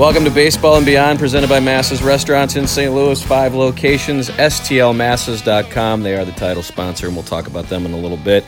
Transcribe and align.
Welcome 0.00 0.24
to 0.24 0.30
Baseball 0.30 0.76
and 0.76 0.86
Beyond, 0.86 1.18
presented 1.18 1.50
by 1.50 1.60
Masses 1.60 2.02
Restaurants 2.02 2.56
in 2.56 2.66
St. 2.66 2.90
Louis. 2.94 3.22
Five 3.22 3.54
locations, 3.54 4.30
stlmasses.com. 4.30 6.02
They 6.02 6.16
are 6.16 6.24
the 6.24 6.32
title 6.32 6.62
sponsor, 6.62 7.06
and 7.06 7.14
we'll 7.14 7.22
talk 7.22 7.46
about 7.46 7.68
them 7.68 7.84
in 7.84 7.92
a 7.92 7.98
little 7.98 8.16
bit. 8.16 8.42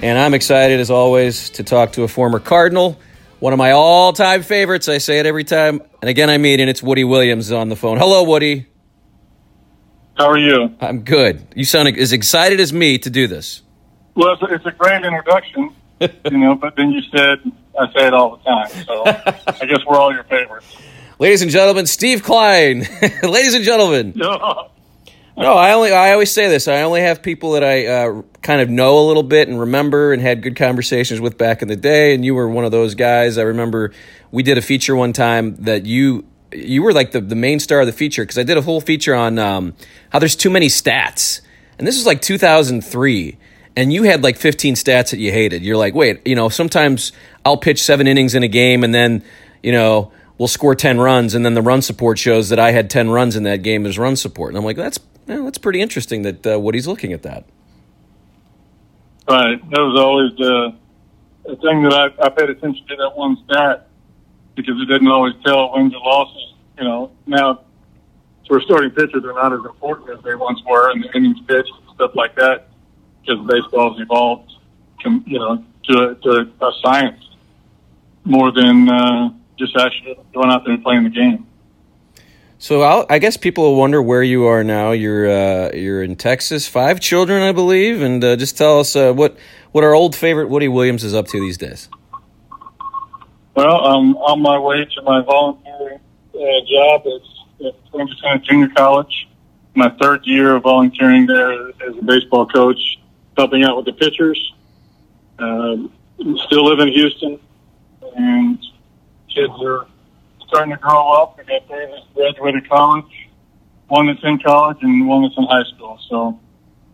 And 0.00 0.18
I'm 0.18 0.34
excited, 0.34 0.80
as 0.80 0.90
always, 0.90 1.50
to 1.50 1.62
talk 1.62 1.92
to 1.92 2.02
a 2.02 2.08
former 2.08 2.40
Cardinal, 2.40 2.98
one 3.38 3.52
of 3.52 3.56
my 3.56 3.70
all 3.70 4.14
time 4.14 4.42
favorites. 4.42 4.88
I 4.88 4.98
say 4.98 5.20
it 5.20 5.26
every 5.26 5.44
time. 5.44 5.80
And 6.02 6.10
again, 6.10 6.28
I 6.28 6.38
meet, 6.38 6.58
and 6.58 6.68
it's 6.68 6.82
Woody 6.82 7.04
Williams 7.04 7.52
on 7.52 7.68
the 7.68 7.76
phone. 7.76 7.98
Hello, 7.98 8.24
Woody. 8.24 8.66
How 10.16 10.26
are 10.26 10.38
you? 10.38 10.74
I'm 10.80 11.02
good. 11.02 11.46
You 11.54 11.66
sound 11.66 11.86
as 11.86 12.12
excited 12.12 12.58
as 12.58 12.72
me 12.72 12.98
to 12.98 13.10
do 13.10 13.28
this. 13.28 13.62
Well, 14.16 14.32
it's 14.32 14.42
a, 14.42 14.46
it's 14.46 14.66
a 14.66 14.72
great 14.72 15.04
introduction, 15.04 15.72
you 16.00 16.38
know, 16.38 16.56
but 16.56 16.74
then 16.74 16.90
you 16.90 17.00
said, 17.16 17.38
I 17.78 17.92
say 17.92 18.08
it 18.08 18.12
all 18.12 18.38
the 18.38 18.42
time. 18.42 18.84
So 18.84 19.04
I 19.62 19.66
guess 19.66 19.86
we're 19.86 19.98
all 19.98 20.12
your 20.12 20.24
favorites. 20.24 20.66
Ladies 21.18 21.40
and 21.40 21.50
gentlemen, 21.50 21.86
Steve 21.86 22.22
Kline. 22.22 22.80
Ladies 23.22 23.54
and 23.54 23.64
gentlemen. 23.64 24.12
No. 24.14 24.68
No, 25.34 25.54
I 25.54 25.72
only 25.72 25.90
I 25.90 26.12
always 26.12 26.30
say 26.30 26.48
this. 26.48 26.68
I 26.68 26.82
only 26.82 27.00
have 27.00 27.22
people 27.22 27.52
that 27.52 27.64
I 27.64 27.86
uh, 27.86 28.22
kind 28.42 28.60
of 28.60 28.68
know 28.68 28.98
a 28.98 29.04
little 29.06 29.22
bit 29.22 29.48
and 29.48 29.58
remember 29.58 30.12
and 30.12 30.20
had 30.20 30.42
good 30.42 30.56
conversations 30.56 31.18
with 31.18 31.38
back 31.38 31.62
in 31.62 31.68
the 31.68 31.76
day. 31.76 32.14
And 32.14 32.22
you 32.22 32.34
were 32.34 32.48
one 32.48 32.66
of 32.66 32.70
those 32.70 32.94
guys. 32.94 33.38
I 33.38 33.42
remember 33.42 33.92
we 34.30 34.42
did 34.42 34.58
a 34.58 34.62
feature 34.62 34.94
one 34.94 35.14
time 35.14 35.56
that 35.56 35.86
you 35.86 36.26
you 36.52 36.82
were 36.82 36.92
like 36.92 37.12
the, 37.12 37.22
the 37.22 37.34
main 37.34 37.60
star 37.60 37.80
of 37.80 37.86
the 37.86 37.92
feature 37.94 38.22
because 38.22 38.36
I 38.36 38.42
did 38.42 38.58
a 38.58 38.62
whole 38.62 38.82
feature 38.82 39.14
on 39.14 39.38
um, 39.38 39.74
how 40.10 40.18
there's 40.18 40.36
too 40.36 40.50
many 40.50 40.68
stats. 40.68 41.40
And 41.78 41.86
this 41.86 41.96
was 41.96 42.04
like 42.04 42.20
2003. 42.20 43.38
And 43.74 43.90
you 43.92 44.02
had 44.02 44.22
like 44.22 44.36
15 44.36 44.74
stats 44.74 45.10
that 45.10 45.18
you 45.18 45.32
hated. 45.32 45.62
You're 45.62 45.76
like, 45.78 45.94
wait, 45.94 46.26
you 46.26 46.34
know, 46.34 46.50
sometimes 46.50 47.12
I'll 47.44 47.58
pitch 47.58 47.82
seven 47.82 48.06
innings 48.06 48.34
in 48.34 48.42
a 48.42 48.48
game 48.48 48.84
and 48.84 48.94
then, 48.94 49.22
you 49.62 49.72
know, 49.72 50.12
we'll 50.38 50.48
score 50.48 50.74
10 50.74 50.98
runs. 50.98 51.34
And 51.34 51.44
then 51.44 51.54
the 51.54 51.62
run 51.62 51.82
support 51.82 52.18
shows 52.18 52.48
that 52.48 52.58
I 52.58 52.72
had 52.72 52.90
10 52.90 53.10
runs 53.10 53.36
in 53.36 53.42
that 53.44 53.62
game 53.62 53.86
as 53.86 53.98
run 53.98 54.16
support. 54.16 54.50
And 54.50 54.58
I'm 54.58 54.64
like, 54.64 54.76
that's, 54.76 54.98
that's 55.26 55.58
pretty 55.58 55.80
interesting 55.80 56.22
that 56.22 56.46
uh, 56.46 56.58
Woody's 56.58 56.86
looking 56.86 57.12
at 57.12 57.22
that. 57.22 57.44
Right. 59.28 59.58
That 59.70 59.80
was 59.80 59.98
always 59.98 60.36
the, 60.36 60.74
the 61.46 61.56
thing 61.56 61.82
that 61.82 61.92
I, 61.92 62.24
I 62.24 62.28
paid 62.28 62.50
attention 62.50 62.86
to 62.86 62.96
that 62.96 63.16
one 63.16 63.36
stat 63.44 63.88
because 64.54 64.80
it 64.80 64.86
didn't 64.86 65.08
always 65.08 65.34
tell 65.44 65.72
wins 65.72 65.92
and 65.92 66.02
losses. 66.02 66.54
You 66.78 66.84
know, 66.84 67.10
now 67.26 67.60
for 68.46 68.60
starting 68.60 68.90
pitchers, 68.90 69.22
they're 69.22 69.32
not 69.32 69.52
as 69.52 69.64
important 69.64 70.10
as 70.10 70.22
they 70.22 70.34
once 70.34 70.60
were 70.68 70.90
in 70.92 71.00
the 71.00 71.16
innings 71.16 71.40
pitched 71.46 71.72
and 71.86 71.94
stuff 71.94 72.12
like 72.14 72.34
that 72.36 72.68
because 73.20 73.44
baseball's 73.46 74.00
evolved, 74.00 74.52
you 75.26 75.38
know, 75.38 75.64
to, 75.84 76.14
to 76.14 76.50
a 76.60 76.72
science 76.82 77.22
more 78.24 78.52
than 78.52 78.88
uh, 78.88 79.30
just 79.58 79.76
actually 79.76 80.18
going 80.32 80.50
out 80.50 80.64
there 80.64 80.74
and 80.74 80.82
playing 80.82 81.04
the 81.04 81.10
game. 81.10 81.46
So 82.58 82.80
I'll, 82.82 83.04
i 83.10 83.18
guess 83.18 83.36
people 83.36 83.64
will 83.64 83.76
wonder 83.76 84.00
where 84.00 84.22
you 84.22 84.46
are 84.46 84.64
now. 84.64 84.92
You're 84.92 85.28
uh, 85.30 85.70
you're 85.74 86.02
in 86.02 86.16
Texas, 86.16 86.66
five 86.66 87.00
children, 87.00 87.42
I 87.42 87.52
believe, 87.52 88.00
and 88.00 88.24
uh, 88.24 88.36
just 88.36 88.56
tell 88.56 88.80
us 88.80 88.96
uh, 88.96 89.12
what 89.12 89.36
what 89.72 89.84
our 89.84 89.94
old 89.94 90.16
favorite 90.16 90.48
Woody 90.48 90.68
Williams 90.68 91.04
is 91.04 91.14
up 91.14 91.26
to 91.28 91.40
these 91.40 91.58
days. 91.58 91.90
Well, 93.54 93.84
I'm 93.84 94.16
on 94.16 94.40
my 94.40 94.58
way 94.58 94.84
to 94.84 95.02
my 95.02 95.22
volunteering 95.22 96.00
uh, 96.34 96.38
job 96.66 97.02
at, 97.06 97.66
at 97.66 97.74
Center 98.20 98.38
Junior 98.38 98.68
College. 98.68 99.28
My 99.74 99.90
third 100.00 100.26
year 100.26 100.56
of 100.56 100.62
volunteering 100.62 101.26
there 101.26 101.68
as 101.68 101.96
a 101.98 102.02
baseball 102.02 102.46
coach, 102.46 102.78
helping 103.36 103.64
out 103.64 103.76
with 103.76 103.84
the 103.84 103.92
pitchers. 103.92 104.54
Um, 105.38 105.92
still 106.46 106.64
live 106.64 106.80
in 106.80 106.88
Houston, 106.88 107.38
and 108.16 108.58
kids 109.36 109.52
are 109.62 109.86
starting 110.48 110.72
to 110.72 110.78
grow 110.78 111.12
up. 111.12 111.38
I 111.38 111.42
got 111.44 111.66
three 111.68 111.86
that 111.86 112.14
graduated 112.14 112.68
college, 112.68 113.28
one 113.88 114.06
that's 114.06 114.24
in 114.24 114.38
college, 114.38 114.78
and 114.80 115.06
one 115.06 115.22
that's 115.22 115.36
in 115.36 115.44
high 115.44 115.64
school. 115.74 115.98
So, 116.08 116.40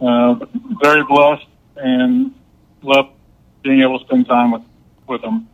uh, 0.01 0.45
very 0.83 1.05
blessed 1.05 1.47
and 1.77 2.35
love 2.83 3.11
being 3.63 3.81
able 3.83 4.01
to 4.01 4.05
spend 4.05 4.27
time 4.27 4.51
with, 4.51 4.63
with 5.07 5.23
them. 5.23 5.49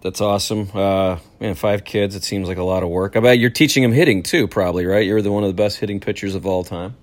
That's 0.00 0.20
awesome. 0.20 0.70
Uh, 0.74 1.18
man, 1.40 1.54
five 1.54 1.84
kids. 1.84 2.14
It 2.14 2.24
seems 2.24 2.48
like 2.48 2.58
a 2.58 2.62
lot 2.62 2.82
of 2.82 2.88
work. 2.88 3.16
I 3.16 3.20
bet 3.20 3.38
you're 3.38 3.50
teaching 3.50 3.82
them 3.82 3.92
hitting 3.92 4.22
too, 4.22 4.48
probably, 4.48 4.86
right? 4.86 5.06
You're 5.06 5.22
the 5.22 5.32
one 5.32 5.44
of 5.44 5.48
the 5.48 5.54
best 5.54 5.78
hitting 5.78 6.00
pitchers 6.00 6.34
of 6.34 6.46
all 6.46 6.64
time. 6.64 6.96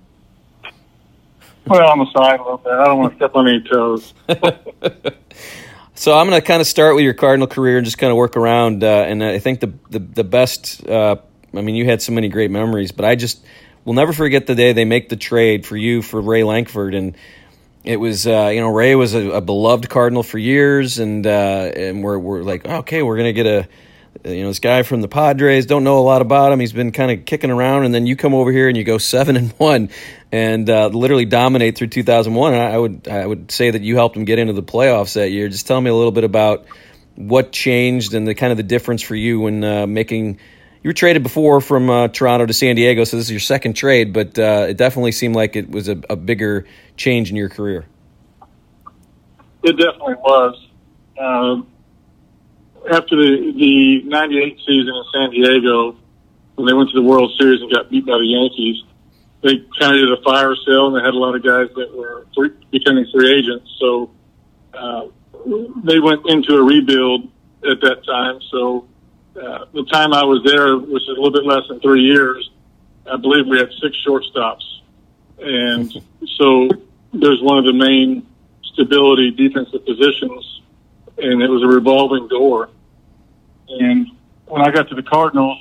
Well, 1.67 1.87
on 1.89 1.99
the 1.99 2.11
side 2.11 2.39
a 2.39 2.43
little 2.43 2.57
bit. 2.57 2.73
I 2.73 2.85
don't 2.85 2.99
want 2.99 3.13
to 3.13 3.17
step 3.17 3.35
on 3.35 3.47
any 3.47 3.61
toes. 3.61 4.13
so 5.95 6.17
I'm 6.17 6.27
going 6.27 6.39
to 6.39 6.45
kind 6.45 6.61
of 6.61 6.67
start 6.67 6.95
with 6.95 7.03
your 7.03 7.13
Cardinal 7.13 7.47
career 7.47 7.77
and 7.77 7.85
just 7.85 7.97
kind 7.97 8.11
of 8.11 8.17
work 8.17 8.37
around. 8.37 8.83
Uh, 8.83 8.87
and 8.87 9.23
I 9.23 9.39
think 9.39 9.59
the 9.59 9.73
the, 9.89 9.99
the 9.99 10.23
best. 10.23 10.87
Uh, 10.87 11.17
I 11.53 11.61
mean, 11.61 11.75
you 11.75 11.85
had 11.85 12.01
so 12.01 12.13
many 12.13 12.29
great 12.29 12.49
memories, 12.49 12.91
but 12.91 13.05
I 13.05 13.15
just 13.15 13.43
will 13.83 13.93
never 13.93 14.13
forget 14.13 14.47
the 14.47 14.55
day 14.55 14.73
they 14.73 14.85
make 14.85 15.09
the 15.09 15.17
trade 15.17 15.65
for 15.65 15.75
you 15.75 16.01
for 16.01 16.21
Ray 16.21 16.43
Lankford 16.43 16.95
and. 16.95 17.15
It 17.83 17.99
was, 17.99 18.27
uh, 18.27 18.51
you 18.53 18.61
know, 18.61 18.67
Ray 18.67 18.93
was 18.93 19.15
a, 19.15 19.31
a, 19.31 19.41
beloved 19.41 19.89
Cardinal 19.89 20.21
for 20.21 20.37
years, 20.37 20.99
and 20.99 21.25
uh, 21.25 21.71
and 21.75 22.03
we're 22.03 22.19
we're 22.19 22.43
like, 22.43 22.63
okay, 22.63 23.01
we're 23.01 23.17
gonna 23.17 23.33
get 23.33 23.47
a, 23.47 23.67
you 24.23 24.41
know, 24.41 24.49
this 24.49 24.59
guy 24.59 24.83
from 24.83 25.01
the 25.01 25.07
Padres. 25.07 25.65
Don't 25.65 25.83
know 25.83 25.99
a 25.99 26.01
lot 26.01 26.21
about 26.21 26.51
him. 26.51 26.59
He's 26.59 26.73
been 26.73 26.91
kind 26.91 27.11
of 27.11 27.25
kicking 27.25 27.49
around, 27.49 27.85
and 27.85 27.93
then 27.93 28.05
you 28.05 28.15
come 28.15 28.33
over 28.33 28.51
here 28.51 28.67
and 28.67 28.77
you 28.77 28.83
go 28.83 28.97
seven 28.97 29.35
and 29.35 29.51
one, 29.53 29.89
and 30.31 30.69
uh, 30.69 30.87
literally 30.87 31.25
dominate 31.25 31.77
through 31.77 31.87
2001. 31.87 32.53
And 32.53 32.61
I, 32.61 32.71
I 32.71 32.77
would 32.77 33.07
I 33.07 33.25
would 33.25 33.51
say 33.51 33.71
that 33.71 33.81
you 33.81 33.95
helped 33.95 34.15
him 34.15 34.25
get 34.25 34.39
into 34.39 34.53
the 34.53 34.63
playoffs 34.63 35.13
that 35.13 35.31
year. 35.31 35.47
Just 35.49 35.67
tell 35.67 35.79
me 35.79 35.89
a 35.89 35.95
little 35.95 36.11
bit 36.11 36.23
about 36.23 36.65
what 37.15 37.51
changed 37.51 38.13
and 38.13 38.27
the 38.27 38.35
kind 38.35 38.51
of 38.51 38.57
the 38.57 38.63
difference 38.63 39.01
for 39.01 39.15
you 39.15 39.41
when 39.41 39.63
uh, 39.63 39.87
making. 39.87 40.39
You 40.83 40.89
were 40.89 40.93
traded 40.93 41.21
before 41.21 41.61
from 41.61 41.91
uh, 41.91 42.07
Toronto 42.07 42.47
to 42.47 42.53
San 42.53 42.75
Diego, 42.75 43.03
so 43.03 43.15
this 43.15 43.27
is 43.27 43.31
your 43.31 43.39
second 43.39 43.73
trade, 43.73 44.13
but 44.13 44.39
uh, 44.39 44.65
it 44.69 44.77
definitely 44.77 45.11
seemed 45.11 45.35
like 45.35 45.55
it 45.55 45.69
was 45.69 45.87
a, 45.87 46.01
a, 46.09 46.15
bigger 46.15 46.65
change 46.97 47.29
in 47.29 47.35
your 47.35 47.49
career. 47.49 47.85
It 49.61 49.73
definitely 49.73 50.15
was. 50.15 50.67
Um, 51.19 51.67
after 52.91 53.15
the 53.15 53.53
the 53.57 54.03
'98 54.03 54.57
season 54.59 54.93
in 54.93 55.03
San 55.13 55.29
Diego, 55.31 55.95
when 56.55 56.67
they 56.67 56.73
went 56.73 56.89
to 56.89 56.95
the 56.95 57.07
World 57.07 57.31
Series 57.39 57.61
and 57.61 57.71
got 57.71 57.89
beat 57.89 58.05
by 58.05 58.17
the 58.17 58.25
Yankees, 58.25 58.83
they 59.41 59.57
kind 59.79 59.95
of 59.95 60.01
did 60.01 60.11
a 60.11 60.21
fire 60.23 60.55
sale, 60.65 60.87
and 60.87 60.95
they 60.95 61.05
had 61.05 61.13
a 61.13 61.17
lot 61.17 61.35
of 61.35 61.43
guys 61.43 61.67
that 61.75 61.95
were 61.95 62.27
free, 62.35 62.51
becoming 62.71 63.05
free 63.13 63.31
agents. 63.31 63.69
So 63.79 64.11
uh, 64.73 65.07
they 65.83 65.99
went 65.99 66.27
into 66.27 66.55
a 66.55 66.63
rebuild 66.63 67.29
at 67.63 67.81
that 67.81 68.05
time. 68.05 68.39
So 68.51 68.87
uh, 69.35 69.65
the 69.73 69.85
time 69.91 70.13
I 70.13 70.23
was 70.23 70.43
there, 70.45 70.77
which 70.77 71.03
is 71.03 71.09
a 71.09 71.21
little 71.21 71.31
bit 71.31 71.45
less 71.45 71.67
than 71.69 71.79
three 71.79 72.01
years, 72.01 72.49
I 73.11 73.17
believe 73.17 73.47
we 73.47 73.57
had 73.57 73.69
six 73.81 73.97
shortstops, 74.05 74.63
and 75.39 75.91
so 76.37 76.69
there's 77.13 77.41
one 77.41 77.57
of 77.57 77.65
the 77.65 77.73
main 77.73 78.27
stability 78.73 79.31
defensive 79.31 79.85
positions, 79.85 80.61
and 81.17 81.41
it 81.41 81.49
was 81.49 81.63
a 81.63 81.67
revolving 81.67 82.27
door. 82.27 82.69
And 83.79 84.07
when 84.45 84.61
I 84.61 84.71
got 84.71 84.89
to 84.89 84.95
the 84.95 85.03
Cardinals, 85.03 85.59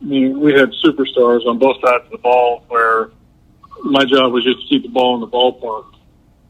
I 0.00 0.04
mean, 0.04 0.40
we 0.40 0.52
had 0.52 0.70
superstars 0.84 1.46
on 1.46 1.58
both 1.58 1.76
sides 1.82 2.04
of 2.04 2.10
the 2.10 2.18
ball 2.18 2.64
where 2.68 3.10
my 3.82 4.04
job 4.04 4.32
was 4.32 4.44
just 4.44 4.60
to 4.62 4.66
keep 4.68 4.82
the 4.82 4.88
ball 4.88 5.14
in 5.14 5.20
the 5.20 5.28
ballpark. 5.28 5.86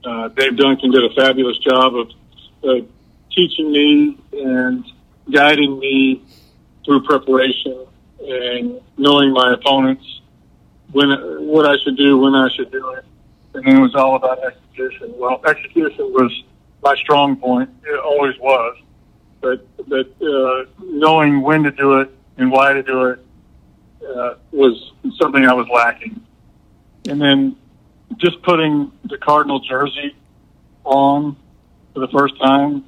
Uh, 0.04 0.28
Dave 0.28 0.56
Duncan 0.56 0.90
did 0.90 1.04
a 1.04 1.14
fabulous 1.14 1.58
job 1.58 1.94
of 1.94 2.10
uh, 2.64 2.86
teaching 3.34 3.70
me 3.70 4.18
and 4.32 4.84
guiding 5.30 5.78
me 5.78 6.22
through 6.84 7.02
preparation 7.02 7.86
and 8.20 8.80
knowing 8.96 9.32
my 9.32 9.54
opponents, 9.54 10.20
when 10.92 11.08
what 11.46 11.66
I 11.66 11.74
should 11.84 11.96
do, 11.96 12.18
when 12.18 12.34
I 12.34 12.48
should 12.54 12.70
do 12.70 12.90
it, 12.90 13.04
and 13.54 13.66
it 13.66 13.80
was 13.80 13.94
all 13.94 14.16
about 14.16 14.38
execution. 14.44 15.12
Well, 15.16 15.40
execution 15.44 16.12
was 16.12 16.32
my 16.82 16.94
strong 16.96 17.36
point; 17.36 17.70
it 17.84 17.98
always 18.00 18.38
was. 18.38 18.78
But 19.46 19.88
but 19.88 20.08
uh, 20.26 20.64
knowing 20.80 21.40
when 21.40 21.62
to 21.62 21.70
do 21.70 22.00
it 22.00 22.10
and 22.36 22.50
why 22.50 22.72
to 22.72 22.82
do 22.82 23.04
it 23.04 23.24
uh, 24.04 24.34
was 24.50 24.92
something 25.20 25.46
I 25.46 25.52
was 25.52 25.68
lacking. 25.68 26.20
And 27.08 27.20
then 27.20 27.56
just 28.16 28.42
putting 28.42 28.90
the 29.04 29.16
Cardinal 29.18 29.60
jersey 29.60 30.16
on 30.82 31.36
for 31.94 32.00
the 32.00 32.08
first 32.08 32.36
time, 32.40 32.84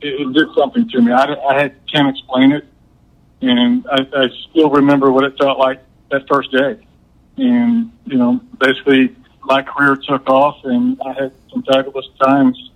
it, 0.00 0.20
it 0.20 0.32
did 0.32 0.46
something 0.56 0.88
to 0.90 1.02
me. 1.02 1.10
I, 1.10 1.24
I 1.24 1.72
can't 1.92 2.08
explain 2.08 2.52
it, 2.52 2.64
and 3.40 3.84
I, 3.90 4.06
I 4.16 4.28
still 4.50 4.70
remember 4.70 5.10
what 5.10 5.24
it 5.24 5.36
felt 5.36 5.58
like 5.58 5.82
that 6.12 6.28
first 6.28 6.52
day. 6.52 6.86
And 7.36 7.90
you 8.06 8.16
know, 8.16 8.40
basically, 8.60 9.16
my 9.42 9.62
career 9.62 9.96
took 9.96 10.30
off, 10.30 10.64
and 10.64 11.00
I 11.04 11.14
had 11.14 11.32
some 11.50 11.64
fabulous 11.64 12.06
times 12.20 12.70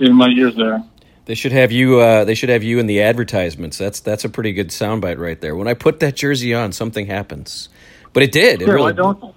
in 0.00 0.12
my 0.14 0.28
years 0.28 0.54
there. 0.54 0.84
They 1.32 1.36
should 1.36 1.52
have 1.52 1.72
you. 1.72 1.98
Uh, 1.98 2.26
they 2.26 2.34
should 2.34 2.50
have 2.50 2.62
you 2.62 2.78
in 2.78 2.84
the 2.84 3.00
advertisements. 3.00 3.78
That's 3.78 4.00
that's 4.00 4.22
a 4.26 4.28
pretty 4.28 4.52
good 4.52 4.68
soundbite 4.68 5.16
right 5.16 5.40
there. 5.40 5.56
When 5.56 5.66
I 5.66 5.72
put 5.72 6.00
that 6.00 6.14
jersey 6.14 6.52
on, 6.52 6.72
something 6.72 7.06
happens, 7.06 7.70
but 8.12 8.22
it 8.22 8.32
did. 8.32 8.60
It 8.60 8.66
sure, 8.66 8.74
really. 8.74 8.92
I 8.92 8.96
don't. 8.96 9.34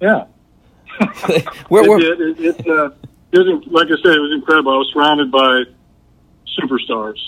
Yeah. 0.00 0.24
where, 1.68 1.84
it 1.84 2.18
did. 2.18 2.20
It, 2.20 2.40
it, 2.44 2.68
uh, 2.68 2.90
it 3.30 3.38
was, 3.38 3.64
like 3.68 3.86
I 3.86 4.02
said, 4.02 4.16
it 4.16 4.18
was 4.18 4.32
incredible. 4.34 4.72
I 4.72 4.78
was 4.78 4.90
surrounded 4.92 5.30
by 5.30 5.62
superstars. 6.58 7.20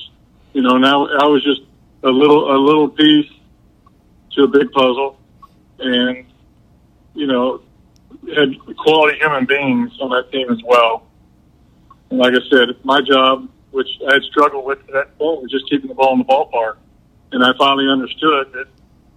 You 0.54 0.62
know, 0.62 0.76
now 0.76 1.06
I, 1.06 1.18
I 1.22 1.26
was 1.26 1.44
just 1.44 1.60
a 2.02 2.10
little 2.10 2.52
a 2.52 2.58
little 2.58 2.88
piece 2.88 3.30
to 4.32 4.42
a 4.42 4.48
big 4.48 4.72
puzzle, 4.72 5.20
and 5.78 6.26
you 7.14 7.28
know 7.28 7.62
had 8.34 8.58
quality 8.76 9.18
human 9.18 9.46
beings 9.46 9.92
on 10.00 10.10
that 10.10 10.32
team 10.32 10.50
as 10.50 10.58
well. 10.64 11.06
And 12.10 12.18
like 12.18 12.34
I 12.34 12.40
said, 12.50 12.70
my 12.82 13.02
job, 13.02 13.48
which 13.70 13.88
I 14.08 14.14
had 14.14 14.22
struggled 14.22 14.64
with 14.64 14.80
at 14.80 14.92
that 14.92 15.18
point, 15.18 15.42
was 15.42 15.50
just 15.50 15.68
keeping 15.68 15.88
the 15.88 15.94
ball 15.94 16.12
in 16.12 16.18
the 16.18 16.24
ballpark. 16.24 16.76
And 17.32 17.44
I 17.44 17.52
finally 17.58 17.88
understood 17.88 18.52
that 18.52 18.66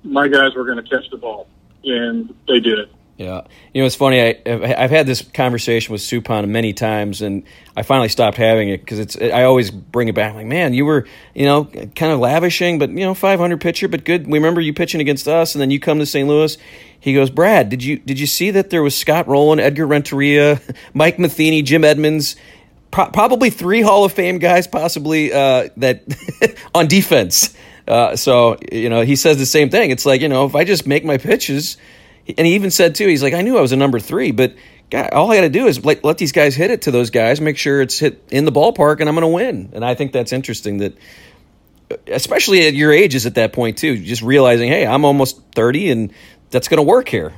my 0.03 0.27
guys 0.27 0.53
were 0.55 0.65
going 0.65 0.83
to 0.83 0.89
catch 0.89 1.09
the 1.09 1.17
ball, 1.17 1.47
and 1.83 2.33
they 2.47 2.59
did. 2.59 2.89
Yeah, 3.17 3.41
you 3.73 3.81
know 3.81 3.85
it's 3.85 3.95
funny. 3.95 4.19
I 4.21 4.41
I've 4.45 4.89
had 4.89 5.05
this 5.05 5.21
conversation 5.21 5.91
with 5.91 6.01
Suppan 6.01 6.47
many 6.49 6.73
times, 6.73 7.21
and 7.21 7.43
I 7.77 7.83
finally 7.83 8.09
stopped 8.09 8.37
having 8.37 8.69
it 8.69 8.79
because 8.79 8.97
it's. 8.97 9.15
I 9.15 9.43
always 9.43 9.69
bring 9.69 10.07
it 10.07 10.15
back. 10.15 10.33
Like, 10.33 10.47
man, 10.47 10.73
you 10.73 10.83
were 10.83 11.05
you 11.35 11.45
know 11.45 11.65
kind 11.65 12.11
of 12.11 12.19
lavishing, 12.19 12.79
but 12.79 12.89
you 12.89 13.05
know 13.05 13.13
500 13.13 13.61
pitcher, 13.61 13.87
but 13.87 14.03
good. 14.03 14.25
We 14.25 14.39
remember 14.39 14.61
you 14.61 14.73
pitching 14.73 14.99
against 14.99 15.27
us, 15.27 15.53
and 15.53 15.61
then 15.61 15.69
you 15.69 15.79
come 15.79 15.99
to 15.99 16.07
St. 16.07 16.27
Louis. 16.27 16.57
He 16.99 17.13
goes, 17.13 17.29
Brad, 17.29 17.69
did 17.69 17.83
you 17.83 17.99
did 17.99 18.19
you 18.19 18.25
see 18.25 18.49
that 18.49 18.71
there 18.71 18.81
was 18.81 18.97
Scott 18.97 19.27
Rolen, 19.27 19.59
Edgar 19.59 19.85
Renteria, 19.85 20.59
Mike 20.95 21.19
Matheny, 21.19 21.61
Jim 21.61 21.83
Edmonds, 21.83 22.35
pro- 22.93 23.09
probably 23.09 23.49
three 23.49 23.81
Hall 23.81 24.05
of 24.05 24.13
Fame 24.13 24.37
guys, 24.37 24.67
possibly 24.67 25.33
uh, 25.33 25.69
that 25.77 26.03
on 26.75 26.87
defense. 26.87 27.53
Uh, 27.85 28.15
so 28.15 28.57
you 28.71 28.87
know 28.87 29.01
he 29.01 29.17
says 29.17 29.37
the 29.37 29.45
same 29.45 29.69
thing. 29.69 29.91
It's 29.91 30.05
like 30.05 30.21
you 30.21 30.29
know 30.29 30.45
if 30.45 30.55
I 30.55 30.63
just 30.63 30.87
make 30.87 31.03
my 31.03 31.17
pitches 31.17 31.75
and 32.37 32.47
he 32.47 32.55
even 32.55 32.71
said 32.71 32.95
too, 32.95 33.07
he's 33.07 33.21
like, 33.21 33.33
I 33.33 33.41
knew 33.41 33.57
I 33.57 33.61
was 33.61 33.73
a 33.73 33.75
number 33.75 33.99
three, 33.99 34.31
but 34.31 34.55
God, 34.89 35.09
all 35.11 35.31
I 35.31 35.35
got 35.35 35.41
to 35.41 35.49
do 35.49 35.67
is 35.67 35.83
let, 35.83 36.03
let 36.03 36.17
these 36.17 36.31
guys 36.31 36.55
hit 36.55 36.71
it 36.71 36.83
to 36.83 36.91
those 36.91 37.09
guys, 37.09 37.41
make 37.41 37.57
sure 37.57 37.81
it's 37.81 37.99
hit 37.99 38.23
in 38.31 38.45
the 38.45 38.51
ballpark, 38.51 38.99
and 38.99 39.09
I'm 39.09 39.15
going 39.15 39.23
to 39.23 39.27
win. 39.27 39.71
And 39.73 39.83
I 39.83 39.95
think 39.95 40.13
that's 40.13 40.31
interesting 40.31 40.77
that, 40.77 40.97
especially 42.07 42.65
at 42.67 42.73
your 42.75 42.93
ages 42.93 43.25
at 43.25 43.35
that 43.35 43.51
point 43.51 43.77
too, 43.77 43.97
just 43.97 44.21
realizing, 44.21 44.69
hey, 44.69 44.85
I'm 44.85 45.03
almost 45.03 45.41
30, 45.53 45.91
and 45.91 46.13
that's 46.49 46.69
going 46.69 46.77
to 46.77 46.83
work 46.83 47.09
here. 47.09 47.33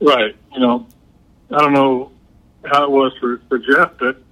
Right. 0.00 0.36
You 0.52 0.60
know, 0.60 0.86
I 1.50 1.58
don't 1.60 1.72
know 1.72 2.10
how 2.66 2.84
it 2.84 2.90
was 2.90 3.12
for 3.20 3.40
for 3.48 3.58
Jeff, 3.58 3.92
but 3.98 4.22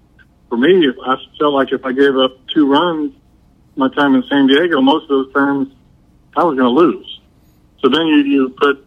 for 0.49 0.57
me, 0.57 0.89
I 1.05 1.17
felt 1.39 1.55
like 1.55 1.73
if 1.73 1.85
I 1.85 1.93
gave 1.93 2.17
up 2.17 2.33
two 2.55 2.71
runs 2.71 3.13
my 3.77 3.89
time 3.95 4.15
in 4.15 4.23
San 4.29 4.47
Diego, 4.47 4.81
most 4.81 5.05
of 5.05 5.09
those 5.09 5.33
times 5.33 5.69
I 6.37 6.45
was 6.45 6.57
going 6.57 6.75
to 6.75 6.81
lose. 6.81 7.21
So 7.81 7.89
then 7.89 8.07
you, 8.07 8.17
you 8.19 8.49
put 8.51 8.87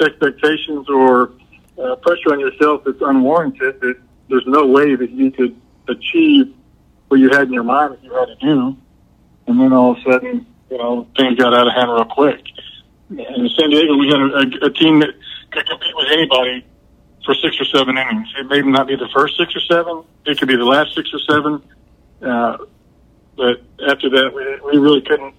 expectations 0.00 0.88
or 0.88 1.32
uh, 1.78 1.96
pressure 1.96 2.32
on 2.32 2.40
yourself 2.40 2.82
that's 2.84 3.00
unwarranted 3.00 3.80
that 3.80 3.96
there's 4.28 4.46
no 4.46 4.66
way 4.66 4.96
that 4.96 5.10
you 5.10 5.30
could 5.30 5.56
achieve 5.88 6.52
what 7.08 7.20
you 7.20 7.28
had 7.30 7.42
in 7.42 7.52
your 7.52 7.62
mind 7.62 7.94
that 7.94 8.02
you 8.02 8.12
had 8.12 8.26
to 8.26 8.36
do. 8.36 8.76
And 9.46 9.60
then 9.60 9.72
all 9.72 9.92
of 9.92 9.98
a 9.98 10.02
sudden, 10.02 10.46
you 10.70 10.78
know, 10.78 11.06
things 11.16 11.38
got 11.38 11.54
out 11.54 11.68
of 11.68 11.74
hand 11.74 11.90
real 11.90 12.04
quick. 12.06 12.42
In 13.10 13.48
San 13.56 13.70
Diego, 13.70 13.96
we 13.96 14.08
had 14.08 14.20
a, 14.20 14.64
a, 14.64 14.66
a 14.66 14.70
team 14.70 15.00
that 15.00 15.10
could 15.50 15.66
compete 15.66 15.94
with 15.94 16.08
anybody 16.10 16.64
for 17.24 17.34
six 17.34 17.60
or 17.60 17.64
seven 17.64 17.96
innings. 17.96 18.28
It 18.38 18.46
may 18.46 18.60
not 18.62 18.86
be 18.86 18.96
the 18.96 19.08
first 19.14 19.36
six 19.36 19.54
or 19.56 19.60
seven. 19.60 20.04
It 20.26 20.38
could 20.38 20.48
be 20.48 20.56
the 20.56 20.64
last 20.64 20.94
six 20.94 21.10
or 21.12 21.20
seven. 21.20 21.62
Uh, 22.22 22.58
but 23.36 23.62
after 23.88 24.10
that, 24.10 24.32
we, 24.34 24.72
we 24.72 24.78
really 24.78 25.02
couldn't 25.02 25.34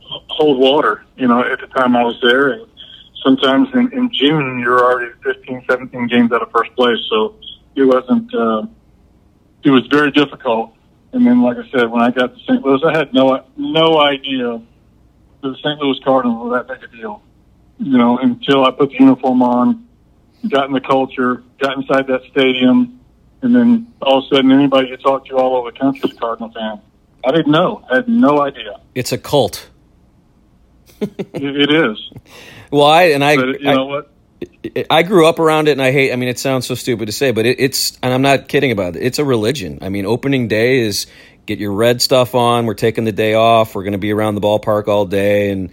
hold 0.00 0.58
water, 0.58 1.04
you 1.16 1.28
know, 1.28 1.40
at 1.40 1.60
the 1.60 1.66
time 1.68 1.96
I 1.96 2.04
was 2.04 2.18
there. 2.22 2.52
And 2.52 2.66
sometimes 3.22 3.68
in, 3.74 3.92
in 3.92 4.10
June, 4.12 4.58
you're 4.60 4.80
already 4.80 5.12
15, 5.22 5.64
17 5.68 6.08
games 6.08 6.32
out 6.32 6.42
of 6.42 6.50
first 6.50 6.74
place. 6.74 6.98
So 7.10 7.36
it 7.74 7.84
wasn't, 7.84 8.34
uh, 8.34 8.66
it 9.62 9.70
was 9.70 9.86
very 9.90 10.10
difficult. 10.10 10.72
And 11.12 11.26
then, 11.26 11.42
like 11.42 11.56
I 11.56 11.68
said, 11.70 11.90
when 11.90 12.02
I 12.02 12.10
got 12.10 12.34
to 12.34 12.40
St. 12.44 12.62
Louis, 12.64 12.80
I 12.84 12.96
had 12.96 13.12
no, 13.14 13.44
no 13.56 14.00
idea 14.00 14.60
that 15.42 15.48
the 15.48 15.56
St. 15.56 15.78
Louis 15.80 15.98
Cardinals 16.04 16.48
were 16.48 16.56
that 16.56 16.68
big 16.68 16.82
a 16.82 16.94
deal, 16.94 17.22
you 17.78 17.96
know, 17.96 18.18
until 18.18 18.64
I 18.64 18.70
put 18.70 18.90
the 18.90 18.96
uniform 18.98 19.42
on, 19.42 19.85
got 20.48 20.66
in 20.66 20.72
the 20.72 20.80
culture, 20.80 21.42
got 21.58 21.76
inside 21.76 22.06
that 22.08 22.22
stadium. 22.30 23.00
And 23.42 23.54
then 23.54 23.92
all 24.00 24.18
of 24.18 24.24
a 24.24 24.36
sudden, 24.36 24.50
anybody 24.50 24.88
you 24.88 24.96
talk 24.96 25.26
to 25.26 25.36
all 25.36 25.56
over 25.56 25.70
the 25.70 25.78
country 25.78 26.08
is 26.08 26.16
a 26.16 26.18
Cardinal 26.18 26.50
fan. 26.50 26.80
I 27.24 27.32
didn't 27.32 27.52
know. 27.52 27.84
I 27.90 27.96
had 27.96 28.08
no 28.08 28.40
idea. 28.40 28.80
It's 28.94 29.12
a 29.12 29.18
cult 29.18 29.68
it 31.00 31.70
is. 31.70 32.10
Well, 32.70 32.86
I 32.86 33.04
and 33.04 33.22
I, 33.22 33.36
but 33.36 33.60
you 33.60 33.70
I, 33.70 33.74
know 33.74 33.86
what? 33.86 34.12
I 34.90 35.02
grew 35.02 35.26
up 35.26 35.38
around 35.38 35.68
it, 35.68 35.72
and 35.72 35.82
I 35.82 35.92
hate. 35.92 36.12
I 36.12 36.16
mean, 36.16 36.28
it 36.28 36.38
sounds 36.38 36.66
so 36.66 36.74
stupid 36.74 37.06
to 37.06 37.12
say, 37.12 37.32
but 37.32 37.46
it, 37.46 37.60
it's, 37.60 37.98
and 38.02 38.12
I'm 38.12 38.22
not 38.22 38.48
kidding 38.48 38.70
about 38.70 38.96
it. 38.96 39.02
It's 39.02 39.18
a 39.18 39.24
religion. 39.24 39.78
I 39.82 39.88
mean, 39.88 40.06
opening 40.06 40.48
day 40.48 40.80
is 40.80 41.06
get 41.44 41.58
your 41.58 41.72
red 41.72 42.00
stuff 42.00 42.34
on. 42.34 42.66
We're 42.66 42.74
taking 42.74 43.04
the 43.04 43.12
day 43.12 43.34
off. 43.34 43.74
We're 43.74 43.82
going 43.82 43.92
to 43.92 43.98
be 43.98 44.12
around 44.12 44.34
the 44.36 44.40
ballpark 44.40 44.88
all 44.88 45.06
day, 45.06 45.50
and 45.50 45.70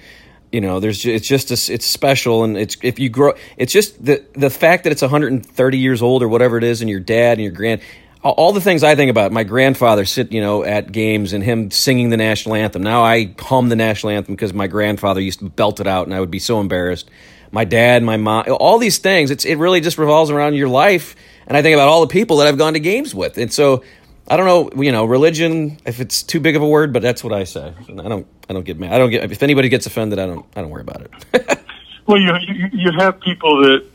you 0.53 0.61
know, 0.61 0.79
there's 0.79 1.05
it's 1.05 1.27
just 1.27 1.49
a, 1.49 1.73
it's 1.73 1.85
special, 1.85 2.43
and 2.43 2.55
it's 2.57 2.77
if 2.81 2.99
you 2.99 3.09
grow, 3.09 3.33
it's 3.57 3.73
just 3.73 4.03
the 4.05 4.23
the 4.33 4.49
fact 4.49 4.83
that 4.83 4.91
it's 4.91 5.01
130 5.01 5.77
years 5.77 6.01
old 6.01 6.21
or 6.21 6.27
whatever 6.27 6.57
it 6.57 6.63
is, 6.63 6.81
and 6.81 6.89
your 6.89 6.99
dad 6.99 7.33
and 7.33 7.41
your 7.41 7.51
grand 7.51 7.81
all 8.23 8.53
the 8.53 8.61
things 8.61 8.83
I 8.83 8.95
think 8.95 9.11
about. 9.11 9.31
My 9.31 9.43
grandfather 9.43 10.05
sit, 10.05 10.31
you 10.31 10.39
know, 10.39 10.63
at 10.63 10.91
games 10.91 11.33
and 11.33 11.43
him 11.43 11.71
singing 11.71 12.09
the 12.09 12.17
national 12.17 12.55
anthem. 12.55 12.81
Now 12.81 13.03
I 13.03 13.35
hum 13.37 13.69
the 13.69 13.75
national 13.75 14.13
anthem 14.13 14.33
because 14.33 14.53
my 14.53 14.67
grandfather 14.67 15.19
used 15.19 15.39
to 15.39 15.49
belt 15.49 15.79
it 15.79 15.87
out, 15.87 16.07
and 16.07 16.15
I 16.15 16.19
would 16.19 16.31
be 16.31 16.39
so 16.39 16.59
embarrassed. 16.59 17.09
My 17.51 17.65
dad, 17.65 18.01
my 18.01 18.17
mom, 18.17 18.45
all 18.49 18.79
these 18.79 18.97
things. 18.97 19.29
It's 19.29 19.45
it 19.45 19.55
really 19.55 19.81
just 19.81 19.97
revolves 19.97 20.31
around 20.31 20.55
your 20.55 20.69
life, 20.69 21.15
and 21.47 21.57
I 21.57 21.61
think 21.61 21.73
about 21.73 21.89
all 21.89 22.01
the 22.01 22.07
people 22.07 22.37
that 22.37 22.47
I've 22.47 22.57
gone 22.57 22.73
to 22.73 22.79
games 22.79 23.13
with, 23.13 23.37
and 23.37 23.51
so. 23.51 23.83
I 24.27 24.37
don't 24.37 24.45
know, 24.45 24.81
you 24.81 24.91
know, 24.91 25.05
religion. 25.05 25.77
If 25.85 25.99
it's 25.99 26.23
too 26.23 26.39
big 26.39 26.55
of 26.55 26.61
a 26.61 26.67
word, 26.67 26.93
but 26.93 27.01
that's 27.01 27.23
what 27.23 27.33
I 27.33 27.43
say. 27.43 27.73
I 27.89 27.93
don't, 27.93 28.27
I 28.49 28.53
don't 28.53 28.65
get 28.65 28.79
mad. 28.79 28.93
I 28.93 28.97
don't 28.97 29.09
get. 29.09 29.29
If 29.31 29.43
anybody 29.43 29.69
gets 29.69 29.85
offended, 29.85 30.19
I 30.19 30.25
don't, 30.25 30.45
I 30.55 30.61
don't 30.61 30.69
worry 30.69 30.81
about 30.81 31.01
it. 31.01 31.59
well, 32.07 32.17
you, 32.17 32.33
you 32.47 32.69
you 32.71 32.91
have 32.99 33.19
people 33.19 33.61
that, 33.63 33.85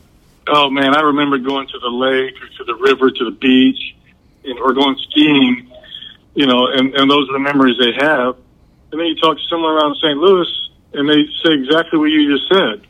oh 0.47 0.69
man, 0.69 0.95
I 0.95 1.01
remember 1.01 1.39
going 1.39 1.67
to 1.67 1.79
the 1.79 1.89
lake 1.89 2.35
or 2.41 2.47
to 2.47 2.63
the 2.63 2.75
river 2.75 3.09
to 3.09 3.25
the 3.25 3.31
beach, 3.31 3.95
and, 4.43 4.59
or 4.59 4.73
going 4.73 4.97
skiing, 5.09 5.71
you 6.35 6.45
know, 6.45 6.67
and, 6.67 6.93
and 6.95 7.09
those 7.09 7.29
are 7.29 7.33
the 7.33 7.39
memories 7.39 7.77
they 7.79 7.93
have. 8.05 8.35
And 8.91 8.99
then 8.99 9.07
you 9.07 9.15
talk 9.15 9.37
to 9.37 9.43
someone 9.49 9.71
around 9.71 9.95
St. 9.95 10.17
Louis 10.17 10.47
and 10.93 11.07
they 11.07 11.25
say 11.43 11.53
exactly 11.53 11.99
what 11.99 12.05
you 12.05 12.35
just 12.35 12.49
said. 12.49 12.81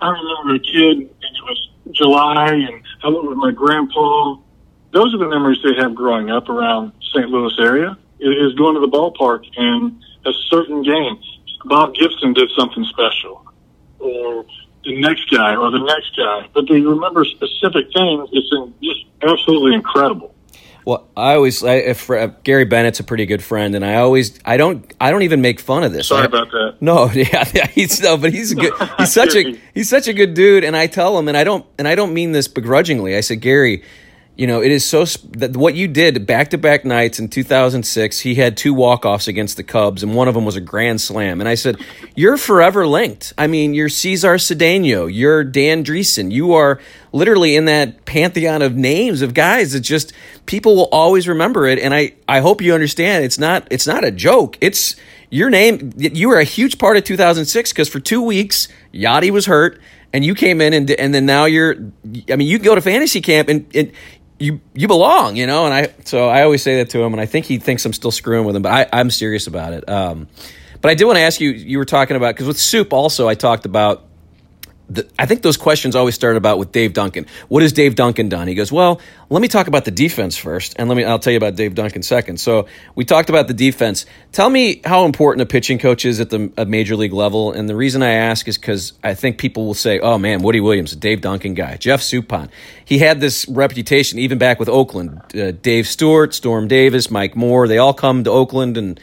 I 0.00 0.10
remember 0.10 0.54
a 0.54 0.58
kid 0.58 0.98
and 0.98 1.10
it 1.10 1.44
was 1.44 1.68
July 1.92 2.52
and 2.52 2.82
I 3.02 3.08
went 3.08 3.28
with 3.28 3.38
my 3.38 3.52
grandpa. 3.52 4.36
Those 4.92 5.14
are 5.14 5.18
the 5.18 5.28
memories 5.28 5.58
they 5.62 5.74
have 5.80 5.94
growing 5.94 6.30
up 6.30 6.48
around 6.48 6.92
St. 7.12 7.28
Louis 7.28 7.52
area 7.58 7.96
is 8.18 8.54
going 8.54 8.74
to 8.74 8.80
the 8.80 8.88
ballpark 8.88 9.44
and 9.56 10.02
a 10.24 10.32
certain 10.48 10.82
game. 10.82 11.18
Bob 11.66 11.94
Gibson 11.94 12.32
did 12.32 12.50
something 12.56 12.84
special 12.84 13.44
or 13.98 14.44
the 14.84 15.00
next 15.00 15.28
guy 15.30 15.56
or 15.56 15.70
the 15.70 15.84
next 15.84 16.16
guy, 16.16 16.48
but 16.54 16.68
they 16.68 16.80
remember 16.80 17.24
specific 17.24 17.92
things. 17.92 18.28
It's 18.32 18.50
just 18.82 19.06
absolutely 19.22 19.74
incredible. 19.74 20.32
Well, 20.86 21.08
I 21.16 21.34
always 21.34 21.64
I, 21.64 21.74
if, 21.74 22.08
uh, 22.08 22.28
Gary 22.44 22.64
Bennett's 22.64 23.00
a 23.00 23.04
pretty 23.04 23.26
good 23.26 23.42
friend, 23.42 23.74
and 23.74 23.84
I 23.84 23.96
always 23.96 24.38
I 24.44 24.56
don't 24.56 24.94
I 25.00 25.10
don't 25.10 25.22
even 25.22 25.40
make 25.40 25.58
fun 25.58 25.82
of 25.82 25.92
this. 25.92 26.06
Sorry 26.06 26.22
I, 26.22 26.26
about 26.26 26.52
that. 26.52 26.76
No, 26.80 27.10
yeah, 27.12 27.44
yeah, 27.52 27.66
he's 27.66 28.00
no, 28.00 28.16
but 28.16 28.32
he's 28.32 28.54
good. 28.54 28.72
He's 28.98 29.12
such 29.12 29.34
a 29.34 29.58
he's 29.74 29.88
such 29.88 30.06
a 30.06 30.12
good 30.12 30.34
dude, 30.34 30.62
and 30.62 30.76
I 30.76 30.86
tell 30.86 31.18
him, 31.18 31.26
and 31.26 31.36
I 31.36 31.42
don't 31.42 31.66
and 31.76 31.88
I 31.88 31.96
don't 31.96 32.14
mean 32.14 32.30
this 32.30 32.46
begrudgingly. 32.46 33.16
I 33.16 33.20
said, 33.20 33.40
Gary, 33.40 33.82
you 34.36 34.46
know, 34.46 34.62
it 34.62 34.70
is 34.70 34.84
so 34.84 35.04
that 35.30 35.56
what 35.56 35.74
you 35.74 35.88
did 35.88 36.26
back 36.26 36.50
to 36.50 36.58
back 36.58 36.84
nights 36.84 37.18
in 37.18 37.28
2006. 37.28 38.20
He 38.20 38.34
had 38.34 38.56
two 38.56 38.74
walk 38.74 39.06
offs 39.06 39.28
against 39.28 39.56
the 39.56 39.62
Cubs, 39.62 40.02
and 40.02 40.14
one 40.14 40.28
of 40.28 40.34
them 40.34 40.44
was 40.44 40.56
a 40.56 40.60
grand 40.60 41.00
slam. 41.00 41.40
And 41.40 41.48
I 41.48 41.54
said, 41.54 41.78
"You're 42.14 42.36
forever 42.36 42.86
linked. 42.86 43.32
I 43.38 43.46
mean, 43.46 43.72
you're 43.72 43.88
Cesar 43.88 44.34
Cedeno, 44.34 45.12
you're 45.12 45.42
Dan 45.42 45.82
Driessen, 45.82 46.30
you 46.30 46.52
are 46.52 46.78
literally 47.12 47.56
in 47.56 47.64
that 47.64 48.04
pantheon 48.04 48.60
of 48.60 48.76
names 48.76 49.22
of 49.22 49.32
guys 49.32 49.72
that 49.72 49.80
just 49.80 50.12
people 50.44 50.76
will 50.76 50.88
always 50.92 51.26
remember 51.26 51.66
it. 51.66 51.78
And 51.78 51.94
I 51.94 52.12
I 52.28 52.40
hope 52.40 52.60
you 52.60 52.74
understand. 52.74 53.24
It's 53.24 53.38
not 53.38 53.66
it's 53.70 53.86
not 53.86 54.04
a 54.04 54.10
joke. 54.10 54.58
It's 54.60 54.96
your 55.30 55.48
name. 55.48 55.92
You 55.96 56.28
were 56.28 56.38
a 56.38 56.44
huge 56.44 56.78
part 56.78 56.98
of 56.98 57.04
2006 57.04 57.72
because 57.72 57.88
for 57.88 58.00
two 58.00 58.20
weeks 58.20 58.68
Yadi 58.92 59.30
was 59.30 59.46
hurt 59.46 59.80
and 60.12 60.24
you 60.24 60.34
came 60.34 60.60
in 60.60 60.72
and 60.72 60.90
and 60.92 61.14
then 61.14 61.26
now 61.26 61.44
you're 61.44 61.74
I 62.30 62.36
mean 62.36 62.48
you 62.48 62.58
go 62.58 62.74
to 62.74 62.80
fantasy 62.80 63.20
camp 63.20 63.48
and, 63.48 63.66
and 63.74 63.92
you 64.38 64.60
you 64.74 64.88
belong, 64.88 65.36
you 65.36 65.46
know. 65.46 65.64
And 65.66 65.74
I 65.74 65.94
so 66.04 66.28
I 66.28 66.42
always 66.42 66.62
say 66.62 66.76
that 66.76 66.90
to 66.90 67.02
him, 67.02 67.12
and 67.12 67.20
I 67.20 67.26
think 67.26 67.46
he 67.46 67.58
thinks 67.58 67.84
I'm 67.84 67.92
still 67.92 68.10
screwing 68.10 68.46
with 68.46 68.56
him, 68.56 68.62
but 68.62 68.72
I, 68.72 68.98
I'm 68.98 69.10
serious 69.10 69.46
about 69.46 69.72
it. 69.72 69.88
Um, 69.88 70.28
but 70.80 70.90
I 70.90 70.94
did 70.94 71.04
want 71.04 71.16
to 71.16 71.22
ask 71.22 71.40
you. 71.40 71.50
You 71.50 71.78
were 71.78 71.84
talking 71.84 72.16
about 72.16 72.34
because 72.34 72.46
with 72.46 72.58
soup 72.58 72.92
also 72.92 73.28
I 73.28 73.34
talked 73.34 73.66
about 73.66 74.04
the, 74.88 75.08
I 75.18 75.26
think 75.26 75.42
those 75.42 75.56
questions 75.56 75.96
always 75.96 76.14
start 76.14 76.36
about 76.36 76.58
with 76.58 76.70
Dave 76.70 76.92
Duncan. 76.92 77.26
What 77.48 77.62
has 77.62 77.72
Dave 77.72 77.96
Duncan 77.96 78.28
done? 78.28 78.46
He 78.46 78.54
goes, 78.54 78.70
well, 78.70 79.00
let 79.28 79.42
me 79.42 79.48
talk 79.48 79.66
about 79.66 79.84
the 79.84 79.90
defense 79.90 80.36
first, 80.36 80.74
and 80.78 80.88
let 80.88 80.96
me 80.96 81.04
I'll 81.04 81.18
tell 81.18 81.32
you 81.32 81.36
about 81.36 81.56
Dave 81.56 81.74
Duncan 81.74 82.02
second. 82.02 82.38
So 82.38 82.66
we 82.94 83.04
talked 83.04 83.28
about 83.28 83.48
the 83.48 83.54
defense. 83.54 84.06
Tell 84.30 84.48
me 84.48 84.80
how 84.84 85.04
important 85.04 85.42
a 85.42 85.46
pitching 85.46 85.78
coach 85.78 86.04
is 86.04 86.20
at 86.20 86.30
the 86.30 86.66
major 86.66 86.94
league 86.94 87.12
level. 87.12 87.52
And 87.52 87.68
the 87.68 87.74
reason 87.74 88.02
I 88.02 88.12
ask 88.12 88.46
is 88.46 88.56
because 88.56 88.92
I 89.02 89.14
think 89.14 89.38
people 89.38 89.66
will 89.66 89.74
say, 89.74 89.98
oh 89.98 90.18
man, 90.18 90.42
Woody 90.42 90.60
Williams, 90.60 90.94
Dave 90.94 91.20
Duncan 91.20 91.54
guy, 91.54 91.76
Jeff 91.76 92.00
Suppan. 92.00 92.48
He 92.84 92.98
had 92.98 93.20
this 93.20 93.48
reputation 93.48 94.18
even 94.20 94.38
back 94.38 94.60
with 94.60 94.68
Oakland. 94.68 95.20
Uh, 95.34 95.50
Dave 95.50 95.88
Stewart, 95.88 96.34
Storm 96.34 96.68
Davis, 96.68 97.10
Mike 97.10 97.34
Moore, 97.34 97.66
they 97.66 97.78
all 97.78 97.94
come 97.94 98.22
to 98.24 98.30
Oakland 98.30 98.76
and 98.76 99.00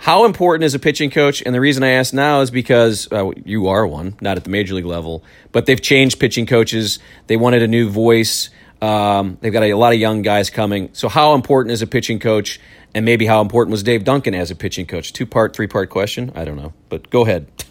How 0.00 0.24
important 0.24 0.64
is 0.64 0.74
a 0.74 0.78
pitching 0.78 1.10
coach? 1.10 1.42
And 1.44 1.54
the 1.54 1.60
reason 1.60 1.82
I 1.82 1.90
ask 1.90 2.14
now 2.14 2.40
is 2.40 2.50
because 2.50 3.06
uh, 3.12 3.32
you 3.44 3.68
are 3.68 3.86
one, 3.86 4.16
not 4.22 4.38
at 4.38 4.44
the 4.44 4.50
major 4.50 4.74
league 4.74 4.86
level, 4.86 5.22
but 5.52 5.66
they've 5.66 5.80
changed 5.80 6.18
pitching 6.18 6.46
coaches. 6.46 7.00
They 7.26 7.36
wanted 7.36 7.60
a 7.60 7.68
new 7.68 7.90
voice. 7.90 8.48
Um, 8.80 9.36
they've 9.42 9.52
got 9.52 9.62
a, 9.62 9.72
a, 9.72 9.76
lot 9.76 9.92
of 9.92 10.00
young 10.00 10.22
guys 10.22 10.48
coming. 10.48 10.88
So, 10.94 11.10
how 11.10 11.34
important 11.34 11.72
is 11.72 11.82
a 11.82 11.86
pitching 11.86 12.18
coach? 12.18 12.58
And 12.94 13.04
maybe 13.04 13.26
how 13.26 13.42
important 13.42 13.72
was 13.72 13.82
Dave 13.82 14.04
Duncan 14.04 14.34
as 14.34 14.50
a 14.50 14.56
pitching 14.56 14.86
coach? 14.86 15.12
Two 15.12 15.26
part, 15.26 15.54
three 15.54 15.66
part 15.66 15.90
question? 15.90 16.32
I 16.34 16.46
don't 16.46 16.56
know. 16.56 16.72
But 16.88 17.10
go 17.10 17.26
ahead. 17.26 17.48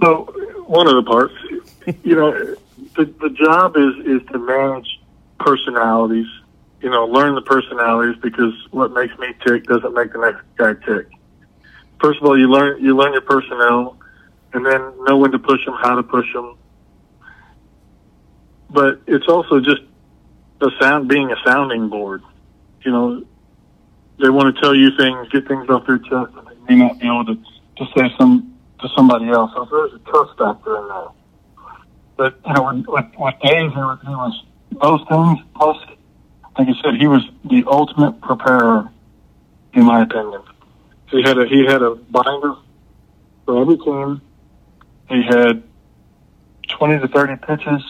so, 0.00 0.32
one 0.64 0.88
of 0.88 0.94
the 0.94 1.02
parts, 1.02 1.34
you 2.04 2.16
know, 2.16 2.32
the, 2.96 3.04
the 3.04 3.28
job 3.28 3.76
is, 3.76 4.22
is 4.22 4.26
to 4.32 4.38
manage 4.38 4.98
personalities, 5.38 6.26
you 6.80 6.90
know, 6.90 7.06
learn 7.06 7.34
the 7.34 7.42
personalities 7.42 8.16
because 8.22 8.52
what 8.70 8.92
makes 8.92 9.16
me 9.18 9.28
tick 9.46 9.64
doesn't 9.64 9.94
make 9.94 10.12
the 10.12 10.18
next 10.18 10.42
guy 10.56 10.74
tick. 10.86 11.08
First 12.00 12.20
of 12.20 12.26
all, 12.26 12.38
you 12.38 12.48
learn, 12.50 12.82
you 12.84 12.96
learn 12.96 13.12
your 13.12 13.22
personnel 13.22 13.96
and 14.52 14.64
then 14.64 14.80
know 15.04 15.16
when 15.16 15.32
to 15.32 15.38
push 15.38 15.64
them, 15.64 15.74
how 15.80 15.96
to 15.96 16.02
push 16.02 16.30
them, 16.32 16.56
but 18.70 19.00
it's 19.06 19.26
also 19.28 19.60
just 19.60 19.82
a 20.60 20.68
sound 20.80 21.08
being 21.08 21.30
a 21.30 21.36
sounding 21.44 21.88
board. 21.88 22.22
You 22.82 22.92
know, 22.92 23.24
they 24.20 24.30
want 24.30 24.54
to 24.54 24.60
tell 24.60 24.74
you 24.74 24.90
things, 24.96 25.28
get 25.30 25.46
things 25.48 25.68
off 25.68 25.86
their 25.86 25.98
chest, 25.98 26.32
and 26.36 26.46
they 26.46 26.74
may 26.74 26.82
not 26.82 26.98
be 26.98 27.06
able 27.06 27.24
to, 27.26 27.34
to 27.34 27.86
say 27.96 28.12
some 28.18 28.54
to 28.80 28.88
somebody 28.94 29.28
else. 29.28 29.50
So 29.54 29.66
there's 29.70 29.94
a 29.94 30.10
trust 30.10 30.38
factor 30.38 30.76
in 30.78 30.88
that. 30.88 31.08
But 32.16 32.40
you 32.46 32.52
know, 32.54 32.84
with, 32.88 33.04
with, 33.18 33.34
Dave, 33.42 33.72
he 33.72 33.78
was 33.78 34.44
those 34.80 35.00
things. 35.08 35.38
Plus, 35.54 35.76
like 36.58 36.68
I 36.68 36.72
said, 36.82 36.94
he 36.98 37.06
was 37.06 37.22
the 37.44 37.64
ultimate 37.66 38.20
preparer, 38.20 38.88
in 39.74 39.84
my 39.84 40.02
opinion. 40.02 40.42
He 41.10 41.22
had 41.22 41.38
a 41.38 41.46
he 41.46 41.66
had 41.66 41.82
a 41.82 41.94
binder 41.94 42.54
for 43.44 43.60
every 43.60 43.76
team. 43.78 44.20
He 45.08 45.22
had 45.22 45.62
twenty 46.68 46.98
to 46.98 47.08
thirty 47.08 47.36
pitches 47.36 47.82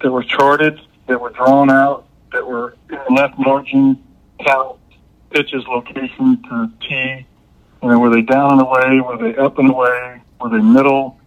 that 0.00 0.10
were 0.10 0.22
charted, 0.22 0.80
that 1.06 1.20
were 1.20 1.30
drawn 1.30 1.70
out, 1.70 2.06
that 2.32 2.46
were 2.46 2.76
in 2.90 2.98
the 3.08 3.14
left 3.14 3.38
margin, 3.38 4.02
count, 4.44 4.78
pitches, 5.30 5.64
location 5.66 6.40
to 6.42 6.70
T. 6.80 7.26
You 7.82 7.88
know, 7.88 7.98
were 7.98 8.10
they 8.10 8.22
down 8.22 8.52
and 8.52 8.60
away? 8.60 9.00
Were 9.00 9.16
they 9.16 9.36
up 9.36 9.58
and 9.58 9.70
away? 9.70 10.20
Were 10.40 10.50
they 10.50 10.58
middle? 10.58 11.18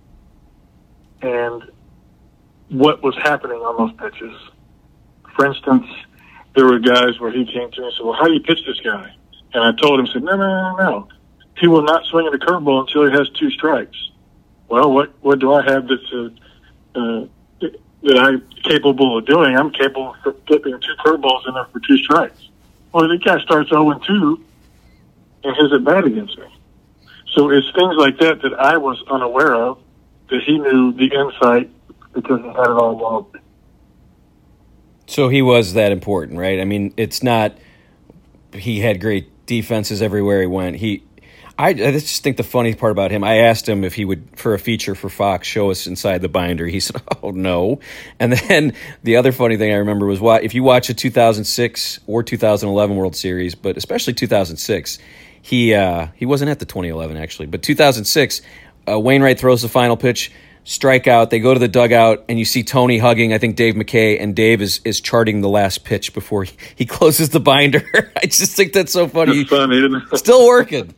And 1.22 1.64
what 2.70 3.04
was 3.04 3.16
happening 3.18 3.58
on 3.58 3.78
those 3.78 4.12
pitches? 4.12 4.34
For 5.36 5.46
instance, 5.46 5.88
there 6.56 6.66
were 6.66 6.80
guys 6.80 7.20
where 7.20 7.32
he 7.32 7.46
came 7.46 7.72
to 7.72 7.82
me 7.82 7.88
and 7.88 7.94
said, 7.96 8.06
"Well, 8.06 8.14
how 8.14 8.26
do 8.26 8.34
you 8.34 8.42
pitch 8.42 8.66
this 8.66 8.80
guy?" 8.82 9.14
And 9.54 9.64
I 9.64 9.72
told 9.82 10.00
him, 10.00 10.08
"said 10.08 10.24
No, 10.24 10.36
no, 10.36 10.48
no, 10.48 10.76
no. 10.78 11.08
He 11.58 11.68
will 11.68 11.84
not 11.84 12.06
swing 12.06 12.28
at 12.28 12.34
a 12.34 12.38
curveball 12.38 12.82
until 12.82 13.06
he 13.06 13.12
has 13.12 13.30
two 13.30 13.50
strikes." 13.52 13.98
Well, 14.68 14.92
what 14.92 15.14
what 15.22 15.40
do 15.40 15.54
I 15.54 15.64
have 15.64 15.88
that's 15.88 16.12
a, 16.14 16.32
uh, 16.96 17.26
that 18.04 18.18
I'm 18.18 18.42
capable 18.64 19.18
of 19.18 19.26
doing. 19.26 19.56
I'm 19.56 19.72
capable 19.72 20.16
of 20.26 20.36
flipping 20.48 20.80
two 20.80 20.96
curveballs 21.06 21.48
in 21.48 21.54
there 21.54 21.66
for 21.66 21.80
two 21.80 21.98
strikes. 21.98 22.50
Well, 22.92 23.08
the 23.08 23.18
guy 23.18 23.40
starts 23.42 23.70
0 23.70 23.92
and 23.92 24.04
2 24.04 24.44
and 25.44 25.56
has 25.56 25.74
at 25.74 25.84
bat 25.84 26.06
against 26.06 26.38
me. 26.38 26.46
So 27.34 27.50
it's 27.50 27.72
things 27.74 27.96
like 27.96 28.18
that 28.20 28.42
that 28.42 28.54
I 28.54 28.78
was 28.78 29.02
unaware 29.10 29.56
of 29.56 29.80
that 30.30 30.42
he 30.44 30.58
knew 30.58 30.92
the 30.94 31.06
insight 31.06 31.70
because 32.14 32.42
he 32.42 32.48
had 32.48 32.60
it 32.60 32.70
all 32.70 32.98
logged. 32.98 33.38
So 35.12 35.28
he 35.28 35.42
was 35.42 35.74
that 35.74 35.92
important, 35.92 36.40
right? 36.40 36.62
I 36.62 36.64
mean, 36.64 36.94
it's 36.96 37.22
not 37.22 37.58
he 38.54 38.80
had 38.80 39.02
great 39.02 39.46
defenses 39.46 40.02
everywhere 40.02 40.40
he 40.40 40.48
went. 40.48 40.78
He 40.78 41.04
I, 41.60 41.70
I, 41.70 41.74
just 41.74 42.24
think 42.24 42.38
the 42.38 42.44
funny 42.44 42.74
part 42.74 42.94
about 42.94 43.12
him, 43.12 43.24
I 43.24 43.40
asked 43.40 43.68
him 43.68 43.84
if 43.84 43.94
he 43.94 44.06
would, 44.06 44.30
for 44.36 44.54
a 44.54 44.60
feature 44.60 44.96
for 44.96 45.10
Fox, 45.10 45.48
show 45.48 45.70
us 45.70 45.86
inside 45.86 46.22
the 46.22 46.30
binder. 46.30 46.66
He 46.66 46.80
said, 46.80 47.02
oh, 47.22 47.32
no. 47.32 47.82
And 48.20 48.34
then 48.34 48.74
the 49.04 49.18
other 49.18 49.32
funny 49.32 49.58
thing 49.58 49.72
I 49.72 49.76
remember 49.76 50.06
was 50.06 50.20
what, 50.20 50.44
if 50.44 50.56
you 50.56 50.64
watch 50.64 50.90
a 50.90 50.94
2006 50.94 52.00
or 52.08 52.24
2011 52.24 52.96
World 52.96 53.16
Series, 53.16 53.54
but 53.54 53.78
especially 53.78 54.14
2006, 54.14 54.98
he, 55.42 55.76
uh, 55.76 56.08
he 56.16 56.26
wasn't 56.26 56.50
at 56.50 56.60
the 56.60 56.66
2011 56.66 57.18
actually, 57.18 57.48
but 57.48 57.62
2006, 57.62 58.42
uh, 58.90 59.00
Wainwright 59.00 59.38
throws 59.38 59.62
the 59.62 59.70
final 59.70 59.98
pitch, 59.98 60.32
strikeout. 60.66 61.30
They 61.30 61.40
go 61.40 61.54
to 61.54 61.60
the 61.60 61.68
dugout, 61.68 62.26
and 62.30 62.38
you 62.40 62.46
see 62.46 62.64
Tony 62.64 62.98
hugging, 62.98 63.34
I 63.34 63.38
think, 63.38 63.56
Dave 63.56 63.76
McKay, 63.76 64.22
and 64.22 64.36
Dave 64.36 64.62
is, 64.62 64.82
is 64.86 65.02
charting 65.02 65.42
the 65.42 65.50
last 65.50 65.84
pitch 65.84 66.14
before 66.14 66.44
he, 66.44 66.56
he 66.76 66.86
closes 66.88 67.30
the 67.30 67.40
binder. 67.40 67.84
I 68.18 68.26
just 68.26 68.56
think 68.56 68.74
that's 68.74 68.94
so 68.94 69.08
funny. 69.08 69.44
Funny? 69.46 70.02
Still 70.16 70.46
working. 70.48 70.94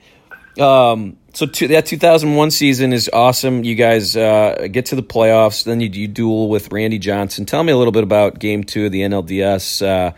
Um, 0.59 1.17
so 1.33 1.47
to, 1.47 1.67
that 1.69 1.87
2001 1.87 2.51
season 2.51 2.93
is 2.93 3.09
awesome. 3.11 3.63
You 3.63 3.75
guys 3.75 4.15
uh, 4.15 4.67
get 4.71 4.85
to 4.87 4.95
the 4.95 5.03
playoffs. 5.03 5.63
Then 5.63 5.79
you, 5.81 5.89
you, 5.89 6.07
duel 6.07 6.47
with 6.47 6.71
Randy 6.71 6.99
Johnson. 6.99 7.45
Tell 7.45 7.63
me 7.63 7.71
a 7.71 7.77
little 7.77 7.91
bit 7.91 8.03
about 8.03 8.37
Game 8.37 8.63
Two 8.63 8.85
of 8.85 8.91
the 8.91 9.01
NLDS. 9.01 9.85
Uh, 9.85 10.13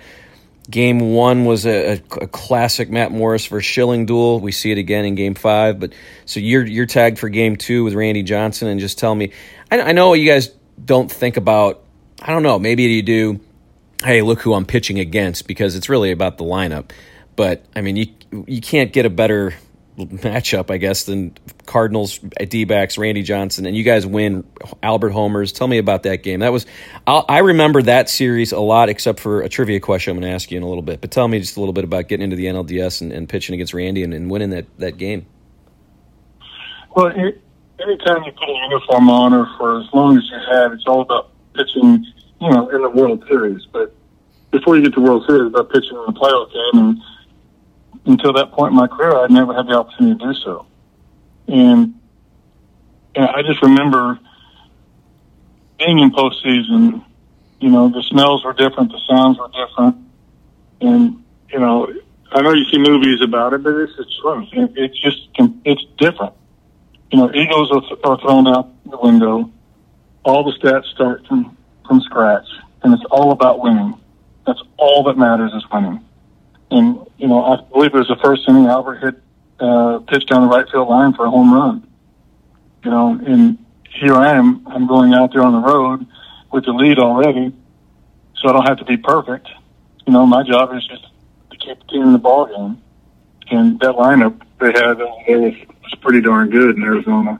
game 0.69 1.13
One 1.13 1.45
was 1.45 1.65
a, 1.65 1.93
a, 1.93 2.27
classic 2.27 2.89
Matt 2.89 3.11
Morris 3.11 3.45
versus 3.45 3.65
Schilling 3.65 4.05
duel. 4.05 4.39
We 4.39 4.51
see 4.51 4.71
it 4.71 4.77
again 4.77 5.05
in 5.05 5.15
Game 5.15 5.35
Five. 5.35 5.79
But 5.79 5.93
so 6.25 6.39
you're 6.39 6.65
you're 6.65 6.85
tagged 6.85 7.19
for 7.19 7.29
Game 7.29 7.55
Two 7.55 7.83
with 7.83 7.93
Randy 7.93 8.23
Johnson, 8.23 8.67
and 8.67 8.79
just 8.79 8.97
tell 8.97 9.13
me. 9.13 9.31
I, 9.71 9.81
I 9.81 9.91
know 9.91 10.13
you 10.13 10.29
guys 10.29 10.49
don't 10.83 11.11
think 11.11 11.37
about. 11.37 11.83
I 12.21 12.31
don't 12.31 12.43
know. 12.43 12.59
Maybe 12.59 12.83
you 12.83 13.01
do. 13.01 13.39
Hey, 14.03 14.21
look 14.21 14.41
who 14.41 14.53
I'm 14.53 14.65
pitching 14.65 14.99
against 14.99 15.47
because 15.47 15.75
it's 15.75 15.89
really 15.89 16.11
about 16.11 16.37
the 16.37 16.43
lineup. 16.43 16.91
But 17.35 17.65
I 17.75 17.81
mean, 17.81 17.95
you 17.95 18.07
you 18.47 18.61
can't 18.61 18.91
get 18.91 19.05
a 19.05 19.09
better 19.09 19.53
matchup, 19.97 20.71
I 20.71 20.77
guess, 20.77 21.05
than 21.05 21.35
Cardinals 21.65 22.19
D 22.19 22.65
backs, 22.65 22.97
Randy 22.97 23.23
Johnson, 23.23 23.65
and 23.65 23.75
you 23.75 23.83
guys 23.83 24.05
win 24.05 24.43
Albert 24.83 25.11
Homers. 25.11 25.51
Tell 25.51 25.67
me 25.67 25.77
about 25.77 26.03
that 26.03 26.23
game. 26.23 26.41
That 26.41 26.51
was 26.51 26.65
I'll, 27.07 27.25
i 27.29 27.39
remember 27.39 27.81
that 27.83 28.09
series 28.09 28.51
a 28.51 28.59
lot, 28.59 28.89
except 28.89 29.19
for 29.19 29.41
a 29.41 29.49
trivia 29.49 29.79
question 29.79 30.11
I'm 30.11 30.19
going 30.19 30.29
to 30.29 30.35
ask 30.35 30.51
you 30.51 30.57
in 30.57 30.63
a 30.63 30.67
little 30.67 30.81
bit. 30.81 31.01
But 31.01 31.11
tell 31.11 31.27
me 31.27 31.39
just 31.39 31.57
a 31.57 31.59
little 31.59 31.73
bit 31.73 31.83
about 31.83 32.07
getting 32.07 32.23
into 32.23 32.35
the 32.35 32.45
NLDS 32.45 33.01
and, 33.01 33.11
and 33.11 33.29
pitching 33.29 33.53
against 33.55 33.73
Randy 33.73 34.03
and, 34.03 34.13
and, 34.13 34.29
winning 34.29 34.49
that, 34.51 34.65
that 34.79 34.97
game. 34.97 35.25
Well, 36.95 37.07
anytime 37.07 38.23
you 38.23 38.31
put 38.31 38.49
a 38.49 38.59
uniform 38.69 39.09
on, 39.09 39.33
or 39.33 39.47
for 39.57 39.79
as 39.79 39.87
long 39.93 40.17
as 40.17 40.23
you 40.29 40.37
have, 40.51 40.73
it's 40.73 40.85
all 40.87 41.01
about 41.01 41.31
pitching. 41.53 42.05
You 42.41 42.49
know, 42.51 42.67
in 42.69 42.81
the 42.81 42.89
World 42.89 43.23
Series, 43.29 43.65
but 43.71 43.95
before 44.51 44.75
you 44.75 44.83
get 44.83 44.93
to 44.93 44.99
World 44.99 45.23
Series, 45.25 45.47
about 45.47 45.71
pitching 45.71 45.95
in 45.95 46.13
the 46.13 46.19
playoff 46.19 46.51
game 46.51 46.83
and 46.83 47.01
until 48.05 48.33
that 48.33 48.51
point 48.51 48.71
in 48.71 48.77
my 48.77 48.87
career, 48.87 49.15
I'd 49.15 49.31
never 49.31 49.53
had 49.53 49.67
the 49.67 49.73
opportunity 49.73 50.19
to 50.19 50.25
do 50.25 50.33
so. 50.33 50.65
And, 51.47 51.99
and 53.15 53.25
I 53.25 53.41
just 53.41 53.61
remember 53.61 54.19
being 55.77 55.99
in 55.99 56.11
postseason, 56.11 57.03
you 57.59 57.69
know, 57.69 57.89
the 57.89 58.03
smells 58.03 58.43
were 58.43 58.53
different, 58.53 58.91
the 58.91 58.99
sounds 59.07 59.37
were 59.37 59.49
different. 59.49 59.97
And, 60.81 61.23
you 61.49 61.59
know, 61.59 61.91
I 62.31 62.41
know 62.41 62.53
you 62.53 62.65
see 62.65 62.77
movies 62.77 63.21
about 63.21 63.53
it, 63.53 63.63
but 63.63 63.73
it's 63.75 63.95
the 63.97 64.05
truth. 64.21 64.49
It, 64.51 64.71
it's 64.75 64.99
just, 64.99 65.29
it's 65.63 65.85
different. 65.97 66.33
You 67.11 67.19
know, 67.19 67.33
egos 67.33 67.71
are, 67.71 68.11
are 68.11 68.19
thrown 68.19 68.47
out 68.47 68.69
the 68.85 68.97
window. 68.97 69.51
All 70.23 70.43
the 70.43 70.57
stats 70.57 70.85
start 70.93 71.25
from, 71.27 71.55
from 71.87 72.01
scratch. 72.01 72.47
And 72.83 72.93
it's 72.93 73.05
all 73.09 73.31
about 73.31 73.61
winning. 73.61 73.95
That's 74.45 74.61
all 74.77 75.03
that 75.03 75.17
matters 75.17 75.53
is 75.53 75.63
winning. 75.71 76.03
And, 76.71 77.07
you 77.17 77.27
know, 77.27 77.43
I 77.43 77.61
believe 77.71 77.93
it 77.93 77.97
was 77.97 78.07
the 78.07 78.17
first 78.23 78.47
inning 78.47 78.65
Albert 78.65 78.97
hit, 78.97 79.15
uh, 79.59 79.99
pitch 79.99 80.25
down 80.25 80.41
the 80.41 80.47
right 80.47 80.65
field 80.69 80.89
line 80.89 81.13
for 81.13 81.25
a 81.25 81.29
home 81.29 81.53
run. 81.53 81.87
You 82.83 82.91
know, 82.91 83.19
and 83.25 83.57
here 83.89 84.15
I 84.15 84.33
am, 84.33 84.67
I'm 84.67 84.87
going 84.87 85.13
out 85.13 85.31
there 85.33 85.43
on 85.43 85.53
the 85.53 85.59
road 85.59 86.05
with 86.51 86.65
the 86.65 86.71
lead 86.71 86.99
already, 86.99 87.53
so 88.35 88.49
I 88.49 88.53
don't 88.53 88.67
have 88.67 88.79
to 88.79 88.85
be 88.85 88.97
perfect. 88.97 89.47
You 90.05 90.13
know, 90.13 90.25
my 90.25 90.43
job 90.43 90.73
is 90.75 90.85
just 90.87 91.05
to 91.51 91.57
keep 91.57 91.79
the 91.79 91.85
team 91.85 92.03
in 92.03 92.13
the 92.13 92.19
ball 92.19 92.45
game. 92.47 92.81
And 93.49 93.79
that 93.79 93.95
lineup 93.95 94.41
they 94.59 94.67
had 94.67 94.99
it 94.99 95.37
was, 95.39 95.53
was 95.83 95.95
pretty 96.01 96.21
darn 96.21 96.49
good 96.49 96.77
in 96.77 96.83
Arizona. 96.83 97.39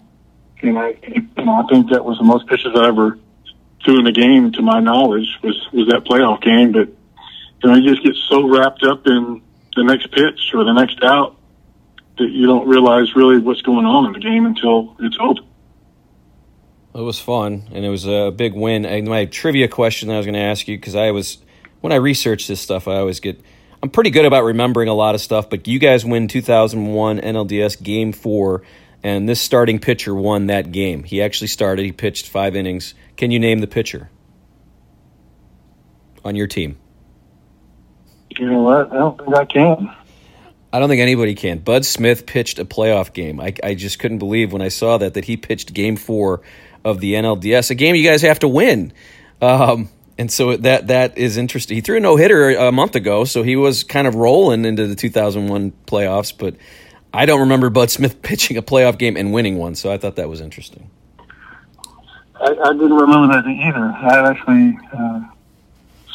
And 0.62 0.78
I, 0.78 0.96
you 1.08 1.46
know, 1.46 1.56
I 1.56 1.68
think 1.70 1.92
that 1.92 2.04
was 2.04 2.18
the 2.18 2.24
most 2.24 2.48
pitches 2.48 2.74
I 2.76 2.88
ever 2.88 3.20
threw 3.84 4.00
in 4.00 4.08
a 4.08 4.12
game, 4.12 4.52
to 4.54 4.62
my 4.62 4.80
knowledge, 4.80 5.28
was 5.44 5.68
was 5.72 5.88
that 5.90 6.06
playoff 6.06 6.42
game. 6.42 6.72
But 6.72 6.90
know, 7.68 7.76
you 7.76 7.90
just 7.90 8.04
get 8.04 8.16
so 8.30 8.48
wrapped 8.48 8.84
up 8.84 9.08
in 9.08 9.42
the 9.76 9.84
next 9.84 10.12
pitch 10.12 10.52
or 10.54 10.64
the 10.64 10.74
next 10.74 11.04
out 11.04 11.38
that 12.18 12.30
you 12.30 12.48
don't 12.48 12.68
realize 12.68 13.16
really 13.16 13.40
what's 13.40 13.62
going 13.62 13.86
on 13.86 14.08
in 14.08 14.14
the 14.14 14.20
game 14.20 14.46
until 14.46 14.96
it's 15.00 15.18
over. 15.20 15.42
It 16.94 17.02
was 17.02 17.20
fun, 17.20 17.68
and 17.74 17.84
it 17.84 17.90
was 17.90 18.08
a 18.08 18.32
big 18.32 18.54
win. 18.54 18.86
And 18.86 19.08
my 19.08 19.26
trivia 19.26 19.68
question 19.68 20.10
I 20.10 20.18
was 20.18 20.26
going 20.26 20.36
to 20.36 20.42
ask 20.42 20.68
you 20.68 20.78
because 20.78 20.96
I 20.96 21.12
was 21.12 21.40
when 21.82 21.92
I 21.92 21.98
research 21.98 22.48
this 22.48 22.62
stuff, 22.62 22.88
I 22.88 22.96
always 22.96 23.20
get 23.20 23.44
I'm 23.84 23.90
pretty 23.90 24.12
good 24.12 24.26
about 24.26 24.46
remembering 24.46 24.88
a 24.88 24.94
lot 24.94 25.14
of 25.14 25.20
stuff. 25.20 25.50
But 25.50 25.68
you 25.68 25.78
guys 25.78 26.06
win 26.06 26.30
2001 26.30 27.20
NLDS 27.20 27.84
Game 27.84 28.14
Four, 28.14 28.62
and 29.04 29.28
this 29.28 29.42
starting 29.42 29.80
pitcher 29.80 30.16
won 30.16 30.48
that 30.48 30.72
game. 30.72 31.04
He 31.04 31.22
actually 31.22 31.48
started. 31.48 31.84
He 31.84 31.92
pitched 31.92 32.30
five 32.30 32.56
innings. 32.56 32.96
Can 33.18 33.30
you 33.30 33.40
name 33.40 33.60
the 33.60 33.68
pitcher 33.68 34.10
on 36.24 36.38
your 36.38 36.48
team? 36.48 36.78
You 38.38 38.52
know 38.52 38.62
what? 38.62 38.92
I 38.92 38.96
don't 38.96 39.18
think 39.18 39.36
I 39.36 39.46
can. 39.46 39.96
I 40.74 40.80
don't 40.80 40.90
think 40.90 41.02
anybody 41.02 41.36
can. 41.36 41.60
Bud 41.60 41.86
Smith 41.86 42.26
pitched 42.26 42.60
a 42.60 42.66
playoff 42.66 43.14
game. 43.14 43.40
I, 43.40 43.54
I 43.64 43.76
just 43.76 43.98
couldn't 43.98 44.18
believe 44.20 44.52
when 44.52 44.62
I 44.62 44.68
saw 44.68 44.98
that 44.98 45.14
that 45.14 45.26
he 45.26 45.38
pitched 45.38 45.74
Game 45.74 45.96
Four 45.96 46.42
of 46.84 47.00
the 47.00 47.14
NLDS, 47.14 47.72
a 47.72 47.76
game 47.76 47.96
you 47.96 48.08
guys 48.08 48.22
have 48.24 48.40
to 48.40 48.48
win. 48.48 48.92
Um, 49.42 49.90
and 50.18 50.32
so 50.32 50.56
that 50.58 50.88
that 50.88 51.18
is 51.18 51.38
interesting. 51.38 51.76
He 51.76 51.82
threw 51.82 51.98
a 51.98 52.00
no 52.00 52.16
hitter 52.16 52.50
a 52.50 52.72
month 52.72 52.96
ago, 52.96 53.26
so 53.26 53.42
he 53.44 53.56
was 53.56 53.84
kind 53.84 54.08
of 54.08 54.16
rolling 54.16 54.66
into 54.66 54.88
the 54.88 54.96
2001 54.96 55.74
playoffs. 55.88 56.34
But 56.38 56.56
I 57.14 57.26
don't 57.26 57.42
remember 57.42 57.70
Bud 57.70 57.90
Smith 57.90 58.22
pitching 58.22 58.58
a 58.58 58.62
playoff 58.62 58.98
game 58.98 59.18
and 59.18 59.34
winning 59.34 59.58
one, 59.58 59.76
so 59.76 59.92
I 59.92 59.98
thought 59.98 60.18
that 60.18 60.30
was 60.30 60.42
interesting. 60.42 60.90
I, 62.36 62.48
I 62.48 62.74
didn't 62.74 62.94
remember 62.94 63.34
that 63.34 63.48
either. 63.48 63.80
I 63.80 64.30
actually 64.30 64.78
uh, 64.94 65.22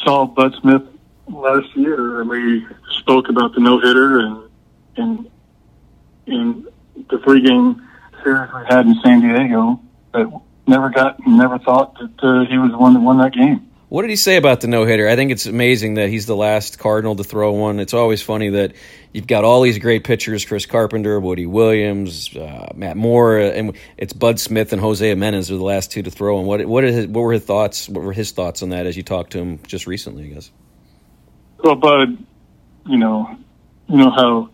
saw 0.03 0.25
Bud 0.25 0.53
Smith 0.61 0.83
last 1.33 1.75
year, 1.75 2.21
and 2.21 2.29
we 2.29 2.65
spoke 2.99 3.29
about 3.29 3.53
the 3.53 3.61
no 3.61 3.79
hitter 3.79 4.19
and 4.19 4.49
and 4.97 5.29
in 6.27 6.67
the 7.09 7.19
three 7.19 7.41
game 7.41 7.87
series 8.23 8.49
we 8.53 8.61
had 8.67 8.85
in 8.85 8.95
San 9.03 9.21
Diego, 9.21 9.79
but 10.11 10.27
never 10.67 10.89
got 10.89 11.19
never 11.25 11.59
thought 11.59 11.97
that 11.99 12.23
uh, 12.23 12.45
he 12.45 12.57
was 12.57 12.71
the 12.71 12.77
one 12.77 12.93
that 12.93 13.01
won 13.01 13.17
that 13.19 13.33
game. 13.33 13.67
What 13.89 14.03
did 14.03 14.09
he 14.09 14.15
say 14.15 14.37
about 14.37 14.61
the 14.61 14.67
no 14.67 14.85
hitter? 14.85 15.09
I 15.09 15.17
think 15.17 15.31
it's 15.31 15.45
amazing 15.47 15.95
that 15.95 16.07
he's 16.07 16.25
the 16.25 16.35
last 16.35 16.79
Cardinal 16.79 17.17
to 17.17 17.25
throw 17.25 17.51
one. 17.51 17.81
It's 17.81 17.93
always 17.93 18.21
funny 18.21 18.51
that 18.51 18.73
you've 19.11 19.27
got 19.27 19.43
all 19.43 19.61
these 19.61 19.79
great 19.79 20.05
pitchers: 20.05 20.45
Chris 20.45 20.65
Carpenter, 20.65 21.19
Woody 21.19 21.45
Williams, 21.45 22.33
uh, 22.35 22.71
Matt 22.73 22.95
Moore, 22.95 23.37
and 23.39 23.75
it's 23.97 24.13
Bud 24.13 24.39
Smith 24.39 24.71
and 24.71 24.81
Jose 24.81 25.05
Jimenez 25.05 25.51
are 25.51 25.57
the 25.57 25.63
last 25.63 25.91
two 25.91 26.03
to 26.03 26.11
throw 26.11 26.37
one. 26.37 26.45
What 26.45 26.65
what 26.65 26.85
were 27.09 27.33
his 27.33 27.43
thoughts? 27.43 27.89
What 27.89 28.05
were 28.05 28.13
his 28.13 28.31
thoughts 28.31 28.63
on 28.63 28.69
that 28.69 28.85
as 28.85 28.95
you 28.95 29.03
talked 29.03 29.33
to 29.33 29.39
him 29.39 29.59
just 29.67 29.87
recently? 29.87 30.23
I 30.25 30.27
guess. 30.35 30.51
Well, 31.63 31.75
Bud, 31.75 32.17
you 32.87 32.97
know, 32.97 33.37
you 33.87 33.97
know 33.97 34.09
how 34.09 34.49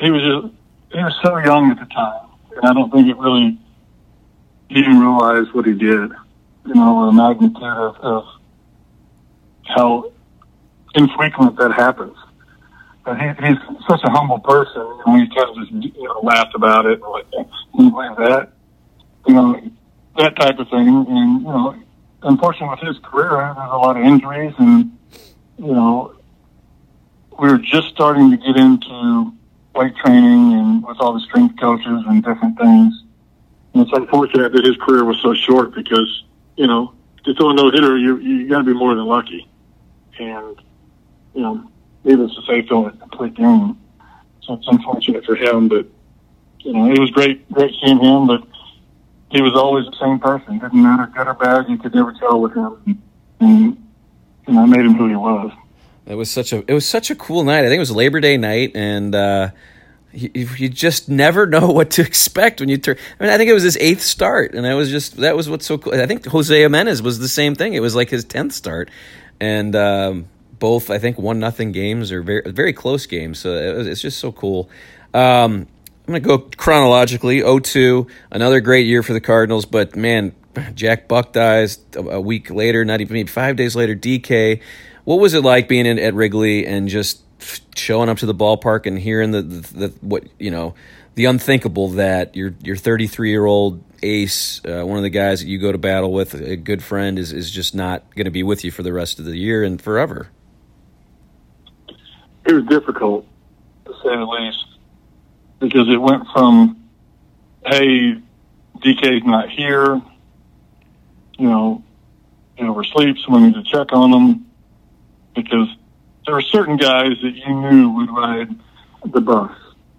he 0.00 0.10
was 0.10 0.22
just, 0.22 0.54
he 0.92 0.98
was 0.98 1.14
so 1.22 1.36
young 1.38 1.70
at 1.70 1.78
the 1.78 1.86
time, 1.86 2.28
and 2.56 2.66
I 2.66 2.72
don't 2.72 2.90
think 2.90 3.08
it 3.08 3.16
really 3.18 3.58
he 4.68 4.74
didn't 4.76 5.00
realize 5.00 5.52
what 5.52 5.66
he 5.66 5.72
did. 5.72 6.10
You 6.66 6.74
know, 6.74 7.06
the 7.06 7.12
magnitude 7.12 7.62
of, 7.62 7.96
of 7.96 8.24
how 9.64 10.12
infrequent 10.94 11.56
that 11.58 11.72
happens. 11.72 12.16
But 13.04 13.20
he, 13.20 13.26
he's 13.46 13.58
such 13.88 14.00
a 14.02 14.10
humble 14.10 14.40
person, 14.40 14.82
and 15.04 15.14
we 15.14 15.28
kind 15.28 15.50
of 15.50 15.56
just 15.56 15.72
you 15.96 16.04
know 16.04 16.20
laughed 16.22 16.54
about 16.54 16.86
it 16.86 17.00
like, 17.00 17.30
can 17.30 17.46
you 17.84 17.90
believe 17.90 18.16
that? 18.16 18.52
You 19.26 19.34
know, 19.34 19.60
that 20.18 20.36
type 20.36 20.58
of 20.58 20.68
thing. 20.70 20.88
And 20.88 21.42
you 21.42 21.46
know, 21.46 21.76
unfortunately, 22.26 22.76
with 22.80 22.94
his 22.94 23.04
career, 23.04 23.30
there's 23.56 23.70
a 23.72 23.76
lot 23.76 23.96
of 23.96 24.04
injuries, 24.04 24.54
and 24.58 24.96
you 25.58 25.72
know, 25.72 26.14
we 27.38 27.48
were 27.48 27.58
just 27.58 27.88
starting 27.88 28.30
to 28.30 28.36
get 28.36 28.56
into 28.56 29.32
weight 29.74 29.94
training 29.96 30.52
and 30.54 30.86
with 30.86 30.96
all 31.00 31.12
the 31.12 31.20
strength 31.20 31.58
coaches 31.60 32.04
and 32.06 32.22
different 32.24 32.58
things. 32.58 33.02
And 33.74 33.82
it's 33.82 33.92
unfortunate 33.92 34.52
that 34.52 34.64
his 34.64 34.76
career 34.76 35.04
was 35.04 35.18
so 35.20 35.34
short 35.34 35.74
because, 35.74 36.24
you 36.56 36.66
know, 36.66 36.94
to 37.24 37.34
throw 37.34 37.50
a 37.50 37.54
no 37.54 37.70
hitter, 37.70 37.96
you 37.98 38.16
you 38.18 38.48
got 38.48 38.58
to 38.58 38.64
be 38.64 38.72
more 38.72 38.94
than 38.94 39.04
lucky. 39.04 39.48
And, 40.18 40.60
you 41.34 41.42
know, 41.42 41.70
needless 42.04 42.34
to 42.36 42.42
say, 42.42 42.62
throwing 42.62 42.88
a 42.88 42.96
complete 42.96 43.34
game. 43.34 43.78
So 44.42 44.54
it's 44.54 44.66
unfortunate 44.68 45.24
for 45.24 45.36
him, 45.36 45.68
but, 45.68 45.86
you 46.60 46.72
know, 46.72 46.90
it 46.90 46.98
was 46.98 47.10
great, 47.10 47.50
great 47.52 47.74
seeing 47.82 47.98
him, 47.98 48.26
but 48.26 48.42
he 49.30 49.42
was 49.42 49.54
always 49.54 49.86
the 49.86 49.96
same 50.00 50.18
person. 50.18 50.58
Didn't 50.58 50.82
matter 50.82 51.10
good 51.14 51.26
or 51.26 51.34
bad, 51.34 51.68
you 51.68 51.78
could 51.78 51.94
never 51.94 52.12
tell 52.12 52.40
with 52.40 52.54
him. 52.54 53.02
And, 53.40 53.76
know, 54.48 54.66
made 54.66 54.84
him 54.84 54.94
who 54.94 55.08
he 55.08 55.16
was. 55.16 55.52
It 56.06 56.14
was 56.14 56.30
such 56.30 56.52
a 56.52 56.64
it 56.68 56.72
was 56.72 56.88
such 56.88 57.10
a 57.10 57.16
cool 57.16 57.42
night. 57.42 57.60
I 57.60 57.68
think 57.68 57.76
it 57.76 57.80
was 57.80 57.90
Labor 57.90 58.20
Day 58.20 58.36
night, 58.36 58.72
and 58.76 59.12
uh, 59.12 59.50
you, 60.12 60.30
you 60.56 60.68
just 60.68 61.08
never 61.08 61.46
know 61.54 61.70
what 61.72 61.90
to 61.92 62.02
expect 62.02 62.60
when 62.60 62.68
you 62.68 62.78
turn. 62.78 62.96
I 63.18 63.24
mean, 63.24 63.32
I 63.32 63.36
think 63.36 63.50
it 63.50 63.54
was 63.54 63.64
his 63.64 63.76
eighth 63.78 64.02
start, 64.02 64.54
and 64.54 64.64
that 64.64 64.74
was 64.74 64.88
just 64.88 65.16
that 65.16 65.36
was 65.36 65.50
what's 65.50 65.66
so 65.66 65.78
cool. 65.78 66.00
I 66.00 66.06
think 66.06 66.24
Jose 66.26 66.56
Jimenez 66.56 67.02
was 67.02 67.18
the 67.18 67.28
same 67.28 67.56
thing. 67.56 67.74
It 67.74 67.80
was 67.80 67.96
like 67.96 68.08
his 68.08 68.24
tenth 68.24 68.52
start, 68.52 68.88
and 69.40 69.74
um, 69.74 70.26
both 70.60 70.90
I 70.90 70.98
think 70.98 71.18
one 71.18 71.40
nothing 71.40 71.72
games 71.72 72.12
or 72.12 72.22
very 72.22 72.52
very 72.52 72.72
close 72.72 73.06
games. 73.06 73.40
So 73.40 73.54
it 73.54 73.74
was, 73.76 73.86
it's 73.88 74.00
just 74.00 74.18
so 74.18 74.30
cool. 74.30 74.70
Um, 75.12 75.66
I'm 76.06 76.14
gonna 76.14 76.20
go 76.20 76.38
chronologically. 76.38 77.42
02, 77.42 78.06
another 78.30 78.60
great 78.60 78.86
year 78.86 79.02
for 79.02 79.12
the 79.12 79.20
Cardinals, 79.20 79.64
but 79.64 79.96
man, 79.96 80.34
Jack 80.74 81.08
Buck 81.08 81.32
dies 81.32 81.78
a 81.96 82.20
week 82.20 82.50
later, 82.50 82.84
not 82.84 83.00
even 83.00 83.14
maybe 83.14 83.28
five 83.28 83.56
days 83.56 83.74
later. 83.74 83.96
DK. 83.96 84.60
What 85.04 85.20
was 85.20 85.34
it 85.34 85.42
like 85.42 85.68
being 85.68 85.86
in, 85.86 85.98
at 85.98 86.14
Wrigley 86.14 86.66
and 86.66 86.88
just 86.88 87.22
showing 87.76 88.08
up 88.08 88.18
to 88.18 88.26
the 88.26 88.34
ballpark 88.34 88.86
and 88.86 88.98
hearing 88.98 89.30
the, 89.30 89.42
the, 89.42 89.88
the 89.88 89.88
what 90.00 90.24
you 90.38 90.50
know 90.50 90.74
the 91.16 91.24
unthinkable 91.24 91.88
that 91.90 92.36
your 92.36 92.54
your 92.62 92.76
33 92.76 93.30
year 93.30 93.44
old 93.44 93.82
ace, 94.02 94.60
uh, 94.64 94.84
one 94.84 94.98
of 94.98 95.02
the 95.02 95.10
guys 95.10 95.40
that 95.40 95.48
you 95.48 95.58
go 95.58 95.72
to 95.72 95.78
battle 95.78 96.12
with, 96.12 96.34
a 96.34 96.56
good 96.56 96.82
friend, 96.82 97.18
is 97.18 97.32
is 97.32 97.50
just 97.50 97.74
not 97.74 98.14
going 98.14 98.26
to 98.26 98.30
be 98.30 98.42
with 98.42 98.64
you 98.64 98.70
for 98.70 98.82
the 98.82 98.92
rest 98.92 99.18
of 99.18 99.24
the 99.24 99.36
year 99.36 99.64
and 99.64 99.80
forever. 99.80 100.28
It 102.44 102.52
was 102.52 102.64
difficult, 102.66 103.26
to 103.86 103.92
say 103.94 104.10
the 104.10 104.24
least, 104.24 104.64
because 105.58 105.88
it 105.88 106.00
went 106.00 106.24
from, 106.32 106.76
"Hey, 107.64 108.16
DK's 108.80 109.24
not 109.24 109.48
here," 109.50 110.00
you 111.38 111.48
know, 111.48 111.82
we're 112.58 112.82
asleep, 112.82 113.16
so 113.18 113.32
we 113.32 113.40
need 113.40 113.54
to 113.54 113.62
check 113.62 113.92
on 113.92 114.10
them 114.10 114.46
because 115.34 115.68
there 116.24 116.34
were 116.34 116.42
certain 116.42 116.76
guys 116.76 117.12
that 117.22 117.34
you 117.34 117.54
knew 117.54 117.90
would 117.90 118.10
ride 118.10 118.54
the 119.06 119.20
bus, 119.20 119.52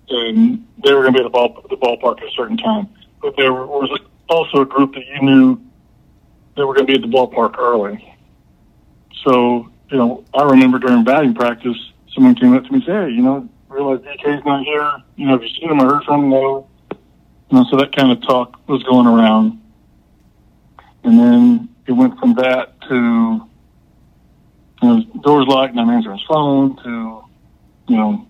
and 0.10 0.68
they 0.84 0.94
were 0.94 1.02
going 1.02 1.14
to 1.14 1.20
be 1.20 1.26
at 1.26 1.28
the, 1.28 1.30
ball, 1.30 1.64
the 1.70 1.78
ballpark 1.78 2.22
at 2.22 2.28
a 2.28 2.32
certain 2.32 2.58
time. 2.58 2.88
But 3.22 3.36
there 3.38 3.54
was 3.54 4.00
also 4.30 4.62
a 4.62 4.66
group 4.66 4.94
that 4.94 5.06
you 5.08 5.22
knew 5.22 5.62
they 6.56 6.64
were 6.64 6.74
going 6.74 6.88
to 6.88 6.92
be 6.92 6.96
at 6.96 7.02
the 7.02 7.16
ballpark 7.16 7.58
early. 7.58 8.16
So, 9.24 9.70
you 9.90 9.98
know, 9.98 10.24
I 10.34 10.44
remember 10.44 10.80
during 10.80 11.04
batting 11.04 11.34
practice, 11.34 11.78
someone 12.14 12.36
came 12.36 12.54
up 12.56 12.64
to 12.64 12.72
me 12.72 12.78
and 12.78 12.84
said, 12.84 13.10
"Hey, 13.10 13.16
you 13.16 13.22
know, 13.22 13.48
realize 13.70 14.00
DK's 14.00 14.46
not 14.46 14.64
here. 14.64 14.92
You 15.16 15.28
know, 15.28 15.36
if 15.36 15.42
you 15.42 15.50
seen 15.50 15.70
him 15.70 15.82
or 15.82 15.96
heard 15.96 16.04
from 16.04 16.26
him?" 16.26 16.30
No. 16.30 16.68
You 17.50 17.58
know, 17.58 17.66
so 17.72 17.78
that 17.78 17.96
kind 17.96 18.12
of 18.12 18.22
talk 18.24 18.60
was 18.68 18.84
going 18.84 19.08
around, 19.08 19.62
and 21.04 21.18
then 21.18 21.70
it 21.86 21.94
went 21.94 22.20
from 22.20 22.34
that 22.36 22.80
to 22.90 23.48
you 24.82 24.88
know, 24.88 25.04
doors 25.22 25.48
locked, 25.48 25.74
not 25.74 25.90
answering 25.90 26.18
his 26.18 26.28
phone, 26.28 26.76
to, 26.84 27.24
you 27.88 27.98
know, 27.98 28.28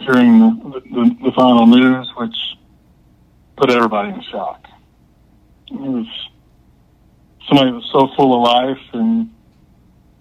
hearing 0.00 0.38
the, 0.38 0.80
the, 0.80 1.16
the 1.24 1.32
final 1.32 1.66
news, 1.66 2.10
which 2.16 2.36
put 3.56 3.70
everybody 3.70 4.10
in 4.10 4.22
shock. 4.22 4.66
It 5.70 5.74
was 5.74 6.06
somebody 7.46 7.70
that 7.70 7.76
was 7.76 7.90
so 7.92 8.08
full 8.16 8.34
of 8.34 8.42
life 8.42 8.84
and 8.94 9.30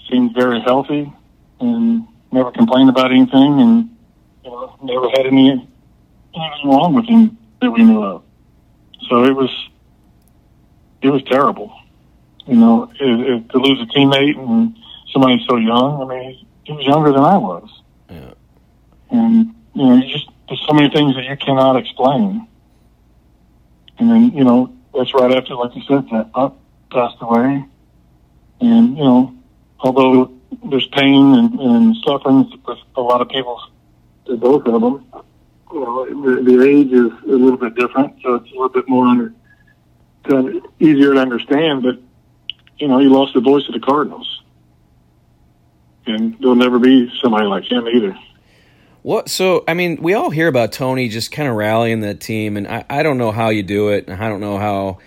seemed 0.09 0.33
very 0.33 0.59
healthy 0.61 1.11
and 1.59 2.07
never 2.31 2.51
complained 2.51 2.89
about 2.89 3.11
anything 3.11 3.61
and, 3.61 3.89
know, 4.47 4.77
never 4.81 5.09
had 5.09 5.25
any, 5.25 5.49
anything 5.49 6.65
wrong 6.65 6.93
with 6.93 7.05
him 7.05 7.37
that 7.61 7.71
we 7.71 7.83
knew 7.83 8.03
of. 8.03 8.23
So 9.09 9.23
it 9.23 9.33
was, 9.33 9.69
it 11.01 11.09
was 11.09 11.23
terrible. 11.23 11.73
You 12.45 12.55
know, 12.55 12.91
it, 12.99 13.01
it, 13.01 13.49
to 13.49 13.57
lose 13.57 13.81
a 13.81 13.85
teammate 13.85 14.37
and, 14.37 14.75
somebody 15.11 15.43
so 15.47 15.57
young. 15.57 16.01
I 16.01 16.05
mean, 16.05 16.47
he 16.63 16.73
was 16.73 16.85
younger 16.85 17.11
than 17.11 17.21
I 17.21 17.37
was. 17.37 17.69
Yeah. 18.09 18.33
And, 19.09 19.55
you 19.73 19.85
know, 19.85 19.95
you 19.95 20.11
just, 20.11 20.29
there's 20.47 20.63
so 20.67 20.73
many 20.73 20.89
things 20.89 21.15
that 21.15 21.25
you 21.25 21.37
cannot 21.37 21.75
explain. 21.75 22.47
And 23.97 24.09
then, 24.09 24.31
you 24.31 24.43
know, 24.43 24.73
that's 24.93 25.13
right 25.13 25.31
after, 25.31 25.55
like 25.55 25.75
you 25.75 25.81
said, 25.87 26.09
that 26.11 26.31
Buck 26.31 26.55
passed 26.91 27.17
away. 27.21 27.65
And, 28.59 28.97
you 28.97 29.03
know, 29.03 29.35
although 29.79 30.33
there's 30.69 30.87
pain 30.87 31.33
and, 31.35 31.59
and 31.59 31.95
suffering 32.05 32.51
with 32.67 32.79
a 32.95 33.01
lot 33.01 33.21
of 33.21 33.29
people, 34.27 34.37
both 34.37 34.65
of 34.67 34.81
them, 34.81 35.05
you 35.71 35.79
know, 35.79 36.05
the, 36.05 36.43
the 36.43 36.67
age 36.67 36.91
is 36.91 37.11
a 37.23 37.35
little 37.35 37.57
bit 37.57 37.75
different, 37.75 38.15
so 38.23 38.35
it's 38.35 38.49
a 38.49 38.53
little 38.53 38.69
bit 38.69 38.87
more 38.87 39.07
under, 39.07 39.33
kind 40.23 40.55
of 40.55 40.65
easier 40.79 41.13
to 41.13 41.19
understand. 41.19 41.83
But, 41.83 41.99
you 42.77 42.87
know, 42.87 42.99
he 42.99 43.07
lost 43.07 43.33
the 43.33 43.41
voice 43.41 43.67
of 43.67 43.73
the 43.73 43.79
Cardinals 43.79 44.37
and 46.07 46.37
there'll 46.39 46.55
never 46.55 46.79
be 46.79 47.11
somebody 47.21 47.45
like 47.45 47.69
him 47.69 47.87
either. 47.87 48.17
What? 49.03 49.29
So, 49.29 49.63
I 49.67 49.73
mean, 49.73 50.01
we 50.01 50.13
all 50.13 50.29
hear 50.29 50.47
about 50.47 50.71
Tony 50.71 51.07
just 51.07 51.31
kind 51.31 51.47
of 51.47 51.55
rallying 51.55 52.01
that 52.01 52.19
team, 52.19 52.57
and 52.57 52.67
I, 52.67 52.85
I 52.89 53.03
don't 53.03 53.17
know 53.17 53.31
how 53.31 53.49
you 53.49 53.63
do 53.63 53.89
it, 53.89 54.07
and 54.07 54.21
I 54.21 54.27
don't 54.27 54.41
know 54.41 54.57
how 54.57 54.99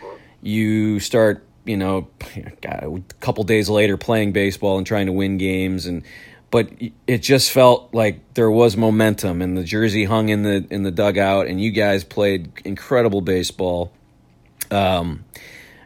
you 0.42 1.00
start, 1.00 1.46
you 1.64 1.76
know, 1.76 2.08
God, 2.62 2.82
a 2.82 3.14
couple 3.20 3.44
days 3.44 3.68
later 3.68 3.96
playing 3.96 4.32
baseball 4.32 4.78
and 4.78 4.86
trying 4.86 5.06
to 5.06 5.12
win 5.12 5.38
games, 5.38 5.86
and 5.86 6.02
but 6.50 6.70
it 7.06 7.18
just 7.18 7.52
felt 7.52 7.94
like 7.94 8.34
there 8.34 8.50
was 8.50 8.76
momentum, 8.76 9.42
and 9.42 9.56
the 9.56 9.64
jersey 9.64 10.04
hung 10.04 10.28
in 10.28 10.42
the 10.42 10.66
in 10.70 10.82
the 10.82 10.90
dugout, 10.90 11.46
and 11.46 11.60
you 11.60 11.70
guys 11.70 12.04
played 12.04 12.52
incredible 12.64 13.20
baseball. 13.20 13.92
Um, 14.70 15.24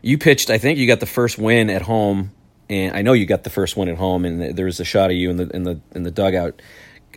you 0.02 0.18
pitched. 0.18 0.50
I 0.50 0.58
think 0.58 0.78
you 0.78 0.86
got 0.86 1.00
the 1.00 1.06
first 1.06 1.38
win 1.38 1.70
at 1.70 1.82
home 1.82 2.32
and 2.68 2.96
I 2.96 3.02
know 3.02 3.12
you 3.12 3.26
got 3.26 3.44
the 3.44 3.50
first 3.50 3.76
one 3.76 3.88
at 3.88 3.96
home, 3.98 4.24
and 4.24 4.56
there 4.56 4.64
was 4.66 4.80
a 4.80 4.84
shot 4.84 5.10
of 5.10 5.16
you 5.16 5.30
in 5.30 5.36
the 5.36 5.48
in 5.50 5.64
the 5.64 5.80
in 5.94 6.02
the 6.02 6.10
dugout. 6.10 6.60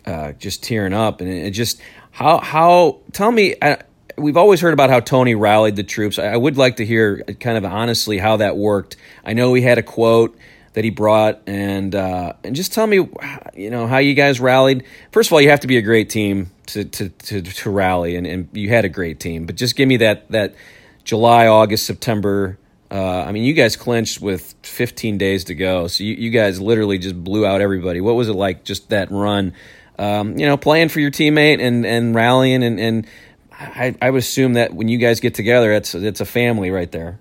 uh, 0.06 0.32
just 0.32 0.62
tearing 0.62 0.92
up, 0.92 1.20
and 1.20 1.30
it 1.30 1.50
just 1.50 1.80
how 2.10 2.38
how 2.38 3.00
tell 3.12 3.30
me. 3.30 3.54
Uh, 3.60 3.76
we've 4.16 4.36
always 4.36 4.60
heard 4.60 4.72
about 4.72 4.90
how 4.90 5.00
Tony 5.00 5.34
rallied 5.34 5.76
the 5.76 5.84
troops. 5.84 6.18
I 6.18 6.36
would 6.36 6.56
like 6.56 6.76
to 6.76 6.86
hear 6.86 7.22
kind 7.40 7.56
of 7.56 7.64
honestly 7.64 8.18
how 8.18 8.38
that 8.38 8.56
worked. 8.56 8.96
I 9.24 9.32
know 9.32 9.54
he 9.54 9.62
had 9.62 9.78
a 9.78 9.82
quote 9.82 10.36
that 10.78 10.84
he 10.84 10.90
brought, 10.90 11.42
and 11.48 11.92
uh, 11.92 12.34
and 12.44 12.54
just 12.54 12.72
tell 12.72 12.86
me, 12.86 13.08
you 13.56 13.68
know, 13.68 13.88
how 13.88 13.98
you 13.98 14.14
guys 14.14 14.38
rallied. 14.38 14.84
First 15.10 15.28
of 15.28 15.32
all, 15.32 15.40
you 15.40 15.50
have 15.50 15.58
to 15.58 15.66
be 15.66 15.76
a 15.76 15.82
great 15.82 16.08
team 16.08 16.52
to 16.66 16.84
to 16.84 17.08
to, 17.08 17.42
to 17.42 17.70
rally, 17.70 18.14
and, 18.14 18.24
and 18.24 18.48
you 18.52 18.68
had 18.68 18.84
a 18.84 18.88
great 18.88 19.18
team. 19.18 19.44
But 19.44 19.56
just 19.56 19.74
give 19.74 19.88
me 19.88 19.96
that 19.96 20.30
that 20.30 20.54
July, 21.02 21.48
August, 21.48 21.84
September. 21.84 22.60
Uh, 22.92 23.24
I 23.26 23.32
mean, 23.32 23.42
you 23.42 23.54
guys 23.54 23.74
clinched 23.74 24.20
with 24.20 24.54
15 24.62 25.18
days 25.18 25.42
to 25.44 25.56
go, 25.56 25.88
so 25.88 26.04
you, 26.04 26.14
you 26.14 26.30
guys 26.30 26.60
literally 26.60 26.98
just 26.98 27.24
blew 27.24 27.44
out 27.44 27.60
everybody. 27.60 28.00
What 28.00 28.14
was 28.14 28.28
it 28.28 28.34
like, 28.34 28.62
just 28.62 28.90
that 28.90 29.10
run? 29.10 29.54
Um, 29.98 30.38
you 30.38 30.46
know, 30.46 30.56
playing 30.56 30.90
for 30.90 31.00
your 31.00 31.10
teammate 31.10 31.60
and 31.60 31.84
and 31.84 32.14
rallying, 32.14 32.62
and 32.62 32.78
and 32.78 33.06
I, 33.50 33.96
I 34.00 34.10
would 34.10 34.18
assume 34.20 34.52
that 34.52 34.74
when 34.74 34.86
you 34.86 34.98
guys 34.98 35.18
get 35.18 35.34
together, 35.34 35.72
it's 35.72 35.96
it's 35.96 36.20
a 36.20 36.24
family 36.24 36.70
right 36.70 36.92
there. 36.92 37.18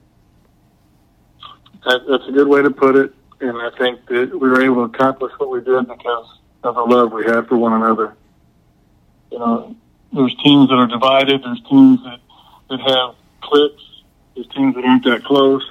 That, 1.88 2.02
that's 2.08 2.28
a 2.28 2.32
good 2.32 2.48
way 2.48 2.62
to 2.62 2.70
put 2.70 2.96
it 2.96 3.16
and 3.40 3.58
I 3.58 3.70
think 3.78 4.06
that 4.08 4.32
we 4.32 4.50
were 4.50 4.62
able 4.62 4.88
to 4.88 4.96
accomplish 4.96 5.34
what 5.38 5.50
we 5.50 5.62
did 5.62 5.88
because 5.88 6.40
of 6.64 6.76
the 6.76 6.82
love 6.82 7.12
we 7.12 7.26
had 7.26 7.48
for 7.48 7.58
one 7.58 7.74
another. 7.74 8.16
You 9.32 9.40
know, 9.40 9.76
there's 10.12 10.36
teams 10.44 10.70
that 10.70 10.76
are 10.76 10.88
divided. 10.88 11.44
There's 11.44 11.62
teams 11.70 12.04
that 12.04 12.20
that 12.70 12.80
have 12.80 13.16
cliques. 13.42 13.84
There's 14.36 14.48
teams 14.48 14.76
that 14.76 14.84
aren't 14.84 15.04
that 15.06 15.24
close. 15.24 15.64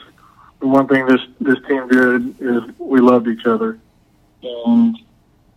The 0.61 0.67
one 0.67 0.87
thing 0.87 1.07
this 1.07 1.21
this 1.41 1.59
team 1.67 1.89
did 1.89 2.41
is 2.41 2.63
we 2.79 3.01
loved 3.01 3.29
each 3.29 3.47
other, 3.47 3.79
and 4.43 4.97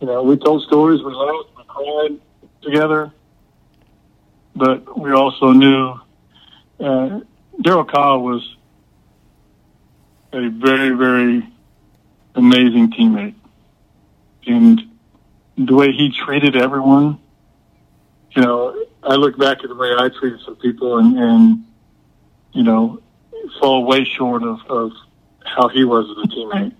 you 0.00 0.06
know 0.06 0.22
we 0.22 0.36
told 0.36 0.62
stories, 0.64 1.02
we 1.02 1.12
laughed, 1.12 1.50
we 1.56 1.62
cried 1.66 2.20
together, 2.62 3.12
but 4.54 4.98
we 4.98 5.12
also 5.12 5.52
knew 5.52 5.98
uh, 6.80 7.20
Darryl 7.62 7.88
Kile 7.88 8.20
was 8.20 8.56
a 10.32 10.48
very 10.48 10.90
very 10.90 11.49
amazing 12.34 12.92
teammate. 12.92 13.34
And 14.46 14.80
the 15.56 15.74
way 15.74 15.92
he 15.92 16.10
treated 16.10 16.56
everyone, 16.56 17.18
you 18.32 18.42
know, 18.42 18.84
I 19.02 19.14
look 19.14 19.38
back 19.38 19.58
at 19.62 19.68
the 19.68 19.74
way 19.74 19.92
I 19.96 20.08
treated 20.08 20.40
some 20.44 20.56
people 20.56 20.98
and, 20.98 21.18
and 21.18 21.64
you 22.52 22.62
know, 22.62 23.00
fall 23.60 23.84
way 23.84 24.04
short 24.04 24.42
of, 24.42 24.60
of 24.68 24.92
how 25.44 25.68
he 25.68 25.84
was 25.84 26.06
as 26.10 26.24
a 26.24 26.34
teammate. 26.34 26.74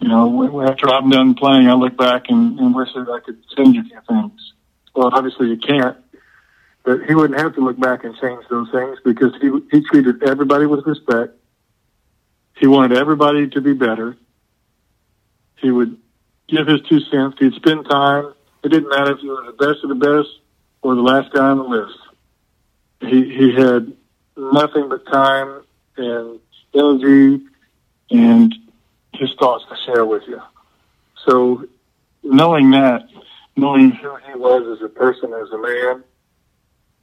You 0.00 0.08
know, 0.08 0.62
after 0.62 0.88
I'm 0.88 1.10
done 1.10 1.34
playing, 1.34 1.68
I 1.68 1.74
look 1.74 1.96
back 1.96 2.26
and, 2.28 2.58
and 2.58 2.74
wish 2.74 2.88
that 2.94 3.08
I 3.08 3.20
could 3.20 3.38
change 3.56 3.76
a 3.76 3.82
few 3.82 4.00
things. 4.08 4.52
Well, 4.94 5.10
obviously 5.12 5.48
you 5.48 5.58
can't, 5.58 5.96
but 6.84 7.04
he 7.04 7.14
wouldn't 7.14 7.38
have 7.38 7.54
to 7.56 7.60
look 7.60 7.78
back 7.78 8.04
and 8.04 8.16
change 8.18 8.44
those 8.48 8.70
things 8.70 8.98
because 9.04 9.32
he 9.40 9.50
he 9.70 9.82
treated 9.82 10.22
everybody 10.22 10.66
with 10.66 10.86
respect. 10.86 11.34
He 12.56 12.66
wanted 12.66 12.96
everybody 12.96 13.48
to 13.50 13.60
be 13.60 13.74
better. 13.74 14.16
He 15.60 15.70
would 15.70 15.96
give 16.48 16.66
his 16.66 16.80
two 16.88 17.00
cents. 17.00 17.36
He'd 17.38 17.54
spend 17.54 17.88
time. 17.88 18.32
It 18.62 18.70
didn't 18.70 18.88
matter 18.88 19.12
if 19.12 19.22
you 19.22 19.30
were 19.30 19.44
the 19.44 19.52
best 19.52 19.82
of 19.82 19.88
the 19.88 19.94
best 19.94 20.28
or 20.82 20.94
the 20.94 21.02
last 21.02 21.32
guy 21.32 21.48
on 21.48 21.58
the 21.58 21.64
list. 21.64 21.98
He 23.00 23.34
he 23.34 23.54
had 23.54 23.92
nothing 24.36 24.88
but 24.88 25.06
time 25.06 25.62
and 25.96 26.40
energy 26.74 27.44
and 28.10 28.54
his 29.14 29.30
thoughts 29.38 29.64
to 29.68 29.76
share 29.86 30.04
with 30.04 30.22
you. 30.26 30.40
So 31.26 31.64
knowing 32.22 32.70
that, 32.70 33.08
knowing 33.56 33.90
who 33.90 34.16
he 34.16 34.38
was 34.38 34.78
as 34.78 34.84
a 34.84 34.88
person, 34.88 35.32
as 35.32 35.50
a 35.50 35.58
man, 35.58 36.04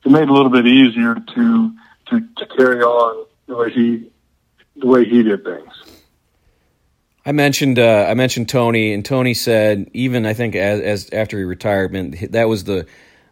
it 0.05 0.11
made 0.11 0.23
it 0.23 0.29
a 0.29 0.33
little 0.33 0.49
bit 0.49 0.67
easier 0.67 1.15
to 1.15 1.71
to, 2.07 2.19
to 2.37 2.45
carry 2.57 2.81
on 2.81 3.25
the 3.47 3.55
way 3.55 3.71
he 3.71 4.11
the 4.75 4.87
way 4.87 5.05
he 5.05 5.23
did 5.23 5.43
things. 5.43 5.73
I 7.25 7.31
mentioned 7.31 7.79
uh, 7.79 8.05
I 8.07 8.13
mentioned 8.13 8.49
Tony, 8.49 8.93
and 8.93 9.03
Tony 9.03 9.33
said 9.33 9.89
even 9.93 10.25
I 10.25 10.33
think 10.33 10.55
as, 10.55 10.79
as 10.81 11.09
after 11.11 11.37
he 11.37 11.43
retirement, 11.43 12.31
that 12.31 12.47
was 12.47 12.65
the 12.65 12.85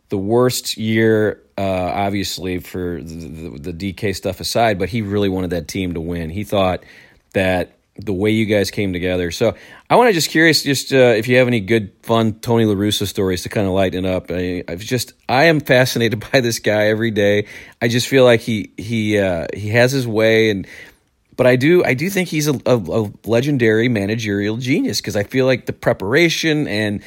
the 0.10 0.18
worst 0.18 0.78
year, 0.78 1.42
uh, 1.58 1.62
obviously 1.62 2.60
for 2.60 3.02
the, 3.02 3.16
the, 3.60 3.72
the, 3.72 3.94
DK 3.94 4.16
stuff 4.16 4.40
aside. 4.40 4.78
But 4.78 4.90
he 4.90 5.02
really 5.02 5.30
wanted 5.30 5.52
that 5.52 5.68
team 5.68 5.94
to 5.94 6.02
win. 6.02 6.30
He 6.30 6.44
thought 6.44 6.84
that 7.34 7.78
the 7.96 8.14
way 8.14 8.32
you 8.32 8.46
guys 8.46 8.72
came 8.72 8.94
together. 8.94 9.32
So 9.32 9.56
I 9.90 9.96
want 9.96 10.10
to 10.10 10.14
just 10.14 10.30
curious, 10.30 10.64
just 10.64 10.92
uh, 10.92 11.14
if 11.16 11.28
you 11.28 11.38
have 11.38 11.48
any 11.48 11.60
good, 11.60 11.92
fun 12.02 12.34
Tony 12.40 12.66
La 12.66 12.74
Russa 12.74 13.08
stories 13.08 13.44
to 13.44 13.50
kind 13.50 13.68
of 13.68 13.74
lighten 13.74 14.06
up. 14.06 14.28
I, 14.30 14.64
I've 14.68 14.80
just 14.80 15.14
I 15.30 15.46
am 15.46 15.60
fascinated 15.60 16.24
by 16.32 16.42
this 16.42 16.60
guy 16.60 16.88
every 16.88 17.12
day. 17.12 17.46
I 17.82 17.88
just 17.88 18.08
feel 18.08 18.24
like 18.24 18.42
he 18.42 18.72
he 18.78 19.20
uh, 19.20 19.48
he 19.54 19.70
has 19.70 19.92
his 19.92 20.08
way 20.08 20.50
and 20.50 20.68
but 21.36 21.48
I 21.48 21.56
do 21.56 21.84
I 21.84 21.94
do 21.94 22.10
think 22.10 22.30
he's 22.30 22.48
a, 22.48 22.54
a, 22.66 22.78
a 22.78 23.12
legendary 23.26 23.90
managerial 23.90 24.58
genius 24.58 25.02
because 25.02 25.16
I 25.16 25.24
feel 25.24 25.46
like 25.46 25.66
the 25.66 25.74
preparation 25.74 26.68
and 26.68 27.02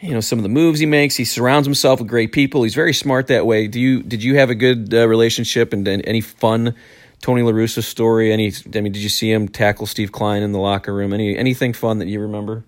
you 0.00 0.12
know 0.12 0.20
some 0.20 0.38
of 0.38 0.42
the 0.42 0.48
moves 0.48 0.80
he 0.80 0.86
makes, 0.86 1.16
he 1.16 1.24
surrounds 1.24 1.66
himself 1.66 2.00
with 2.00 2.08
great 2.08 2.32
people. 2.32 2.62
He's 2.62 2.74
very 2.74 2.94
smart 2.94 3.28
that 3.28 3.46
way. 3.46 3.68
Do 3.68 3.80
you 3.80 4.02
did 4.02 4.22
you 4.22 4.36
have 4.36 4.50
a 4.50 4.54
good 4.54 4.92
uh, 4.92 5.08
relationship 5.08 5.72
and, 5.72 5.86
and, 5.86 6.06
any 6.06 6.20
fun 6.20 6.74
Tony 7.20 7.42
La 7.42 7.52
Russa 7.52 7.82
story? 7.82 8.32
Any 8.32 8.52
I 8.74 8.80
mean, 8.80 8.92
did 8.92 9.02
you 9.02 9.08
see 9.08 9.30
him 9.30 9.48
tackle 9.48 9.86
Steve 9.86 10.12
Kline 10.12 10.42
in 10.42 10.52
the 10.52 10.58
locker 10.58 10.94
room? 10.94 11.12
Any 11.12 11.36
anything 11.36 11.72
fun 11.72 11.98
that 11.98 12.08
you 12.08 12.20
remember? 12.20 12.64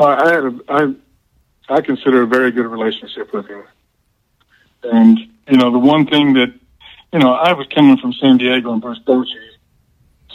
Uh, 0.00 0.06
I 0.06 0.32
had 0.32 0.44
a, 0.44 0.58
I 0.68 0.94
I 1.68 1.80
consider 1.80 2.22
a 2.22 2.26
very 2.26 2.52
good 2.52 2.66
relationship 2.66 3.32
with 3.32 3.46
him, 3.46 3.64
and 4.82 5.18
you 5.48 5.56
know 5.56 5.70
the 5.70 5.78
one 5.78 6.06
thing 6.06 6.34
that 6.34 6.54
you 7.12 7.18
know 7.18 7.32
I 7.32 7.52
was 7.52 7.66
coming 7.74 7.96
from 7.98 8.12
San 8.14 8.38
Diego 8.38 8.72
and 8.72 8.80
Bruce 8.80 9.00
Bochy 9.06 9.47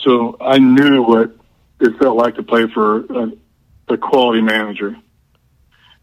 so 0.03 0.37
I 0.39 0.59
knew 0.59 1.03
what 1.03 1.35
it 1.79 1.97
felt 1.97 2.17
like 2.17 2.35
to 2.35 2.43
play 2.43 2.67
for 2.73 3.05
a, 3.05 3.31
a 3.89 3.97
quality 3.97 4.41
manager. 4.41 4.95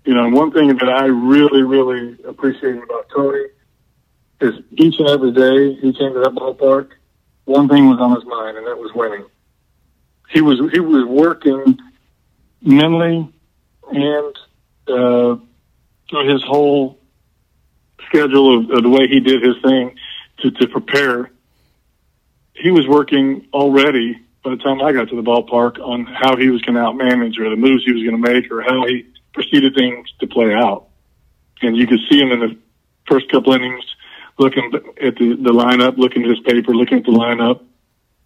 You 0.04 0.14
know, 0.14 0.28
one 0.30 0.50
thing 0.50 0.68
that 0.68 0.88
I 0.88 1.06
really, 1.06 1.62
really 1.62 2.16
appreciated 2.26 2.82
about 2.82 3.08
Tony 3.14 3.44
is 4.40 4.54
each 4.72 4.98
and 4.98 5.08
every 5.08 5.32
day 5.32 5.74
he 5.74 5.92
came 5.92 6.14
to 6.14 6.20
that 6.20 6.32
ballpark, 6.34 6.90
one 7.44 7.68
thing 7.68 7.88
was 7.88 7.98
on 8.00 8.14
his 8.14 8.24
mind, 8.24 8.56
and 8.56 8.66
that 8.66 8.78
was 8.78 8.92
winning. 8.94 9.26
He 10.30 10.40
was 10.40 10.58
he 10.72 10.80
was 10.80 11.04
working 11.06 11.78
mentally 12.62 13.32
and 13.90 14.36
uh, 14.88 15.36
through 16.08 16.32
his 16.32 16.42
whole 16.44 16.98
schedule 18.06 18.58
of, 18.58 18.70
of 18.70 18.82
the 18.82 18.88
way 18.88 19.08
he 19.08 19.20
did 19.20 19.42
his 19.42 19.56
thing 19.62 19.96
to, 20.38 20.50
to 20.50 20.68
prepare 20.68 21.30
he 22.60 22.70
was 22.70 22.86
working 22.86 23.46
already 23.52 24.20
by 24.44 24.50
the 24.50 24.56
time 24.56 24.80
I 24.80 24.92
got 24.92 25.08
to 25.08 25.16
the 25.16 25.22
ballpark 25.22 25.78
on 25.78 26.06
how 26.06 26.36
he 26.36 26.50
was 26.50 26.62
going 26.62 26.74
to 26.74 26.80
outmanage 26.80 27.38
or 27.38 27.50
the 27.50 27.56
moves 27.56 27.84
he 27.84 27.92
was 27.92 28.02
going 28.02 28.22
to 28.22 28.32
make 28.32 28.50
or 28.50 28.62
how 28.62 28.86
he 28.86 29.06
proceeded 29.32 29.74
things 29.74 30.08
to 30.20 30.26
play 30.26 30.52
out. 30.52 30.88
And 31.62 31.76
you 31.76 31.86
could 31.86 32.00
see 32.08 32.18
him 32.18 32.32
in 32.32 32.40
the 32.40 32.56
first 33.06 33.30
couple 33.30 33.52
innings 33.52 33.84
looking 34.38 34.70
at 35.02 35.16
the, 35.16 35.36
the 35.36 35.52
lineup, 35.52 35.98
looking 35.98 36.22
at 36.24 36.30
his 36.30 36.40
paper, 36.40 36.74
looking 36.74 36.98
at 36.98 37.04
the 37.04 37.12
lineup. 37.12 37.62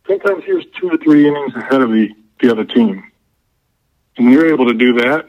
Sometimes 0.07 0.45
he 0.45 0.53
was 0.53 0.65
two 0.79 0.91
or 0.91 0.99
three 0.99 1.27
innings 1.27 1.55
ahead 1.57 1.81
of 1.81 1.91
the, 1.91 2.11
the 2.41 2.51
other 2.51 2.65
team. 2.65 3.11
And 4.17 4.27
when 4.27 4.33
you're 4.33 4.53
able 4.53 4.67
to 4.67 4.75
do 4.75 4.95
that, 4.95 5.29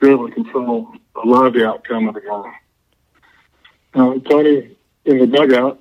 you're 0.00 0.12
able 0.12 0.28
to 0.28 0.34
control 0.34 0.92
a 1.22 1.26
lot 1.26 1.46
of 1.46 1.54
the 1.54 1.66
outcome 1.66 2.08
of 2.08 2.14
the 2.14 2.20
game. 2.20 2.52
Now, 3.94 4.18
Tony, 4.18 4.76
in 5.06 5.18
the 5.18 5.26
dugout, 5.26 5.80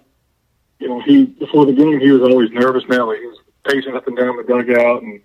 you 0.79 0.87
know, 0.87 1.01
he 1.01 1.25
before 1.25 1.65
the 1.65 1.73
game 1.73 1.99
he 1.99 2.11
was 2.11 2.21
always 2.21 2.51
nervous. 2.51 2.83
Now 2.87 3.11
he 3.11 3.25
was 3.25 3.39
pacing 3.65 3.95
up 3.95 4.07
and 4.07 4.15
down 4.15 4.37
the 4.37 4.43
dugout, 4.43 5.03
and 5.03 5.21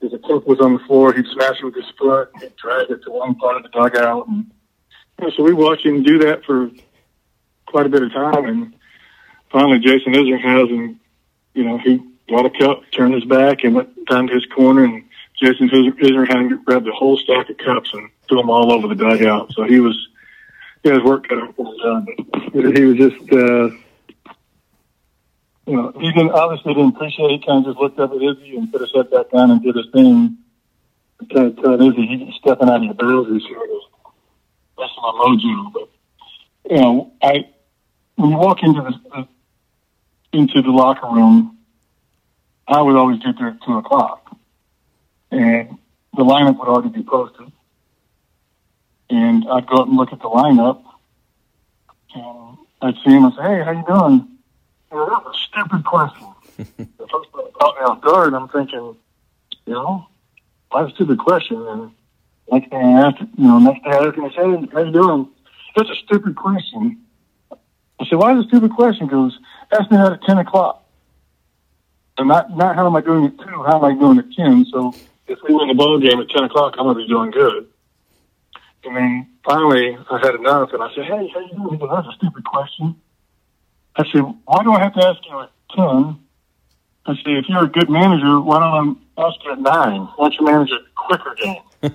if 0.00 0.12
a 0.12 0.18
puck 0.18 0.46
was 0.46 0.60
on 0.60 0.74
the 0.74 0.78
floor, 0.80 1.12
he'd 1.12 1.26
smash 1.26 1.58
it 1.60 1.64
with 1.64 1.74
his 1.74 1.90
foot, 1.98 2.30
and 2.40 2.54
drag 2.56 2.90
it 2.90 3.02
to 3.04 3.10
one 3.10 3.34
part 3.34 3.56
of 3.56 3.62
the 3.64 3.68
dugout. 3.70 4.28
And, 4.28 4.50
you 5.18 5.26
know, 5.26 5.30
so 5.36 5.42
we 5.42 5.52
watched 5.52 5.84
him 5.84 6.02
do 6.02 6.18
that 6.20 6.44
for 6.44 6.70
quite 7.66 7.86
a 7.86 7.88
bit 7.88 8.02
of 8.02 8.12
time, 8.12 8.44
and 8.44 8.74
finally 9.50 9.78
Jason 9.78 10.12
Isringhausen, 10.12 10.96
you 11.54 11.64
know, 11.64 11.78
he 11.78 12.00
got 12.28 12.46
a 12.46 12.50
cup, 12.50 12.82
turned 12.92 13.14
his 13.14 13.24
back, 13.24 13.64
and 13.64 13.74
went 13.74 14.06
down 14.06 14.26
to 14.26 14.34
his 14.34 14.46
corner, 14.46 14.84
and 14.84 15.04
Jason 15.40 15.68
Isringhausen 15.68 16.64
grabbed 16.64 16.86
the 16.86 16.92
whole 16.92 17.16
stack 17.16 17.48
of 17.48 17.58
cups 17.58 17.90
and 17.94 18.10
threw 18.28 18.38
them 18.38 18.50
all 18.50 18.72
over 18.72 18.88
the 18.88 18.94
dugout. 18.94 19.52
So 19.52 19.64
he 19.64 19.80
was, 19.80 20.08
had 20.84 20.94
his 20.94 21.02
work 21.02 21.26
for 21.26 21.38
him. 21.38 22.06
He 22.52 22.84
was 22.84 22.96
just. 22.96 23.32
uh 23.32 23.70
you 25.66 25.76
know, 25.76 25.92
he 26.00 26.12
didn't 26.12 26.30
obviously 26.32 26.74
didn't 26.74 26.96
appreciate. 26.96 27.30
He 27.30 27.46
kind 27.46 27.64
of 27.66 27.72
just 27.72 27.80
looked 27.80 27.98
up 27.98 28.10
at 28.10 28.16
Izzy 28.22 28.56
and 28.56 28.72
put 28.72 28.80
his 28.80 28.92
head 28.94 29.10
back 29.10 29.30
down 29.30 29.50
and 29.50 29.62
did 29.62 29.76
his 29.76 29.86
thing. 29.92 30.38
Telling 31.30 31.82
Izzy 31.82 32.06
he's 32.06 32.34
stepping 32.36 32.68
out 32.68 32.76
of 32.76 32.82
your 32.84 32.94
boundaries 32.94 33.44
here. 33.46 33.58
That's 34.78 34.92
my 34.96 35.10
mojo. 35.12 35.72
But 35.72 35.88
you 36.70 36.80
know, 36.80 37.12
I 37.22 37.48
when 38.16 38.30
you 38.30 38.36
walk 38.38 38.62
into 38.62 38.80
the 38.82 39.28
into 40.32 40.62
the 40.62 40.70
locker 40.70 41.08
room, 41.08 41.58
I 42.66 42.80
would 42.80 42.96
always 42.96 43.20
get 43.22 43.36
there 43.38 43.48
at 43.48 43.62
two 43.62 43.76
o'clock, 43.76 44.34
and 45.30 45.76
the 46.16 46.24
lineup 46.24 46.58
would 46.58 46.68
already 46.68 46.88
be 46.88 47.02
posted. 47.02 47.52
and 49.10 49.44
I'd 49.48 49.66
go 49.66 49.76
up 49.82 49.88
and 49.88 49.96
look 49.96 50.12
at 50.12 50.20
the 50.20 50.28
lineup, 50.28 50.82
and 52.14 52.56
I'd 52.80 52.94
see 53.04 53.10
him 53.10 53.24
and 53.24 53.34
say, 53.34 53.42
"Hey, 53.42 53.62
how 53.62 53.72
you 53.72 53.84
doing?" 53.86 54.29
Know, 54.92 55.06
that 55.06 55.24
was 55.24 55.36
a 55.36 55.62
stupid 55.62 55.84
question. 55.84 56.26
the 56.56 57.06
first 57.08 57.28
it 57.32 57.54
caught 57.54 57.96
me 57.96 58.00
guard, 58.00 58.34
I'm 58.34 58.48
thinking, 58.48 58.96
you 59.66 59.72
know, 59.72 60.06
that's 60.74 60.90
a 60.90 60.94
stupid 60.94 61.18
question? 61.18 61.64
And 61.66 61.92
next 62.50 62.70
thing 62.70 62.78
I 62.82 63.06
asked, 63.06 63.20
you 63.20 63.46
know, 63.46 63.58
next 63.58 63.84
day 63.84 63.90
I 63.90 64.06
asked 64.06 64.18
I 64.18 64.30
said, 64.34 64.68
how 64.72 64.80
you 64.80 64.92
doing?" 64.92 65.28
That's 65.76 65.90
a 65.90 65.94
stupid 65.94 66.34
question. 66.34 67.00
I 68.00 68.06
said, 68.06 68.18
"Why 68.18 68.32
is 68.32 68.40
it 68.40 68.46
a 68.46 68.48
stupid 68.48 68.72
question?" 68.72 69.06
He 69.06 69.10
goes, 69.10 69.38
"Ask 69.70 69.90
me 69.90 69.96
that 69.96 70.12
at 70.12 70.22
ten 70.22 70.38
o'clock." 70.38 70.82
And 72.18 72.28
not 72.28 72.56
not 72.56 72.74
how 72.74 72.86
am 72.86 72.96
I 72.96 73.00
doing 73.00 73.26
at 73.26 73.38
two? 73.38 73.62
How 73.62 73.78
am 73.78 73.84
I 73.84 73.94
doing 73.94 74.18
at 74.18 74.32
ten? 74.32 74.64
So 74.72 74.94
if 75.28 75.38
we 75.46 75.54
win 75.54 75.68
the 75.68 75.74
ball 75.74 76.00
game 76.00 76.18
at 76.20 76.28
ten 76.30 76.44
o'clock, 76.44 76.74
I'm 76.78 76.86
gonna 76.86 76.98
be 76.98 77.06
doing 77.06 77.30
good. 77.30 77.68
And 78.84 78.96
then 78.96 79.28
finally, 79.44 79.96
I 80.10 80.18
had 80.18 80.34
enough, 80.34 80.72
and 80.72 80.82
I 80.82 80.92
said, 80.94 81.04
"Hey, 81.04 81.30
how 81.32 81.40
you 81.40 81.50
doing?" 81.54 81.70
He 81.70 81.76
goes, 81.76 81.90
"That's 81.92 82.08
a 82.08 82.12
stupid 82.16 82.44
question." 82.44 82.96
I 84.00 84.12
said, 84.12 84.22
"Why 84.44 84.62
do 84.62 84.72
I 84.72 84.80
have 84.80 84.94
to 84.94 85.06
ask 85.06 85.18
you 85.28 85.40
at 85.40 85.50
10? 85.76 86.18
I 87.06 87.14
said, 87.16 87.26
"If 87.26 87.48
you're 87.48 87.64
a 87.64 87.68
good 87.68 87.90
manager, 87.90 88.40
why 88.40 88.60
don't 88.60 88.98
I 89.18 89.26
ask 89.26 89.36
you 89.44 89.52
at 89.52 89.60
nine? 89.60 90.00
Why 90.16 90.28
don't 90.28 90.34
you 90.34 90.46
manage 90.46 90.70
a 90.70 90.78
quicker 90.94 91.34
game?" 91.34 91.62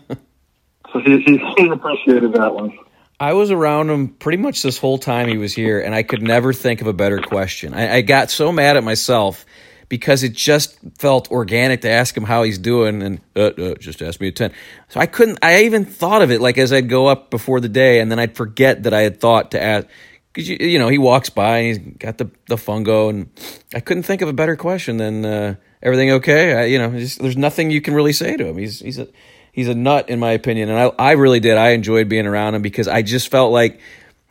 so 0.94 1.00
he, 1.00 1.20
he 1.22 1.38
he 1.58 1.68
appreciated 1.70 2.34
that 2.34 2.54
one. 2.54 2.78
I 3.20 3.34
was 3.34 3.50
around 3.50 3.90
him 3.90 4.10
pretty 4.10 4.38
much 4.38 4.62
this 4.62 4.78
whole 4.78 4.98
time 4.98 5.30
he 5.30 5.38
was 5.38 5.54
here, 5.54 5.80
and 5.80 5.96
I 5.96 6.04
could 6.04 6.22
never 6.22 6.52
think 6.52 6.82
of 6.82 6.88
a 6.88 6.94
better 6.94 7.20
question. 7.20 7.74
I, 7.74 7.96
I 7.98 8.02
got 8.02 8.30
so 8.30 8.52
mad 8.52 8.76
at 8.76 8.84
myself 8.84 9.46
because 9.88 10.24
it 10.24 10.34
just 10.34 10.78
felt 10.98 11.32
organic 11.32 11.82
to 11.82 11.90
ask 11.90 12.16
him 12.16 12.24
how 12.24 12.44
he's 12.44 12.58
doing, 12.58 13.02
and 13.02 13.22
uh, 13.36 13.40
uh, 13.40 13.76
just 13.76 14.02
ask 14.02 14.20
me 14.20 14.28
a 14.28 14.32
ten. 14.32 14.52
So 14.90 15.00
I 15.00 15.06
couldn't. 15.06 15.40
I 15.42 15.64
even 15.64 15.86
thought 15.86 16.22
of 16.22 16.32
it 16.32 16.42
like 16.42 16.58
as 16.58 16.74
I'd 16.74 16.90
go 16.90 17.08
up 17.08 17.30
before 17.30 17.60
the 17.62 17.70
day, 17.70 18.00
and 18.00 18.12
then 18.12 18.20
I'd 18.20 18.36
forget 18.36 18.84
that 18.84 18.94
I 18.94 19.02
had 19.02 19.20
thought 19.20 19.52
to 19.52 19.62
ask. 19.62 19.88
Because 20.36 20.50
you, 20.50 20.58
you 20.60 20.80
know 20.80 20.90
he 20.90 20.98
walks 20.98 21.30
by 21.30 21.60
and 21.60 21.68
he's 21.68 21.78
got 21.98 22.18
the 22.18 22.30
the 22.48 22.58
fungo, 22.58 23.10
and 23.10 23.30
I 23.74 23.80
couldn't 23.80 24.04
think 24.04 24.22
of 24.22 24.28
a 24.28 24.34
better 24.34 24.58
question 24.58 24.98
than 24.98 25.24
uh, 25.24 25.56
everything 25.82 26.12
okay. 26.12 26.54
I, 26.54 26.66
you 26.66 26.78
know, 26.78 26.92
just, 26.92 27.20
there's 27.20 27.38
nothing 27.38 27.72
you 27.72 27.80
can 27.80 27.94
really 27.94 28.12
say 28.12 28.36
to 28.36 28.46
him. 28.46 28.58
He's 28.58 28.82
he's 28.82 29.00
a 29.00 29.08
he's 29.54 29.70
a 29.70 29.76
nut 29.76 30.10
in 30.10 30.20
my 30.20 30.32
opinion, 30.32 30.70
and 30.70 30.78
I 30.78 30.92
I 31.00 31.12
really 31.14 31.40
did. 31.40 31.58
I 31.58 31.70
enjoyed 31.70 32.10
being 32.10 32.28
around 32.28 32.54
him 32.54 32.62
because 32.62 32.90
I 32.90 33.02
just 33.02 33.32
felt 33.32 33.54
like 33.54 33.80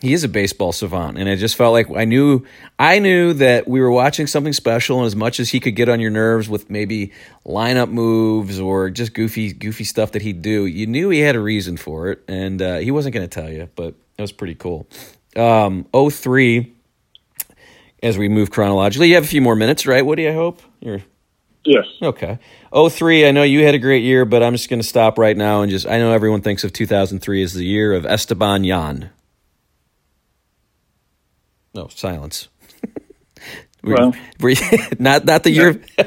he 0.02 0.12
is 0.12 0.22
a 0.24 0.28
baseball 0.28 0.72
savant, 0.72 1.16
and 1.16 1.26
I 1.26 1.36
just 1.36 1.56
felt 1.56 1.72
like 1.72 1.88
I 1.96 2.04
knew 2.04 2.44
I 2.78 2.98
knew 2.98 3.32
that 3.32 3.66
we 3.66 3.80
were 3.80 3.90
watching 3.90 4.26
something 4.26 4.52
special, 4.52 4.98
and 4.98 5.06
as 5.06 5.16
much 5.16 5.40
as 5.40 5.48
he 5.48 5.60
could 5.60 5.74
get 5.74 5.88
on 5.88 6.00
your 6.00 6.10
nerves 6.10 6.50
with 6.50 6.68
maybe 6.68 7.12
lineup 7.46 7.90
moves 7.90 8.60
or 8.60 8.90
just 8.90 9.14
goofy 9.14 9.54
goofy 9.54 9.84
stuff 9.84 10.12
that 10.12 10.20
he'd 10.20 10.42
do, 10.42 10.66
you 10.66 10.86
knew 10.86 11.08
he 11.08 11.20
had 11.20 11.36
a 11.36 11.40
reason 11.40 11.78
for 11.78 12.10
it, 12.10 12.22
and 12.28 12.60
uh, 12.60 12.76
he 12.76 12.90
wasn't 12.90 13.14
going 13.14 13.26
to 13.26 13.40
tell 13.40 13.50
you, 13.50 13.70
but 13.74 13.94
it 14.18 14.22
was 14.22 14.32
pretty 14.32 14.54
cool. 14.54 14.86
Um, 15.36 15.86
03, 15.92 16.72
as 18.02 18.16
we 18.18 18.28
move 18.28 18.50
chronologically, 18.50 19.08
you 19.08 19.14
have 19.16 19.24
a 19.24 19.28
few 19.28 19.40
more 19.40 19.56
minutes, 19.56 19.86
right, 19.86 20.04
Woody? 20.04 20.28
I 20.28 20.32
hope 20.32 20.60
you're 20.80 21.02
Yes. 21.66 21.86
Okay. 22.02 22.38
03, 22.90 23.26
I 23.26 23.30
know 23.30 23.42
you 23.42 23.64
had 23.64 23.74
a 23.74 23.78
great 23.78 24.02
year, 24.02 24.26
but 24.26 24.42
I'm 24.42 24.52
just 24.52 24.68
going 24.68 24.80
to 24.82 24.86
stop 24.86 25.18
right 25.18 25.34
now 25.36 25.62
and 25.62 25.70
just, 25.70 25.86
I 25.86 25.98
know 25.98 26.12
everyone 26.12 26.42
thinks 26.42 26.62
of 26.62 26.74
2003 26.74 27.42
as 27.42 27.54
the 27.54 27.64
year 27.64 27.94
of 27.94 28.04
Esteban 28.04 28.64
Yan. 28.64 29.08
No, 31.74 31.88
silence. 31.88 32.48
Were- 33.82 33.94
Well- 33.94 34.14
not, 34.98 35.24
not 35.24 35.42
the 35.42 35.50
year. 35.52 35.80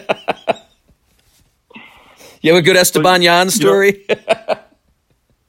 you 2.41 2.53
have 2.53 2.59
a 2.59 2.61
good 2.61 2.77
Esteban 2.77 3.23
Yan 3.23 3.49
story? 3.49 4.05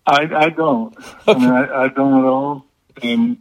I, 0.06 0.22
I 0.34 0.48
don't. 0.48 0.96
I 1.26 1.34
mean, 1.34 1.50
I, 1.50 1.82
I 1.84 1.88
don't 1.88 2.18
at 2.18 2.24
all. 2.24 2.64
And 3.02 3.36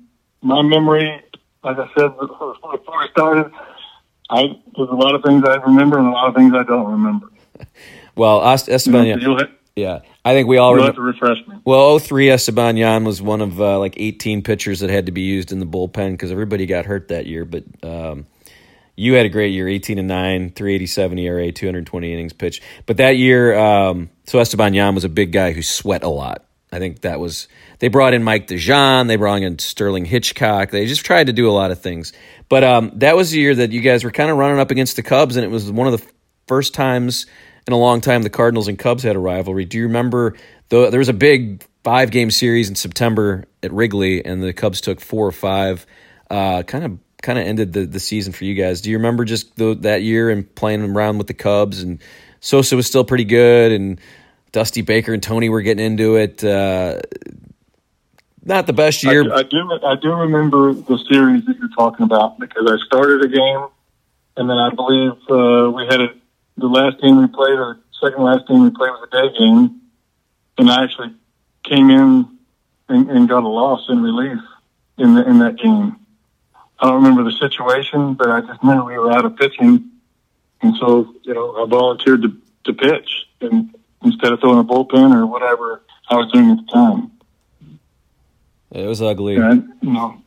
my 0.48 0.62
memory, 0.62 1.22
like 1.64 1.78
I 1.78 1.88
said 1.98 2.18
before 2.18 2.56
I 2.64 3.08
started, 3.12 3.52
I 4.30 4.44
there's 4.76 4.90
a 4.90 4.96
lot 4.96 5.14
of 5.16 5.24
things 5.24 5.44
I 5.46 5.56
remember 5.56 5.98
and 6.00 6.08
a 6.08 6.12
lot 6.12 6.30
of 6.30 6.36
things 6.36 6.54
I 6.54 6.64
don't 6.64 6.90
remember. 6.92 7.30
well, 8.16 8.42
Est- 8.54 8.70
Esteban 8.70 9.08
have, 9.08 9.50
Yeah. 9.76 10.00
I 10.24 10.34
think 10.34 10.48
we 10.48 10.58
all 10.58 10.76
remember. 10.76 11.02
refresh 11.02 11.38
me. 11.48 11.56
Well, 11.64 12.00
03 12.00 12.30
Esteban 12.32 12.78
Yan 12.78 13.04
was 13.06 13.22
one 13.22 13.42
of 13.42 13.62
uh, 13.62 13.80
like 13.80 13.96
18 13.98 14.42
pitchers 14.42 14.82
that 14.82 14.90
had 14.90 15.06
to 15.06 15.12
be 15.12 15.22
used 15.22 15.52
in 15.52 15.60
the 15.60 15.66
bullpen 15.66 16.12
because 16.12 16.32
everybody 16.32 16.66
got 16.66 16.86
hurt 16.86 17.08
that 17.10 17.26
year. 17.28 17.46
But 17.46 17.64
um, 17.84 18.26
you 18.96 19.14
had 19.14 19.26
a 19.26 19.30
great 19.30 19.54
year 19.54 19.68
18 19.68 20.00
and 20.00 20.08
9, 20.08 20.52
387 20.52 21.20
ERA, 21.20 21.52
220 21.52 22.14
innings 22.14 22.34
pitched. 22.34 22.62
But 22.86 22.98
that 22.98 23.12
year, 23.18 23.58
um, 23.58 24.10
so 24.26 24.40
Esteban 24.40 24.74
Yan 24.74 24.96
was 24.96 25.04
a 25.06 25.10
big 25.10 25.32
guy 25.32 25.52
who 25.54 25.62
sweat 25.62 26.04
a 26.04 26.10
lot. 26.10 26.44
I 26.72 26.80
think 26.80 27.02
that 27.02 27.20
was, 27.20 27.48
they 27.80 27.88
brought 27.88 28.14
in 28.14 28.24
Mike 28.24 28.48
DeJean, 28.48 29.08
they 29.08 29.16
brought 29.16 29.42
in 29.42 29.58
Sterling 29.60 30.06
Hitchcock. 30.06 30.72
They 30.72 30.86
just 30.86 31.06
tried 31.06 31.28
to 31.28 31.34
do 31.34 31.50
a 31.50 31.52
lot 31.52 31.72
of 31.72 31.80
things. 31.80 32.12
But 32.50 32.64
um, 32.64 32.92
that 32.96 33.16
was 33.16 33.32
the 33.32 33.40
year 33.40 33.56
that 33.56 33.72
you 33.72 33.82
guys 33.82 34.04
were 34.04 34.12
kind 34.12 34.30
of 34.30 34.38
running 34.38 34.60
up 34.60 34.72
against 34.72 34.96
the 34.98 35.04
Cubs, 35.04 35.38
and 35.38 35.46
it 35.46 35.50
was 35.50 35.72
one 35.72 35.88
of 35.88 36.00
the 36.00 36.06
first 36.48 36.74
times 36.74 37.26
in 37.68 37.74
a 37.74 37.78
long 37.78 38.02
time 38.02 38.24
the 38.24 38.30
Cardinals 38.30 38.68
and 38.68 38.80
Cubs 38.80 39.04
had 39.04 39.16
a 39.16 39.20
rivalry. 39.20 39.66
Do 39.66 39.78
you 39.78 39.84
remember? 39.84 40.36
There 40.70 41.00
was 41.00 41.10
a 41.10 41.14
big 41.14 41.64
five 41.84 42.12
game 42.12 42.32
series 42.32 42.70
in 42.70 42.76
September 42.76 43.46
at 43.64 43.72
Wrigley, 43.72 44.24
and 44.26 44.42
the 44.42 44.54
Cubs 44.54 44.82
took 44.82 45.00
four 45.00 45.28
or 45.28 45.32
five. 45.32 45.86
Uh, 46.30 46.64
kind 46.64 46.84
of 46.84 47.00
kind 47.22 47.40
of 47.40 47.46
ended 47.46 47.74
the, 47.74 47.86
the 47.86 48.00
season 48.00 48.34
for 48.34 48.46
you 48.46 48.54
guys. 48.54 48.82
Do 48.82 48.92
you 48.92 48.98
remember 48.98 49.26
just 49.26 49.56
the, 49.56 49.76
that 49.82 50.02
year 50.04 50.30
and 50.30 50.54
playing 50.56 50.84
around 50.84 51.18
with 51.18 51.28
the 51.28 51.34
Cubs 51.34 51.82
and 51.82 52.00
Sosa 52.42 52.76
was 52.76 52.88
still 52.88 53.04
pretty 53.04 53.24
good 53.24 53.72
and 53.72 54.00
Dusty 54.52 54.82
Baker 54.82 55.14
and 55.14 55.22
Tony 55.22 55.50
were 55.50 55.62
getting 55.62 55.86
into 55.86 56.16
it. 56.16 56.44
Uh, 56.44 57.00
not 58.44 58.66
the 58.66 58.74
best 58.74 59.06
I, 59.06 59.12
year. 59.12 59.34
I 59.34 59.44
do. 59.44 59.80
I 59.84 59.96
do 60.02 60.14
remember 60.14 60.74
the 60.74 60.98
series 61.10 61.46
that 61.46 61.58
you're 61.58 61.70
talking 61.70 62.06
about 62.06 62.40
because 62.40 62.66
I 62.66 62.78
started 62.86 63.24
a 63.24 63.28
game, 63.28 63.68
and 64.38 64.50
then 64.50 64.58
I 64.58 64.70
believe 64.74 65.12
uh, 65.30 65.70
we 65.70 65.86
had 65.86 66.02
a, 66.02 66.14
the 66.58 66.68
last 66.68 67.02
game 67.02 67.18
we 67.18 67.28
played, 67.28 67.60
or 67.60 67.80
second 68.02 68.24
last 68.24 68.48
game 68.48 68.64
we 68.64 68.70
played 68.70 68.92
was 68.92 69.08
a 69.12 69.22
day 69.22 69.38
game, 69.38 69.82
and 70.58 70.70
I 70.70 70.84
actually 70.84 71.14
came 71.64 71.90
in 71.90 72.38
and, 72.88 73.10
and 73.10 73.28
got 73.28 73.44
a 73.44 73.48
loss 73.48 73.88
in 73.90 74.02
relief 74.02 74.40
in 74.98 75.16
the, 75.16 75.28
in 75.28 75.40
that 75.40 75.58
game. 75.58 75.98
I 76.80 76.86
don't 76.86 77.04
remember 77.04 77.24
the 77.24 77.38
situation, 77.38 78.14
but 78.14 78.30
I 78.30 78.42
just 78.42 78.64
knew 78.64 78.84
we 78.86 78.98
were 78.98 79.12
out 79.12 79.26
of 79.26 79.36
pitching, 79.36 79.90
and 80.62 80.76
so 80.78 81.14
you 81.24 81.34
know 81.34 81.64
I 81.64 81.68
volunteered 81.68 82.22
to, 82.22 82.38
to 82.66 82.74
pitch, 82.74 83.26
and 83.42 83.76
instead 84.08 84.34
of 84.34 84.40
throwing 84.40 84.60
a 84.60 84.64
bullpen 84.64 85.14
or 85.16 85.26
whatever 85.26 85.82
I 86.10 86.16
was 86.16 86.32
doing 86.32 86.52
at 86.52 86.58
the 86.66 86.72
time. 86.72 87.12
it 88.72 88.86
was 88.86 89.02
ugly. 89.02 89.36
Yeah, 89.36 89.54
you 89.54 89.92
know, 89.92 90.22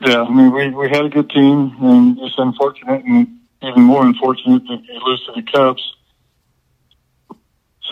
yeah. 0.00 0.22
I 0.22 0.30
mean, 0.30 0.52
we 0.52 0.70
we 0.70 0.88
had 0.88 1.04
a 1.04 1.08
good 1.08 1.30
team, 1.30 1.76
and 1.80 2.18
it's 2.18 2.34
unfortunate, 2.38 3.04
and 3.04 3.38
even 3.62 3.82
more 3.82 4.04
unfortunate 4.04 4.62
that 4.64 4.82
you 4.84 5.00
lose 5.04 5.24
to 5.26 5.32
the 5.32 5.42
Cubs. 5.42 5.94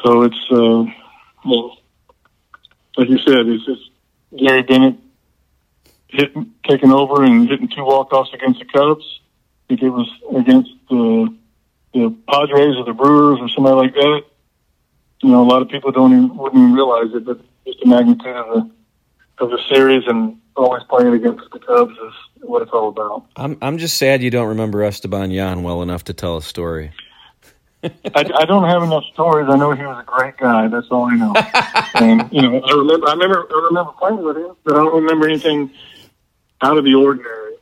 So 0.03 0.23
it's 0.23 0.51
uh, 0.51 0.85
well, 1.44 1.79
like 2.97 3.09
you 3.09 3.18
said, 3.18 3.47
it's 3.47 3.64
just 3.64 3.90
Gary 4.37 4.62
Bennett 4.62 4.97
hitting, 6.09 6.53
taking 6.68 6.92
over 6.92 7.25
and 7.25 7.49
hitting 7.49 7.68
two 7.68 7.85
walk-offs 7.85 8.33
against 8.33 8.61
the 8.61 8.66
Cubs. 8.66 9.20
I 9.64 9.68
think 9.68 9.83
it 9.83 9.90
was 9.90 10.11
against 10.35 10.70
the 10.88 11.35
the 11.92 12.14
Padres 12.29 12.77
or 12.77 12.85
the 12.85 12.92
Brewers 12.92 13.38
or 13.40 13.49
somebody 13.49 13.77
like 13.77 13.94
that. 13.94 14.23
You 15.25 15.31
know, 15.31 15.43
a 15.43 15.49
lot 15.49 15.63
of 15.63 15.71
people 15.71 15.91
don't 15.91 16.13
even 16.13 16.37
wouldn't 16.37 16.61
even 16.61 16.75
realize 16.75 17.15
it, 17.15 17.25
but 17.25 17.41
just 17.67 17.81
the 17.81 17.87
magnitude 17.87 18.37
of 18.37 18.47
the 18.47 18.71
of 19.39 19.51
the 19.51 19.59
series 19.71 20.07
and 20.07 20.39
always 20.55 20.83
playing 20.85 21.15
against 21.15 21.51
the 21.51 21.61
Cubs 21.61 21.93
is 21.93 22.13
what 22.43 22.61
it's 22.61 22.71
all 22.73 22.91
about. 22.91 23.25
I'm 23.35 23.57
I'm 23.63 23.79
just 23.79 23.97
sad 23.97 24.23
you 24.23 24.29
don't 24.29 24.49
remember 24.49 24.83
Esteban 24.83 25.31
Yan 25.31 25.63
well 25.63 25.81
enough 25.81 26.05
to 26.05 26.13
tell 26.13 26.37
a 26.37 26.43
story. 26.43 26.93
I, 27.83 27.91
I 28.15 28.45
don't 28.45 28.69
have 28.69 28.83
enough 28.83 29.05
stories. 29.15 29.49
I 29.49 29.57
know 29.57 29.73
he 29.73 29.83
was 29.87 29.99
a 29.99 30.05
great 30.05 30.37
guy. 30.37 30.69
That's 30.69 30.89
all 30.91 31.05
I 31.05 31.15
know. 31.15 31.33
and 31.95 32.31
you 32.31 32.43
know, 32.43 32.61
I 32.61 32.73
remember, 32.73 33.09
I 33.09 33.13
remember, 33.13 33.49
I 33.51 33.67
remember 33.69 33.93
playing 33.93 34.23
with 34.23 34.37
him, 34.37 34.55
but 34.63 34.75
I 34.75 34.77
don't 34.77 34.95
remember 34.95 35.27
anything 35.27 35.71
out 36.61 36.77
of 36.77 36.85
the 36.85 36.95
ordinary. 36.97 37.55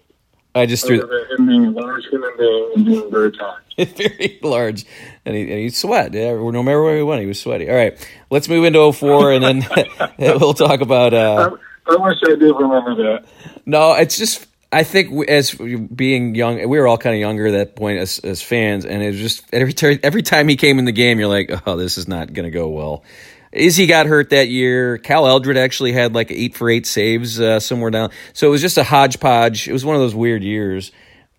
I 0.56 0.66
just 0.66 0.84
threw 0.84 1.00
him 1.00 1.46
being 1.46 1.72
large 1.74 2.06
human 2.06 2.32
being 2.36 2.72
and 2.74 2.84
being 2.84 3.08
very 3.08 3.30
kind. 3.30 3.61
very 3.78 4.38
large, 4.42 4.84
and 5.24 5.34
he 5.34 5.42
and 5.42 5.60
he 5.60 5.70
sweat. 5.70 6.12
Yeah, 6.14 6.32
no 6.32 6.62
matter 6.62 6.82
where 6.82 6.96
he 6.96 7.02
went, 7.02 7.20
he 7.20 7.26
was 7.26 7.40
sweaty. 7.40 7.68
All 7.68 7.76
right, 7.76 8.08
let's 8.30 8.48
move 8.48 8.64
into 8.64 8.92
04, 8.92 9.32
and 9.32 9.44
then 10.18 10.38
we'll 10.38 10.54
talk 10.54 10.80
about. 10.80 11.14
Uh, 11.14 11.56
I, 11.86 11.94
I 11.94 11.96
wish 11.96 12.18
I 12.24 12.34
did 12.36 12.52
remember 12.52 12.94
that. 12.96 13.24
no, 13.66 13.94
it's 13.94 14.16
just 14.18 14.46
I 14.72 14.84
think 14.84 15.28
as 15.28 15.52
being 15.54 16.34
young, 16.34 16.56
we 16.68 16.78
were 16.78 16.88
all 16.88 16.98
kind 16.98 17.14
of 17.14 17.20
younger 17.20 17.46
at 17.48 17.52
that 17.52 17.76
point 17.76 17.98
as 17.98 18.18
as 18.20 18.42
fans, 18.42 18.86
and 18.86 19.02
it 19.02 19.08
was 19.08 19.18
just 19.18 19.44
every 19.52 19.74
ter- 19.74 19.98
every 20.02 20.22
time 20.22 20.48
he 20.48 20.56
came 20.56 20.78
in 20.78 20.86
the 20.86 20.92
game, 20.92 21.18
you're 21.18 21.28
like, 21.28 21.50
oh, 21.66 21.76
this 21.76 21.98
is 21.98 22.08
not 22.08 22.32
going 22.32 22.44
to 22.44 22.50
go 22.50 22.68
well. 22.68 23.04
Izzy 23.52 23.86
got 23.86 24.06
hurt 24.06 24.30
that 24.30 24.48
year. 24.48 24.96
Cal 24.96 25.26
Eldred 25.26 25.58
actually 25.58 25.92
had 25.92 26.14
like 26.14 26.30
eight 26.30 26.56
for 26.56 26.70
eight 26.70 26.86
saves 26.86 27.38
uh, 27.38 27.60
somewhere 27.60 27.90
down. 27.90 28.10
So 28.32 28.48
it 28.48 28.50
was 28.50 28.62
just 28.62 28.78
a 28.78 28.84
hodgepodge. 28.84 29.68
It 29.68 29.72
was 29.74 29.84
one 29.84 29.94
of 29.94 30.00
those 30.00 30.14
weird 30.14 30.42
years. 30.42 30.90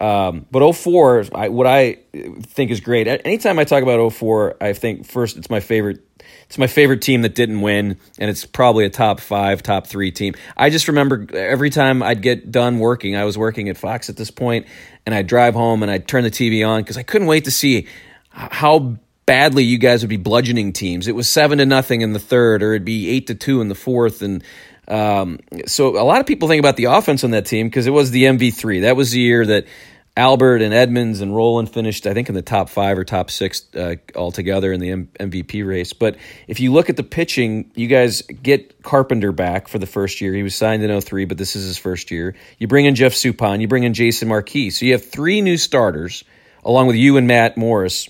Um, 0.03 0.45
but 0.51 0.69
04, 0.73 1.27
I, 1.33 1.47
what 1.47 1.65
I 1.65 1.99
think 2.41 2.71
is 2.71 2.81
great. 2.81 3.07
Anytime 3.07 3.57
I 3.57 3.63
talk 3.63 3.83
about 3.83 4.11
04, 4.11 4.57
I 4.59 4.73
think 4.73 5.05
first 5.05 5.37
it's 5.37 5.49
my 5.49 5.61
favorite. 5.61 6.01
It's 6.45 6.57
my 6.57 6.67
favorite 6.67 7.01
team 7.01 7.21
that 7.21 7.35
didn't 7.35 7.61
win, 7.61 7.97
and 8.19 8.29
it's 8.29 8.45
probably 8.45 8.83
a 8.83 8.89
top 8.89 9.21
five, 9.21 9.63
top 9.63 9.87
three 9.87 10.11
team. 10.11 10.33
I 10.57 10.69
just 10.69 10.89
remember 10.89 11.25
every 11.33 11.69
time 11.69 12.03
I'd 12.03 12.21
get 12.21 12.51
done 12.51 12.79
working, 12.79 13.15
I 13.15 13.23
was 13.23 13.37
working 13.37 13.69
at 13.69 13.77
Fox 13.77 14.09
at 14.09 14.17
this 14.17 14.29
point, 14.29 14.67
and 15.05 15.15
I'd 15.15 15.25
drive 15.25 15.53
home 15.53 15.83
and 15.83 15.91
I'd 15.91 16.05
turn 16.05 16.23
the 16.23 16.31
TV 16.31 16.67
on 16.67 16.81
because 16.81 16.97
I 16.97 17.03
couldn't 17.03 17.27
wait 17.27 17.45
to 17.45 17.51
see 17.51 17.87
how 18.29 18.97
badly 19.25 19.63
you 19.63 19.77
guys 19.77 20.03
would 20.03 20.09
be 20.09 20.17
bludgeoning 20.17 20.73
teams. 20.73 21.07
It 21.07 21.15
was 21.15 21.29
seven 21.29 21.59
to 21.59 21.65
nothing 21.65 22.01
in 22.01 22.11
the 22.11 22.19
third, 22.19 22.61
or 22.61 22.73
it'd 22.73 22.85
be 22.85 23.09
eight 23.09 23.27
to 23.27 23.35
two 23.35 23.61
in 23.61 23.69
the 23.69 23.75
fourth, 23.75 24.21
and 24.21 24.43
um, 24.87 25.39
so 25.65 25.97
a 25.97 26.03
lot 26.03 26.19
of 26.19 26.25
people 26.25 26.49
think 26.49 26.59
about 26.59 26.75
the 26.75 26.85
offense 26.85 27.23
on 27.23 27.31
that 27.31 27.45
team 27.45 27.67
because 27.67 27.87
it 27.87 27.91
was 27.91 28.11
the 28.11 28.23
MV3. 28.25 28.81
That 28.81 28.97
was 28.97 29.11
the 29.11 29.21
year 29.21 29.45
that 29.45 29.65
Albert 30.15 30.61
and 30.61 30.75
Edmonds 30.75 31.21
and 31.21 31.35
Rolen 31.35 31.65
finished, 31.65 32.05
I 32.05 32.13
think, 32.13 32.29
in 32.29 32.35
the 32.35 32.43
top 32.43 32.69
five 32.69 32.99
or 32.99 33.03
top 33.03 33.31
six 33.31 33.65
uh, 33.75 33.95
altogether 34.15 34.71
in 34.71 34.79
the 34.79 34.91
M- 34.91 35.09
MVP 35.19 35.65
race. 35.65 35.93
But 35.93 36.17
if 36.47 36.59
you 36.59 36.71
look 36.71 36.91
at 36.91 36.97
the 36.97 37.03
pitching, 37.03 37.71
you 37.73 37.87
guys 37.87 38.21
get 38.21 38.83
Carpenter 38.83 39.31
back 39.31 39.67
for 39.67 39.79
the 39.79 39.87
first 39.87 40.21
year. 40.21 40.33
He 40.35 40.43
was 40.43 40.53
signed 40.53 40.83
in 40.83 41.01
03, 41.01 41.25
but 41.25 41.39
this 41.39 41.55
is 41.55 41.65
his 41.65 41.79
first 41.79 42.11
year. 42.11 42.35
You 42.59 42.67
bring 42.67 42.85
in 42.85 42.93
Jeff 42.93 43.13
Suppan, 43.13 43.59
you 43.59 43.67
bring 43.67 43.85
in 43.85 43.95
Jason 43.95 44.27
Marquis. 44.27 44.69
So 44.69 44.85
you 44.85 44.91
have 44.91 45.03
three 45.03 45.41
new 45.41 45.57
starters, 45.57 46.23
along 46.63 46.85
with 46.87 46.95
you 46.95 47.17
and 47.17 47.25
Matt 47.25 47.57
Morris, 47.57 48.07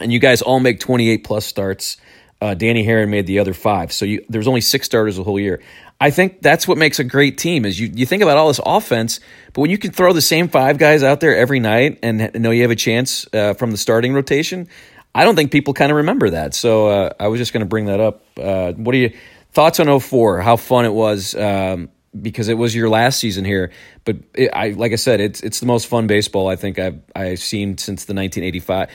and 0.00 0.12
you 0.12 0.18
guys 0.18 0.42
all 0.42 0.60
make 0.60 0.80
28 0.80 1.24
plus 1.24 1.46
starts. 1.46 1.96
Uh, 2.42 2.54
Danny 2.54 2.84
Haren 2.84 3.08
made 3.08 3.26
the 3.26 3.38
other 3.38 3.54
five. 3.54 3.92
So 3.92 4.04
you, 4.04 4.24
there's 4.28 4.48
only 4.48 4.60
six 4.60 4.84
starters 4.84 5.16
the 5.16 5.22
whole 5.22 5.38
year. 5.40 5.62
I 6.02 6.10
think 6.10 6.42
that's 6.42 6.66
what 6.66 6.78
makes 6.78 6.98
a 6.98 7.04
great 7.04 7.38
team 7.38 7.64
is 7.64 7.78
you, 7.78 7.88
you 7.94 8.06
think 8.06 8.24
about 8.24 8.36
all 8.36 8.48
this 8.48 8.58
offense, 8.66 9.20
but 9.52 9.60
when 9.60 9.70
you 9.70 9.78
can 9.78 9.92
throw 9.92 10.12
the 10.12 10.20
same 10.20 10.48
five 10.48 10.76
guys 10.76 11.04
out 11.04 11.20
there 11.20 11.36
every 11.36 11.60
night 11.60 12.00
and 12.02 12.28
know 12.34 12.50
you 12.50 12.62
have 12.62 12.72
a 12.72 12.76
chance 12.76 13.24
uh, 13.32 13.54
from 13.54 13.70
the 13.70 13.76
starting 13.76 14.12
rotation, 14.12 14.66
I 15.14 15.22
don't 15.22 15.36
think 15.36 15.52
people 15.52 15.74
kind 15.74 15.92
of 15.92 15.96
remember 15.98 16.30
that. 16.30 16.54
So 16.54 16.88
uh, 16.88 17.12
I 17.20 17.28
was 17.28 17.38
just 17.38 17.52
going 17.52 17.60
to 17.60 17.68
bring 17.68 17.84
that 17.84 18.00
up. 18.00 18.24
Uh, 18.36 18.72
what 18.72 18.96
are 18.96 18.98
your 18.98 19.10
thoughts 19.52 19.78
on 19.78 20.00
04? 20.00 20.40
How 20.40 20.56
fun 20.56 20.86
it 20.86 20.92
was 20.92 21.36
um, 21.36 21.88
because 22.20 22.48
it 22.48 22.54
was 22.54 22.74
your 22.74 22.88
last 22.88 23.20
season 23.20 23.44
here, 23.44 23.70
but 24.04 24.16
it, 24.34 24.50
I 24.52 24.70
like 24.70 24.90
I 24.90 24.96
said, 24.96 25.20
it's 25.20 25.40
it's 25.40 25.60
the 25.60 25.66
most 25.66 25.86
fun 25.86 26.08
baseball 26.08 26.48
I 26.48 26.56
think 26.56 26.80
I've 26.80 27.00
I've 27.14 27.38
seen 27.38 27.78
since 27.78 28.06
the 28.06 28.14
1985. 28.14 28.90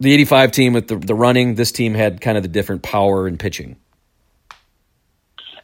The 0.00 0.12
85 0.12 0.50
team 0.50 0.72
with 0.72 0.88
the, 0.88 0.96
the 0.96 1.14
running, 1.14 1.54
this 1.54 1.70
team 1.70 1.94
had 1.94 2.20
kind 2.20 2.36
of 2.36 2.42
the 2.42 2.48
different 2.48 2.82
power 2.82 3.28
and 3.28 3.38
pitching. 3.38 3.76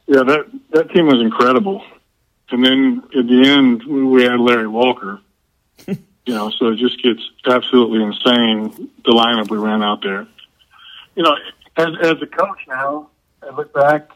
Yeah, 0.06 0.22
that 0.22 0.46
that 0.70 0.90
team 0.90 1.06
was 1.06 1.20
incredible. 1.20 1.84
And 2.50 2.64
then 2.64 3.02
at 3.16 3.26
the 3.26 3.42
end, 3.48 3.84
we 3.84 4.22
had 4.22 4.38
Larry 4.38 4.68
Walker. 4.68 5.20
you 5.86 5.96
know, 6.26 6.50
so 6.50 6.68
it 6.68 6.78
just 6.78 7.02
gets 7.02 7.20
absolutely 7.46 8.02
insane 8.02 8.90
the 9.04 9.12
lineup 9.12 9.50
we 9.50 9.58
ran 9.58 9.82
out 9.82 10.02
there. 10.02 10.26
You 11.14 11.22
know, 11.22 11.36
as 11.76 11.88
as 12.02 12.22
a 12.22 12.26
coach 12.26 12.58
now, 12.68 13.08
I 13.42 13.54
look 13.54 13.72
back, 13.72 14.10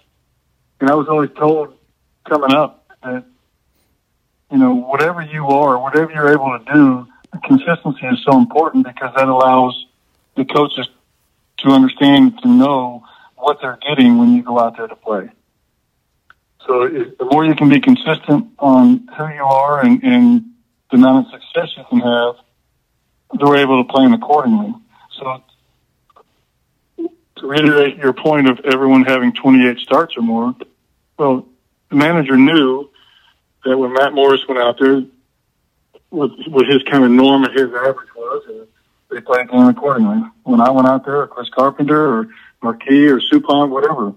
and 0.80 0.90
I 0.90 0.94
was 0.94 1.08
always 1.08 1.30
told 1.36 1.74
coming 2.28 2.52
up 2.52 2.84
that 3.02 3.24
you 4.50 4.58
know 4.58 4.74
whatever 4.74 5.22
you 5.22 5.46
are, 5.48 5.78
whatever 5.78 6.12
you're 6.12 6.32
able 6.32 6.58
to 6.58 6.72
do, 6.72 7.06
consistency 7.44 8.06
is 8.06 8.22
so 8.24 8.38
important 8.38 8.86
because 8.86 9.14
that 9.16 9.28
allows 9.28 9.86
the 10.36 10.44
coaches 10.44 10.88
to 11.58 11.70
understand 11.70 12.38
to 12.42 12.48
know 12.48 13.04
what 13.36 13.58
they're 13.60 13.78
getting 13.88 14.18
when 14.18 14.34
you 14.34 14.42
go 14.42 14.58
out 14.58 14.76
there 14.76 14.86
to 14.86 14.96
play. 14.96 15.30
So 16.68 16.82
it, 16.82 17.18
the 17.18 17.24
more 17.24 17.46
you 17.46 17.54
can 17.54 17.70
be 17.70 17.80
consistent 17.80 18.48
on 18.58 19.08
who 19.16 19.28
you 19.28 19.42
are 19.42 19.80
and, 19.80 20.04
and 20.04 20.44
the 20.90 20.98
amount 20.98 21.26
of 21.26 21.40
success 21.40 21.70
you 21.78 21.84
can 21.88 22.00
have, 22.00 22.34
they're 23.40 23.56
able 23.56 23.82
to 23.82 23.90
plan 23.90 24.12
accordingly. 24.12 24.74
So 25.18 25.42
to 26.98 27.46
reiterate 27.46 27.96
your 27.96 28.12
point 28.12 28.50
of 28.50 28.60
everyone 28.64 29.04
having 29.04 29.32
28 29.32 29.78
starts 29.78 30.16
or 30.18 30.22
more, 30.22 30.54
well, 31.16 31.46
the 31.88 31.96
manager 31.96 32.36
knew 32.36 32.90
that 33.64 33.76
when 33.76 33.94
Matt 33.94 34.12
Morris 34.12 34.42
went 34.46 34.60
out 34.60 34.78
there, 34.78 35.04
what, 36.10 36.30
what 36.48 36.66
his 36.66 36.82
kind 36.82 37.02
of 37.02 37.10
norm 37.10 37.44
and 37.44 37.52
his 37.54 37.72
average 37.72 38.14
was, 38.14 38.42
and 38.46 38.66
they 39.10 39.22
played 39.22 39.46
accordingly. 39.50 40.22
When 40.42 40.60
I 40.60 40.70
went 40.70 40.86
out 40.86 41.06
there, 41.06 41.22
or 41.22 41.26
Chris 41.28 41.48
Carpenter, 41.48 42.18
or 42.18 42.28
Marquis, 42.62 43.08
or 43.08 43.20
Suppan, 43.20 43.70
whatever. 43.70 44.12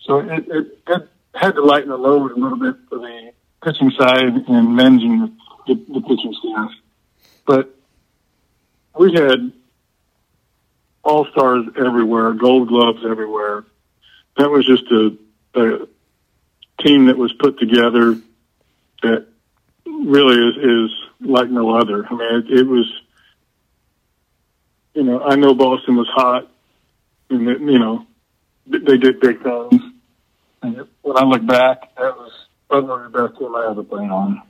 So 0.00 0.18
it, 0.18 0.46
it, 0.48 0.78
it 0.86 1.08
had 1.36 1.54
to 1.54 1.62
lighten 1.62 1.90
the 1.90 1.96
load 1.96 2.32
a 2.32 2.34
little 2.34 2.58
bit 2.58 2.76
for 2.88 2.98
the 2.98 3.32
pitching 3.62 3.90
side 3.98 4.48
and 4.48 4.76
managing 4.76 5.36
the, 5.66 5.74
the 5.74 6.00
pitching 6.00 6.34
staff. 6.40 6.70
But 7.46 7.74
we 8.98 9.12
had 9.12 9.52
all 11.04 11.26
stars 11.26 11.66
everywhere, 11.76 12.32
gold 12.32 12.68
gloves 12.68 13.00
everywhere. 13.08 13.64
That 14.36 14.50
was 14.50 14.66
just 14.66 14.84
a, 14.90 15.16
a 15.54 15.86
team 16.82 17.06
that 17.06 17.16
was 17.16 17.32
put 17.34 17.58
together 17.58 18.18
that 19.02 19.26
really 19.84 20.36
is, 20.36 20.90
is 20.90 20.96
like 21.20 21.48
no 21.50 21.76
other. 21.76 22.06
I 22.06 22.14
mean, 22.14 22.34
it, 22.34 22.60
it 22.60 22.66
was, 22.66 22.92
you 24.94 25.04
know, 25.04 25.22
I 25.22 25.36
know 25.36 25.54
Boston 25.54 25.96
was 25.96 26.08
hot 26.08 26.50
and, 27.30 27.46
you 27.46 27.78
know, 27.78 28.06
they 28.66 28.96
did 28.96 29.20
big 29.20 29.42
things 29.42 29.82
when 31.02 31.16
I 31.16 31.24
look 31.24 31.46
back, 31.46 31.94
that 31.96 32.16
was 32.16 32.32
probably 32.68 33.04
the 33.04 33.28
best 33.28 33.38
team 33.38 33.54
I 33.54 33.68
ever 33.70 33.82
played 33.82 34.10
on. 34.10 34.42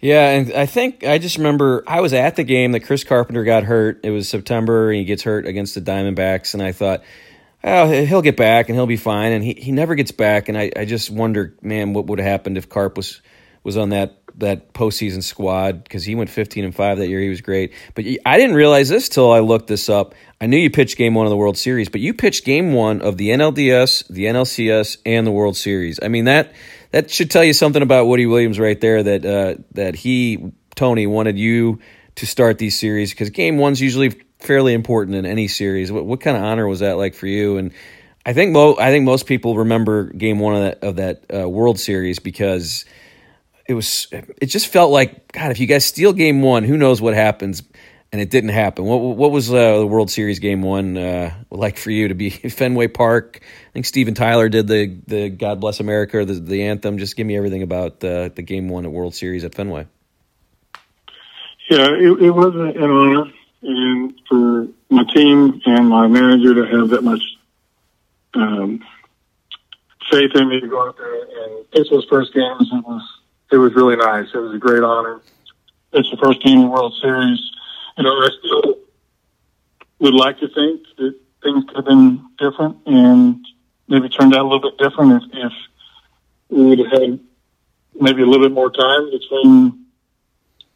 Yeah, 0.00 0.30
and 0.30 0.52
I 0.52 0.66
think 0.66 1.04
I 1.04 1.18
just 1.18 1.38
remember 1.38 1.82
I 1.86 2.00
was 2.00 2.12
at 2.12 2.36
the 2.36 2.44
game 2.44 2.72
that 2.72 2.80
Chris 2.80 3.04
Carpenter 3.04 3.42
got 3.44 3.62
hurt. 3.62 4.00
It 4.04 4.10
was 4.10 4.28
September, 4.28 4.90
and 4.90 4.98
he 4.98 5.04
gets 5.04 5.22
hurt 5.22 5.46
against 5.46 5.74
the 5.74 5.80
Diamondbacks, 5.80 6.52
and 6.52 6.62
I 6.62 6.72
thought, 6.72 7.02
oh, 7.62 8.04
he'll 8.04 8.22
get 8.22 8.36
back 8.36 8.68
and 8.68 8.76
he'll 8.76 8.86
be 8.86 8.98
fine. 8.98 9.32
And 9.32 9.42
he, 9.42 9.54
he 9.54 9.72
never 9.72 9.94
gets 9.94 10.10
back, 10.10 10.50
and 10.50 10.58
I, 10.58 10.70
I 10.76 10.84
just 10.84 11.10
wonder, 11.10 11.54
man, 11.62 11.94
what 11.94 12.06
would 12.06 12.18
have 12.18 12.28
happened 12.28 12.58
if 12.58 12.68
Carp 12.68 12.96
was 12.96 13.22
was 13.62 13.78
on 13.78 13.88
that 13.90 14.23
that 14.38 14.72
postseason 14.72 15.22
squad 15.22 15.84
because 15.84 16.04
he 16.04 16.14
went 16.14 16.30
15 16.30 16.64
and 16.64 16.74
five 16.74 16.98
that 16.98 17.08
year. 17.08 17.20
He 17.20 17.28
was 17.28 17.40
great, 17.40 17.72
but 17.94 18.04
I 18.26 18.38
didn't 18.38 18.56
realize 18.56 18.88
this 18.88 19.08
till 19.08 19.32
I 19.32 19.40
looked 19.40 19.68
this 19.68 19.88
up. 19.88 20.14
I 20.40 20.46
knew 20.46 20.56
you 20.56 20.70
pitched 20.70 20.96
Game 20.96 21.14
One 21.14 21.26
of 21.26 21.30
the 21.30 21.36
World 21.36 21.56
Series, 21.56 21.88
but 21.88 22.00
you 22.00 22.14
pitched 22.14 22.44
Game 22.44 22.72
One 22.72 23.00
of 23.00 23.16
the 23.16 23.30
NLDS, 23.30 24.08
the 24.08 24.24
NLCS, 24.24 24.98
and 25.06 25.26
the 25.26 25.30
World 25.30 25.56
Series. 25.56 25.98
I 26.02 26.08
mean 26.08 26.24
that 26.26 26.52
that 26.90 27.10
should 27.10 27.30
tell 27.30 27.44
you 27.44 27.52
something 27.52 27.82
about 27.82 28.06
Woody 28.06 28.26
Williams 28.26 28.58
right 28.58 28.80
there. 28.80 29.02
That 29.02 29.24
uh, 29.24 29.62
that 29.72 29.96
he 29.96 30.52
Tony 30.74 31.06
wanted 31.06 31.38
you 31.38 31.80
to 32.16 32.26
start 32.26 32.58
these 32.58 32.78
series 32.78 33.10
because 33.10 33.30
Game 33.30 33.58
One's 33.58 33.80
usually 33.80 34.10
fairly 34.38 34.74
important 34.74 35.16
in 35.16 35.26
any 35.26 35.48
series. 35.48 35.90
What, 35.90 36.04
what 36.04 36.20
kind 36.20 36.36
of 36.36 36.42
honor 36.42 36.68
was 36.68 36.80
that 36.80 36.96
like 36.96 37.14
for 37.14 37.26
you? 37.26 37.56
And 37.56 37.72
I 38.26 38.32
think 38.32 38.52
mo- 38.52 38.76
I 38.78 38.90
think 38.90 39.04
most 39.04 39.26
people 39.26 39.56
remember 39.56 40.04
Game 40.04 40.38
One 40.38 40.54
of 40.54 40.62
that 40.62 40.84
of 40.84 40.96
that 40.96 41.24
uh, 41.34 41.48
World 41.48 41.78
Series 41.78 42.18
because 42.18 42.84
it 43.66 43.74
was 43.74 44.08
it 44.12 44.46
just 44.46 44.68
felt 44.68 44.90
like 44.90 45.32
God. 45.32 45.50
If 45.50 45.60
you 45.60 45.66
guys 45.66 45.84
steal 45.84 46.12
Game 46.12 46.42
One, 46.42 46.64
who 46.64 46.76
knows 46.76 47.00
what 47.00 47.14
happens? 47.14 47.62
And 48.12 48.20
it 48.20 48.30
didn't 48.30 48.50
happen. 48.50 48.84
What 48.84 48.98
what 48.98 49.30
was 49.32 49.52
uh, 49.52 49.78
the 49.78 49.86
World 49.86 50.10
Series 50.10 50.38
Game 50.38 50.62
One 50.62 50.96
uh, 50.96 51.34
like 51.50 51.78
for 51.78 51.90
you 51.90 52.08
to 52.08 52.14
be 52.14 52.30
Fenway 52.30 52.88
Park? 52.88 53.40
I 53.42 53.72
think 53.72 53.86
Steven 53.86 54.14
Tyler 54.14 54.48
did 54.48 54.68
the 54.68 54.96
the 55.06 55.30
God 55.30 55.60
Bless 55.60 55.80
America 55.80 56.24
the 56.24 56.34
the 56.34 56.62
anthem. 56.64 56.98
Just 56.98 57.16
give 57.16 57.26
me 57.26 57.36
everything 57.36 57.62
about 57.62 58.00
the 58.00 58.30
the 58.34 58.42
Game 58.42 58.68
One 58.68 58.84
at 58.84 58.92
World 58.92 59.14
Series 59.14 59.44
at 59.44 59.54
Fenway. 59.54 59.86
Yeah, 61.70 61.88
it, 61.92 62.22
it 62.22 62.30
was 62.30 62.54
an 62.54 62.82
honor, 62.82 63.32
and 63.62 64.20
for 64.28 64.68
my 64.90 65.04
team 65.14 65.60
and 65.64 65.88
my 65.88 66.06
manager 66.06 66.54
to 66.54 66.66
have 66.66 66.90
that 66.90 67.02
much 67.02 67.22
um, 68.34 68.84
faith 70.10 70.30
in 70.34 70.48
me 70.48 70.60
to 70.60 70.68
go 70.68 70.86
out 70.86 70.96
there 70.98 71.22
and 71.22 71.70
pitch 71.70 71.88
those 71.90 72.06
first 72.10 72.34
games. 72.34 72.68
It 72.70 72.84
was 72.86 73.02
it 73.50 73.56
was 73.56 73.74
really 73.74 73.96
nice. 73.96 74.26
It 74.34 74.38
was 74.38 74.54
a 74.54 74.58
great 74.58 74.82
honor. 74.82 75.20
It's 75.92 76.10
the 76.10 76.16
first 76.16 76.42
game 76.42 76.58
in 76.58 76.64
the 76.64 76.70
World 76.70 76.94
Series. 77.00 77.38
You 77.96 78.04
know, 78.04 78.10
I 78.10 78.28
still 78.38 78.74
would 80.00 80.14
like 80.14 80.38
to 80.40 80.48
think 80.48 80.82
that 80.98 81.14
things 81.42 81.64
could 81.66 81.76
have 81.76 81.84
been 81.84 82.24
different 82.38 82.78
and 82.86 83.44
maybe 83.88 84.08
turned 84.08 84.34
out 84.34 84.40
a 84.40 84.48
little 84.48 84.70
bit 84.70 84.78
different 84.78 85.22
if, 85.22 85.30
if 85.32 85.52
we 86.48 86.64
would 86.64 86.78
have 86.80 86.90
had 86.90 87.20
maybe 88.00 88.22
a 88.22 88.26
little 88.26 88.44
bit 88.44 88.52
more 88.52 88.70
time 88.70 89.10
between 89.10 89.86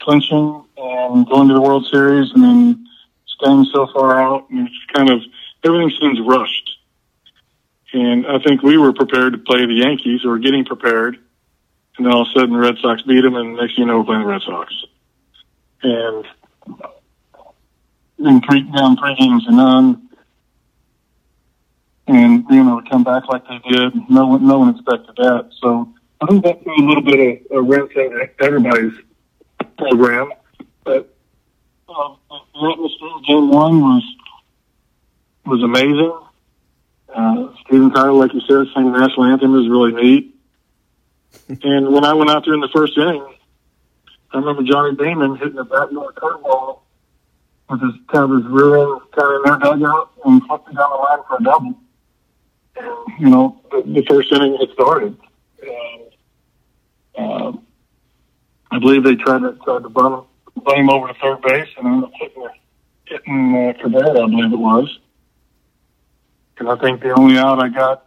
clinching 0.01 0.65
and 0.77 1.29
going 1.29 1.49
to 1.49 1.55
the 1.55 1.61
World 1.61 1.87
Series 1.91 2.31
and 2.33 2.43
then 2.45 2.87
staying 3.27 3.65
so 3.73 3.89
far 3.93 4.21
out. 4.21 4.49
And 4.51 4.69
it's 4.69 4.93
kind 4.95 5.11
of 5.11 5.21
everything 5.65 5.91
seems 6.01 6.21
rushed. 6.21 6.79
And 7.93 8.27
I 8.27 8.39
think 8.39 8.63
we 8.63 8.77
were 8.77 8.93
prepared 8.93 9.33
to 9.33 9.39
play 9.39 9.67
the 9.67 9.75
Yankees 9.75 10.25
or 10.25 10.39
getting 10.39 10.65
prepared 10.65 11.19
and 11.99 12.07
then 12.07 12.13
all 12.13 12.23
of 12.23 12.29
a 12.29 12.39
sudden 12.39 12.53
the 12.53 12.59
Red 12.59 12.79
Sox 12.79 13.03
beat 13.03 13.23
them, 13.23 13.35
and 13.35 13.57
next 13.57 13.75
thing 13.75 13.83
you 13.83 13.87
know, 13.87 13.99
we're 13.99 14.05
playing 14.05 14.23
the 14.23 14.29
Red 14.29 14.43
Sox. 14.43 14.73
And 15.83 16.25
then 18.19 18.41
three, 18.41 18.63
down 18.63 18.97
three 18.97 19.17
games 19.17 19.45
to 19.45 19.53
none, 19.53 20.09
and 22.07 22.47
being 22.47 22.67
able 22.67 22.83
to 22.83 22.89
come 22.89 23.05
back 23.05 23.29
like 23.29 23.43
they 23.49 23.59
did, 23.71 23.93
no 24.09 24.27
one, 24.29 24.47
no 24.47 24.61
one 24.61 24.71
expected 24.71 25.17
that. 25.17 25.51
So 25.61 25.93
I 26.21 26.27
think 26.27 26.45
that 26.45 26.63
threw 26.63 26.75
a 26.77 26.87
little 26.87 27.03
bit 27.03 27.47
of 27.51 27.59
a 27.59 27.63
wrench 27.63 27.93
in 27.97 28.29
everybody's 28.41 28.95
program. 29.77 30.33
But 30.85 31.15
uh, 31.89 32.15
the 32.31 33.23
game 33.27 33.51
one 33.51 33.81
was 33.81 34.05
was 35.45 35.63
amazing. 35.63 36.19
Uh, 37.13 37.55
Steven 37.67 37.91
Tyler, 37.91 38.13
like 38.13 38.35
you 38.35 38.41
said, 38.41 38.67
singing 38.75 38.93
the 38.93 38.99
national 38.99 39.25
anthem 39.25 39.53
was 39.53 39.69
really 39.69 39.93
neat. 39.93 40.38
And 41.49 41.93
when 41.93 42.05
I 42.05 42.15
went 42.15 42.31
out 42.31 42.45
there 42.45 42.55
in 42.55 42.61
the 42.61 42.69
first 42.69 42.97
inning, 42.97 43.25
I 44.33 44.39
remember 44.39 44.63
Johnny 44.63 44.95
Damon 44.97 45.37
hitting 45.37 45.59
a 45.59 45.65
backdoor 45.65 46.13
curveball 46.13 46.81
with 47.71 47.81
his 47.81 47.93
kind 48.13 48.31
of 48.31 48.43
his 48.43 48.51
rear 48.51 48.77
end 48.77 49.01
kind 49.13 49.35
of 49.35 49.35
in 49.37 49.43
their 49.45 49.59
dugout 49.59 50.11
and 50.25 50.43
flipping 50.47 50.75
down 50.75 50.91
the 50.91 50.97
line 50.97 51.19
for 51.27 51.37
a 51.39 51.43
double. 51.43 51.79
And, 52.77 53.21
you 53.21 53.31
know, 53.31 53.61
the, 53.71 53.83
the 53.83 54.05
first 54.09 54.33
inning 54.33 54.57
had 54.59 54.71
started. 54.75 55.17
And, 55.63 56.03
um, 57.17 57.67
I 58.71 58.79
believe 58.79 59.03
they 59.03 59.17
tried 59.17 59.41
to 59.41 59.59
tried 59.65 59.83
to 59.83 59.89
bunt, 59.89 60.27
bunt 60.57 60.79
him 60.79 60.91
over 60.91 61.09
to 61.09 61.15
third 61.15 61.41
base 61.43 61.69
and 61.79 61.87
ended 61.87 62.05
up 62.05 62.13
hitting, 62.15 62.49
hitting 63.07 63.57
uh, 63.57 63.83
Cabrera, 63.83 64.25
I 64.25 64.27
believe 64.27 64.53
it 64.53 64.59
was. 64.59 64.99
And 66.59 66.69
I 66.69 66.77
think 66.77 67.01
the 67.01 67.11
only 67.13 67.39
out 67.39 67.63
I 67.63 67.69
got 67.69 68.07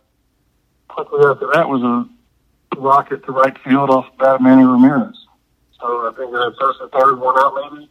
quickly 0.87 1.25
after 1.25 1.49
that 1.53 1.67
was 1.67 1.81
a 1.81 2.07
rocket 2.77 3.25
to 3.25 3.31
right 3.31 3.57
field 3.59 3.89
off 3.89 4.05
the 4.11 4.23
bat 4.23 4.35
of 4.35 4.41
Manny 4.41 4.63
Ramirez. 4.63 5.15
So 5.79 6.07
I 6.07 6.13
think 6.15 6.33
I 6.35 6.45
had 6.45 6.53
first 6.59 6.79
and 6.81 6.91
third, 6.91 7.19
one 7.19 7.37
out 7.39 7.71
maybe. 7.71 7.89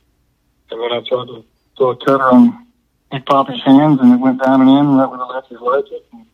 And 0.70 0.81
then 0.81 0.93
I 0.93 1.01
tried 1.01 1.26
to 1.26 1.45
throw 1.76 1.91
a 1.91 1.97
cutter 1.97 2.31
on 2.31 2.66
Big 3.11 3.26
Poppy's 3.26 3.62
hands, 3.62 4.01
and 4.01 4.12
it 4.12 4.16
went 4.16 4.43
down 4.43 4.61
and 4.61 4.70
in 4.70 4.97
right 4.97 5.07
where 5.07 5.18
the 5.18 5.24
lefties 5.24 5.61
liked 5.61 5.89
it. 5.91 6.07
And 6.12 6.26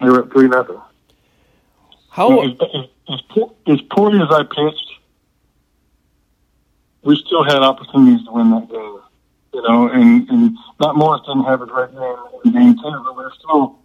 they 0.00 0.08
were 0.08 0.22
up 0.22 0.32
three 0.32 0.48
nothing. 0.48 0.80
How 2.10 2.40
as, 2.42 2.52
as, 2.52 2.84
as, 3.12 3.20
poor, 3.30 3.52
as 3.66 3.80
poorly 3.90 4.20
as 4.20 4.28
I 4.30 4.42
pitched, 4.44 4.92
we 7.02 7.16
still 7.16 7.44
had 7.44 7.58
opportunities 7.58 8.24
to 8.26 8.32
win 8.32 8.50
that 8.50 8.70
game. 8.70 9.00
You 9.54 9.62
know, 9.62 9.88
and, 9.88 10.28
and 10.28 10.56
Matt 10.78 10.96
Morris 10.96 11.22
didn't 11.26 11.44
have 11.44 11.62
a 11.62 11.66
great 11.66 11.92
game 11.92 12.16
in 12.44 12.52
game 12.52 12.74
two, 12.76 13.02
but 13.04 13.16
we 13.16 13.24
were 13.24 13.32
still 13.38 13.78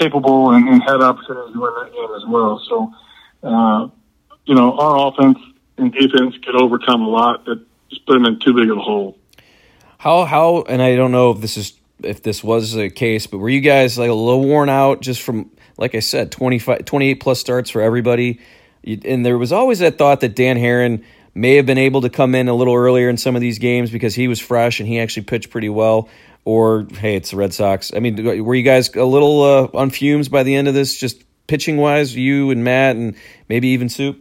capable 0.00 0.50
and, 0.50 0.68
and 0.68 0.82
had 0.82 1.00
opportunities 1.00 1.52
to 1.52 1.60
win 1.60 1.72
that 1.82 1.92
game 1.92 2.08
as 2.16 2.26
well. 2.26 2.62
So, 2.68 2.92
uh, 3.42 3.88
you 4.46 4.54
know, 4.54 4.78
our 4.78 5.08
offense 5.08 5.38
and 5.76 5.92
defense 5.92 6.36
could 6.44 6.56
overcome 6.56 7.02
a 7.02 7.08
lot 7.08 7.44
that 7.44 7.64
just 7.90 8.06
put 8.06 8.14
them 8.14 8.24
in 8.24 8.38
too 8.40 8.54
big 8.54 8.70
of 8.70 8.78
a 8.78 8.80
hole. 8.80 9.16
How 9.98 10.24
how 10.24 10.62
and 10.62 10.80
I 10.80 10.96
don't 10.96 11.12
know 11.12 11.30
if 11.30 11.40
this 11.40 11.56
is 11.56 11.74
if 12.02 12.22
this 12.22 12.42
was 12.42 12.72
the 12.72 12.88
case, 12.88 13.26
but 13.26 13.38
were 13.38 13.50
you 13.50 13.60
guys 13.60 13.98
like 13.98 14.08
a 14.08 14.14
little 14.14 14.44
worn 14.44 14.70
out 14.70 15.02
just 15.02 15.20
from 15.20 15.50
like 15.76 15.94
I 15.94 16.00
said, 16.00 16.30
25, 16.30 16.84
28 16.84 17.14
plus 17.20 17.40
starts 17.40 17.70
for 17.70 17.80
everybody? 17.80 18.40
And 18.84 19.24
there 19.24 19.38
was 19.38 19.52
always 19.52 19.80
that 19.80 19.98
thought 19.98 20.20
that 20.20 20.34
Dan 20.34 20.56
Haren 20.56 21.04
may 21.34 21.56
have 21.56 21.66
been 21.66 21.78
able 21.78 22.00
to 22.02 22.10
come 22.10 22.34
in 22.34 22.48
a 22.48 22.54
little 22.54 22.74
earlier 22.74 23.08
in 23.08 23.16
some 23.16 23.34
of 23.34 23.40
these 23.40 23.58
games 23.58 23.90
because 23.90 24.14
he 24.14 24.28
was 24.28 24.40
fresh 24.40 24.80
and 24.80 24.88
he 24.88 24.98
actually 24.98 25.24
pitched 25.24 25.50
pretty 25.50 25.68
well. 25.68 26.08
Or 26.50 26.84
hey, 26.98 27.14
it's 27.14 27.30
the 27.30 27.36
Red 27.36 27.54
Sox. 27.54 27.92
I 27.94 28.00
mean, 28.00 28.44
were 28.44 28.56
you 28.56 28.64
guys 28.64 28.92
a 28.96 29.04
little 29.04 29.42
uh, 29.44 29.68
on 29.72 29.90
fumes 29.90 30.28
by 30.28 30.42
the 30.42 30.56
end 30.56 30.66
of 30.66 30.74
this, 30.74 30.98
just 30.98 31.22
pitching 31.46 31.76
wise, 31.76 32.16
you 32.16 32.50
and 32.50 32.64
Matt, 32.64 32.96
and 32.96 33.14
maybe 33.48 33.68
even 33.68 33.88
Soup? 33.88 34.20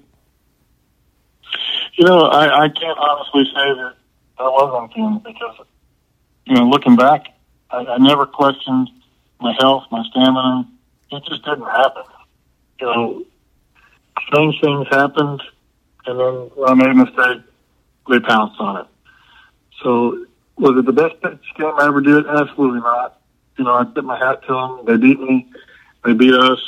You 1.94 2.06
know, 2.06 2.20
I, 2.20 2.66
I 2.66 2.70
can't 2.70 3.00
honestly 3.00 3.46
say 3.46 3.54
that 3.56 3.94
I 4.38 4.44
was 4.44 4.80
on 4.80 4.90
fumes 4.92 5.24
because, 5.24 5.66
you 6.46 6.54
know, 6.54 6.70
looking 6.70 6.96
back, 6.96 7.26
I, 7.72 7.78
I 7.78 7.98
never 7.98 8.28
questioned 8.28 8.92
my 9.42 9.56
health, 9.60 9.86
my 9.92 10.04
stamina. 10.12 10.70
It 11.12 11.24
just 11.28 11.44
didn't 11.44 11.66
happen. 11.66 12.04
You 12.80 12.86
know, 12.86 13.24
strange 14.28 14.62
things 14.62 14.86
happened 14.92 15.42
and 16.06 16.20
then 16.20 16.34
when 16.56 16.70
I 16.70 16.74
made 16.76 16.92
a 16.92 16.94
mistake, 16.94 17.42
they 18.08 18.20
pounced 18.20 18.60
on 18.60 18.82
it. 18.82 18.88
So 19.82 20.26
was 20.60 20.78
it 20.78 20.86
the 20.86 20.94
best 20.94 21.22
pitch 21.22 21.40
game 21.58 21.74
I 21.78 21.88
ever 21.88 22.02
did? 22.02 22.28
Absolutely 22.28 22.82
not. 22.82 23.20
You 23.58 23.64
know, 23.64 23.74
I 23.74 23.86
tip 23.94 24.04
my 24.04 24.18
hat 24.18 24.44
to 24.44 24.54
them. 24.54 24.86
They 24.86 24.98
beat 24.98 25.20
me. 25.20 25.48
They 26.04 26.14
beat 26.14 26.34
us. 26.34 26.60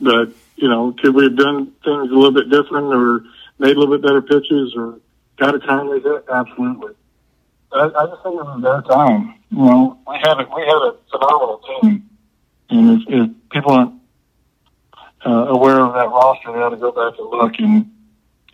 But, 0.00 0.30
you 0.56 0.68
know, 0.68 0.94
could 1.00 1.14
we 1.14 1.24
have 1.24 1.36
done 1.36 1.66
things 1.84 2.10
a 2.10 2.14
little 2.14 2.32
bit 2.32 2.50
different 2.50 2.92
or 2.92 3.24
made 3.58 3.76
a 3.76 3.78
little 3.78 3.96
bit 3.96 4.02
better 4.02 4.20
pitches 4.20 4.74
or 4.76 4.98
got 5.36 5.54
a 5.54 5.60
timely 5.60 6.00
hit? 6.00 6.24
Absolutely. 6.30 6.94
I, 7.72 7.88
just 7.88 8.22
think 8.22 8.36
it 8.36 8.44
was 8.44 8.62
their 8.62 8.82
time. 8.82 9.34
You 9.50 9.58
know, 9.58 9.98
we 10.06 10.16
had 10.16 10.40
a, 10.40 10.48
we 10.54 10.62
had 10.62 10.82
a 10.82 10.96
phenomenal 11.10 11.60
team. 11.80 12.10
And 12.70 13.02
if, 13.02 13.08
if 13.08 13.30
people 13.50 13.72
aren't 13.72 13.94
uh, 15.26 15.46
aware 15.48 15.80
of 15.80 15.94
that 15.94 16.08
roster, 16.08 16.52
they 16.52 16.58
ought 16.58 16.70
to 16.70 16.76
go 16.76 16.92
back 16.92 17.18
and 17.18 17.28
look. 17.30 17.54
And 17.58 17.90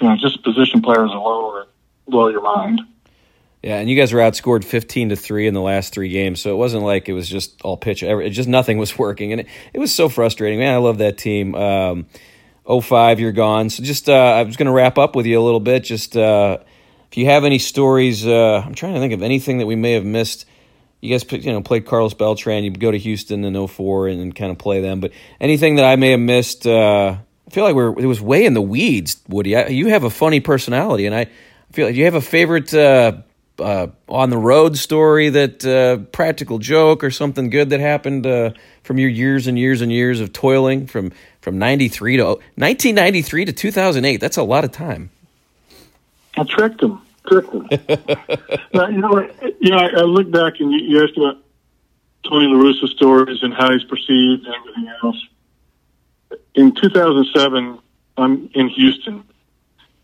you 0.01 0.09
know, 0.09 0.17
just 0.17 0.43
position 0.43 0.81
players 0.81 1.11
alone 1.11 1.67
blow 2.11 2.29
your 2.29 2.43
mind. 2.43 2.81
Yeah, 3.63 3.77
and 3.77 3.91
you 3.91 3.97
guys 3.97 4.13
were 4.13 4.21
outscored 4.21 4.65
fifteen 4.65 5.11
to 5.11 5.17
three 5.17 5.47
in 5.47 5.53
the 5.53 5.61
last 5.61 5.93
three 5.93 6.09
games, 6.09 6.41
so 6.41 6.51
it 6.51 6.57
wasn't 6.57 6.83
like 6.83 7.09
it 7.09 7.13
was 7.13 7.29
just 7.29 7.61
all 7.63 7.77
pitch. 7.77 8.03
It 8.03 8.31
just 8.31 8.49
nothing 8.49 8.79
was 8.79 8.99
working, 8.99 9.33
and 9.33 9.43
it, 9.43 9.49
it 9.75 9.79
was 9.79 9.95
so 9.95 10.09
frustrating. 10.09 10.59
Man, 10.59 10.73
I 10.73 10.79
love 10.79 10.99
that 10.99 11.19
team. 11.19 11.55
Um, 11.55 12.07
05, 12.69 13.21
you're 13.21 13.33
gone. 13.33 13.71
So 13.71 13.83
just 13.83 14.09
uh, 14.09 14.13
I 14.13 14.43
was 14.45 14.57
going 14.57 14.67
to 14.67 14.73
wrap 14.73 14.99
up 14.99 15.17
with 15.17 15.27
you 15.27 15.41
a 15.41 15.43
little 15.43 15.61
bit. 15.61 15.85
Just 15.85 16.17
uh, 16.17 16.59
if 17.11 17.17
you 17.17 17.27
have 17.27 17.45
any 17.45 17.59
stories, 17.59 18.27
uh, 18.27 18.63
I'm 18.65 18.75
trying 18.75 18.95
to 18.95 19.01
think 19.01 19.13
of 19.13 19.23
anything 19.23 19.59
that 19.59 19.67
we 19.67 19.77
may 19.77 19.93
have 19.93 20.05
missed. 20.05 20.47
You 21.01 21.11
guys, 21.11 21.25
you 21.33 21.51
know, 21.51 21.63
played 21.63 21.87
Carlos 21.87 22.15
Beltran. 22.15 22.63
You 22.63 22.71
go 22.71 22.91
to 22.91 22.99
Houston 22.99 23.45
in 23.45 23.67
04 23.67 24.09
and, 24.09 24.21
and 24.21 24.35
kind 24.35 24.51
of 24.51 24.59
play 24.59 24.81
them. 24.81 25.01
But 25.01 25.13
anything 25.41 25.77
that 25.77 25.85
I 25.85 25.97
may 25.97 26.11
have 26.11 26.21
missed, 26.21 26.67
uh, 26.67 27.17
I 27.47 27.51
feel 27.51 27.65
like 27.65 27.75
we're 27.75 27.99
it 27.99 28.07
was 28.07 28.21
way 28.21 28.45
in 28.45 28.55
the 28.55 28.63
weeds, 28.63 29.21
Woody. 29.29 29.57
I, 29.57 29.69
you 29.69 29.89
have 29.89 30.05
a 30.05 30.11
funny 30.11 30.41
personality, 30.41 31.07
and 31.07 31.15
I 31.15 31.27
feel 31.73 31.87
like 31.87 31.97
you 31.97 32.05
have 32.05 32.15
a 32.15 32.21
favorite 32.21 32.73
uh, 33.61 33.89
on 34.09 34.31
the 34.31 34.39
road 34.39 34.77
story 34.77 35.29
that 35.29 35.65
uh, 35.65 35.99
practical 36.13 36.59
joke 36.59 37.05
or 37.05 37.11
something 37.11 37.51
good 37.51 37.71
that 37.71 37.81
happened 37.81 38.27
uh, 38.27 38.51
from 38.83 38.99
your 38.99 39.11
years 39.11 39.47
and 39.47 39.59
years 39.59 39.81
and 39.81 39.93
years 39.93 40.21
of 40.21 40.33
toiling 40.33 40.87
from 40.87 41.13
from 41.41 41.59
ninety 41.59 41.89
three 41.89 42.17
to 42.17 42.25
1993 42.25 43.45
to 43.47 43.53
two 43.53 43.71
thousand 43.71 44.05
eight. 44.05 44.21
That's 44.21 44.37
a 44.37 44.43
lot 44.43 44.65
of 44.65 44.73
time. 44.73 45.11
I 46.37 46.45
tricked 46.45 46.83
him. 46.83 47.01
Tricked 47.27 47.53
him. 47.53 47.69
now, 48.73 48.89
you 48.89 48.99
know, 48.99 49.31
you 49.61 49.71
know, 49.71 49.79
I, 49.79 49.89
I 49.89 50.03
look 50.03 50.31
back 50.31 50.61
and 50.61 50.73
you, 50.73 50.79
you 50.79 51.05
asked 51.05 51.17
about 51.17 51.39
Tony 52.25 52.47
La 52.47 52.63
Russa 52.63 52.89
stories 52.89 53.43
and 53.43 53.53
how 53.53 53.71
he's 53.73 53.85
perceived 53.85 54.47
and 54.47 54.55
everything 54.55 54.93
else 55.03 55.17
in 56.55 56.73
2007, 56.73 57.79
I'm 58.17 58.51
in 58.55 58.69
Houston, 58.69 59.25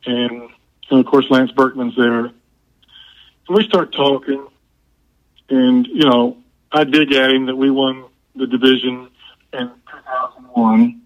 and, 0.05 0.49
and 0.91 1.01
of 1.01 1.07
course 1.07 1.27
Lance 1.31 1.51
Berkman's 1.53 1.97
there. 1.97 2.31
We 3.49 3.65
start 3.65 3.93
talking, 3.93 4.47
and 5.49 5.87
you 5.87 6.09
know, 6.09 6.39
I 6.73 6.85
dig 6.85 7.13
at 7.13 7.31
him 7.31 7.47
that 7.47 7.57
we 7.57 7.71
won 7.71 8.05
the 8.35 8.47
division 8.47 9.09
in 9.53 9.71
2001, 9.91 11.03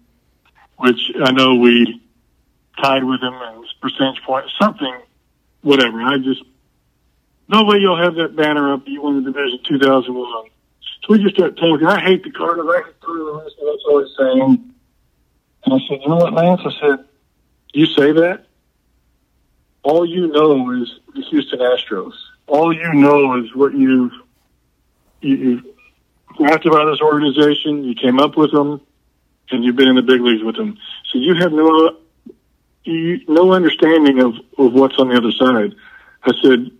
which 0.77 1.11
I 1.23 1.31
know 1.31 1.55
we 1.55 2.01
tied 2.81 3.03
with 3.03 3.21
him 3.21 3.33
in 3.33 3.63
percentage 3.81 4.21
point, 4.23 4.45
something, 4.59 4.93
whatever. 5.61 6.01
I 6.01 6.17
just 6.17 6.41
no 7.47 7.65
way 7.65 7.77
you'll 7.79 8.01
have 8.01 8.15
that 8.15 8.35
banner 8.35 8.73
up. 8.73 8.87
You 8.87 9.01
won 9.01 9.23
the 9.23 9.31
division 9.31 9.59
2001. 9.67 10.49
So 11.03 11.07
we 11.09 11.19
just 11.19 11.35
start 11.35 11.57
talking. 11.57 11.85
I 11.85 11.99
hate 11.99 12.23
the 12.23 12.31
Cardinals. 12.31 12.73
I 12.73 12.83
hate 12.83 13.01
the 13.01 13.43
That's 13.43 13.83
all 13.87 14.03
he's 14.03 14.15
saying. 14.17 14.73
And 15.65 15.73
I 15.73 15.77
said, 15.87 15.99
you 16.01 16.07
know 16.07 16.15
what, 16.15 16.33
Lance? 16.33 16.61
I 16.63 16.71
said, 16.79 17.05
you 17.73 17.85
say 17.87 18.13
that? 18.13 18.45
All 19.83 20.05
you 20.05 20.27
know 20.27 20.71
is 20.81 20.91
the 21.13 21.21
Houston 21.21 21.59
Astros. 21.59 22.13
All 22.47 22.73
you 22.73 22.93
know 22.93 23.37
is 23.37 23.55
what 23.55 23.73
you've, 23.73 24.11
you, 25.21 25.35
you've 25.35 25.65
drafted 26.37 26.71
by 26.71 26.85
this 26.85 27.01
organization, 27.01 27.83
you 27.83 27.95
came 27.95 28.19
up 28.19 28.35
with 28.35 28.51
them, 28.51 28.81
and 29.51 29.63
you've 29.63 29.75
been 29.75 29.87
in 29.87 29.95
the 29.95 30.01
big 30.01 30.21
leagues 30.21 30.43
with 30.43 30.55
them. 30.55 30.77
So 31.11 31.19
you 31.19 31.35
have 31.35 31.51
no, 31.51 31.97
you, 32.83 33.21
no 33.27 33.53
understanding 33.53 34.19
of, 34.19 34.35
of 34.57 34.73
what's 34.73 34.97
on 34.97 35.09
the 35.09 35.17
other 35.17 35.31
side. 35.31 35.75
I 36.23 36.31
said, 36.41 36.71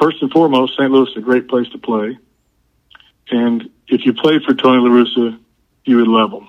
first 0.00 0.22
and 0.22 0.30
foremost, 0.30 0.74
St. 0.76 0.90
Louis 0.90 1.10
is 1.10 1.16
a 1.16 1.20
great 1.20 1.48
place 1.48 1.68
to 1.70 1.78
play. 1.78 2.18
And 3.30 3.70
if 3.88 4.04
you 4.04 4.12
played 4.12 4.42
for 4.42 4.54
Tony 4.54 4.80
La 4.80 4.90
Russa, 4.90 5.38
you 5.84 5.96
would 5.98 6.08
love 6.08 6.32
him. 6.32 6.48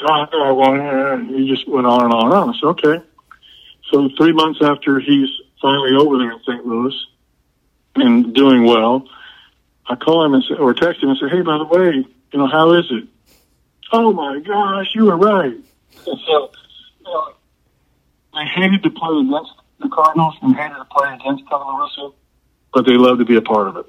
Oh, 0.00 1.26
he 1.26 1.48
just 1.48 1.68
went 1.68 1.86
on 1.86 2.04
and 2.04 2.12
on 2.12 2.26
and 2.26 2.34
on. 2.34 2.48
I 2.50 2.52
said, 2.58 2.66
okay. 2.68 3.04
So 3.90 4.08
three 4.16 4.32
months 4.32 4.60
after 4.62 5.00
he's 5.00 5.28
finally 5.60 5.96
over 5.96 6.18
there 6.18 6.32
in 6.32 6.40
St. 6.40 6.66
Louis 6.66 6.94
and 7.96 8.34
doing 8.34 8.64
well, 8.64 9.08
I 9.86 9.96
call 9.96 10.24
him 10.24 10.34
and 10.34 10.44
say, 10.44 10.54
or 10.54 10.74
text 10.74 11.02
him 11.02 11.10
and 11.10 11.18
say, 11.18 11.28
hey, 11.28 11.42
by 11.42 11.58
the 11.58 11.64
way, 11.64 12.04
you 12.32 12.38
know, 12.38 12.46
how 12.46 12.72
is 12.74 12.86
it? 12.90 13.08
Oh 13.92 14.12
my 14.12 14.38
gosh, 14.40 14.88
you 14.94 15.06
were 15.06 15.16
right. 15.16 15.54
And 15.54 16.20
so, 16.26 16.52
you 17.00 17.04
know, 17.04 17.32
they 18.34 18.44
hated 18.44 18.82
to 18.82 18.90
play 18.90 19.18
against 19.20 19.52
the 19.80 19.88
Cardinals 19.88 20.34
and 20.42 20.54
hated 20.54 20.76
to 20.76 20.84
play 20.84 21.14
against 21.14 21.44
La 21.50 22.10
but 22.74 22.84
they 22.84 22.92
loved 22.92 23.20
to 23.20 23.24
be 23.24 23.36
a 23.36 23.42
part 23.42 23.68
of 23.68 23.76
it. 23.78 23.86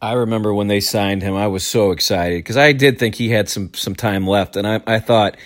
I 0.00 0.12
remember 0.12 0.54
when 0.54 0.68
they 0.68 0.78
signed 0.78 1.22
him, 1.22 1.34
I 1.34 1.48
was 1.48 1.66
so 1.66 1.90
excited 1.90 2.38
because 2.38 2.56
I 2.56 2.72
did 2.72 3.00
think 3.00 3.16
he 3.16 3.30
had 3.30 3.48
some 3.48 3.74
some 3.74 3.96
time 3.96 4.26
left, 4.26 4.54
and 4.54 4.66
I, 4.66 4.80
I 4.86 5.00
thought 5.00 5.36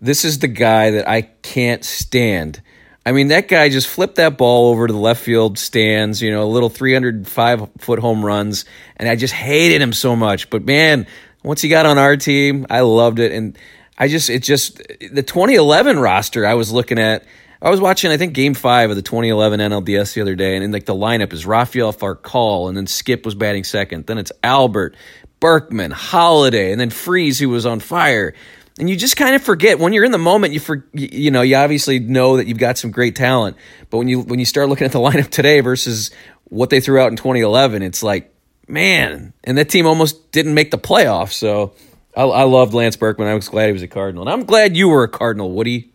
this 0.00 0.24
is 0.24 0.38
the 0.38 0.48
guy 0.48 0.90
that 0.92 1.06
I 1.06 1.22
can't 1.22 1.84
stand. 1.84 2.62
I 3.04 3.12
mean, 3.12 3.28
that 3.28 3.48
guy 3.48 3.70
just 3.70 3.88
flipped 3.88 4.16
that 4.16 4.36
ball 4.36 4.70
over 4.70 4.86
to 4.86 4.92
the 4.92 4.98
left 4.98 5.22
field 5.22 5.58
stands, 5.58 6.20
you 6.20 6.30
know, 6.30 6.44
a 6.44 6.50
little 6.50 6.68
305 6.68 7.70
foot 7.78 7.98
home 7.98 8.24
runs, 8.24 8.66
and 8.96 9.08
I 9.08 9.16
just 9.16 9.32
hated 9.32 9.80
him 9.80 9.92
so 9.92 10.14
much. 10.14 10.50
But 10.50 10.64
man, 10.64 11.06
once 11.42 11.62
he 11.62 11.68
got 11.68 11.86
on 11.86 11.96
our 11.96 12.16
team, 12.16 12.66
I 12.68 12.80
loved 12.80 13.18
it. 13.18 13.32
And 13.32 13.56
I 13.96 14.08
just, 14.08 14.28
it 14.28 14.42
just, 14.42 14.78
the 15.12 15.22
2011 15.22 15.98
roster 15.98 16.46
I 16.46 16.54
was 16.54 16.72
looking 16.72 16.98
at, 16.98 17.24
I 17.62 17.70
was 17.70 17.80
watching, 17.80 18.10
I 18.10 18.16
think, 18.16 18.34
game 18.34 18.54
five 18.54 18.90
of 18.90 18.96
the 18.96 19.02
2011 19.02 19.60
NLDS 19.60 20.14
the 20.14 20.20
other 20.22 20.34
day, 20.34 20.54
and 20.54 20.64
in 20.64 20.72
like 20.72 20.86
the 20.86 20.94
lineup 20.94 21.32
is 21.32 21.44
Rafael 21.44 21.92
Furcal, 21.92 22.68
and 22.68 22.76
then 22.76 22.86
Skip 22.86 23.24
was 23.24 23.34
batting 23.34 23.64
second. 23.64 24.06
Then 24.06 24.16
it's 24.16 24.32
Albert, 24.42 24.96
Berkman, 25.40 25.90
Holliday, 25.90 26.72
and 26.72 26.80
then 26.80 26.90
Freese, 26.90 27.38
who 27.38 27.50
was 27.50 27.66
on 27.66 27.80
fire 27.80 28.34
and 28.80 28.88
you 28.88 28.96
just 28.96 29.16
kind 29.16 29.34
of 29.36 29.42
forget 29.42 29.78
when 29.78 29.92
you're 29.92 30.04
in 30.04 30.10
the 30.10 30.18
moment. 30.18 30.54
You 30.54 30.60
for 30.60 30.86
you 30.92 31.30
know 31.30 31.42
you 31.42 31.54
obviously 31.56 31.98
know 31.98 32.38
that 32.38 32.46
you've 32.46 32.58
got 32.58 32.78
some 32.78 32.90
great 32.90 33.14
talent, 33.14 33.56
but 33.90 33.98
when 33.98 34.08
you 34.08 34.22
when 34.22 34.38
you 34.38 34.46
start 34.46 34.68
looking 34.68 34.86
at 34.86 34.92
the 34.92 34.98
lineup 35.00 35.28
today 35.28 35.60
versus 35.60 36.10
what 36.44 36.70
they 36.70 36.80
threw 36.80 36.98
out 36.98 37.10
in 37.10 37.16
2011, 37.16 37.82
it's 37.82 38.02
like 38.02 38.34
man, 38.66 39.32
and 39.44 39.58
that 39.58 39.68
team 39.68 39.86
almost 39.86 40.32
didn't 40.32 40.54
make 40.54 40.70
the 40.70 40.78
playoffs. 40.78 41.32
So 41.32 41.74
I, 42.16 42.22
I 42.22 42.42
loved 42.44 42.72
Lance 42.72 42.96
Berkman. 42.96 43.28
I 43.28 43.34
was 43.34 43.48
glad 43.48 43.66
he 43.66 43.72
was 43.72 43.82
a 43.82 43.88
Cardinal, 43.88 44.22
and 44.22 44.32
I'm 44.32 44.44
glad 44.44 44.76
you 44.76 44.88
were 44.88 45.04
a 45.04 45.08
Cardinal, 45.08 45.52
Woody. 45.52 45.92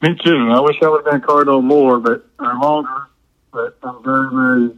Me 0.00 0.16
too. 0.24 0.50
I 0.50 0.60
wish 0.60 0.76
I 0.82 0.88
would 0.88 1.04
have 1.04 1.12
been 1.12 1.22
a 1.22 1.26
Cardinal 1.26 1.62
more, 1.62 1.98
but 1.98 2.26
I'm 2.38 2.60
longer. 2.60 3.08
But 3.52 3.78
I'm 3.82 4.02
very, 4.02 4.30
very 4.32 4.70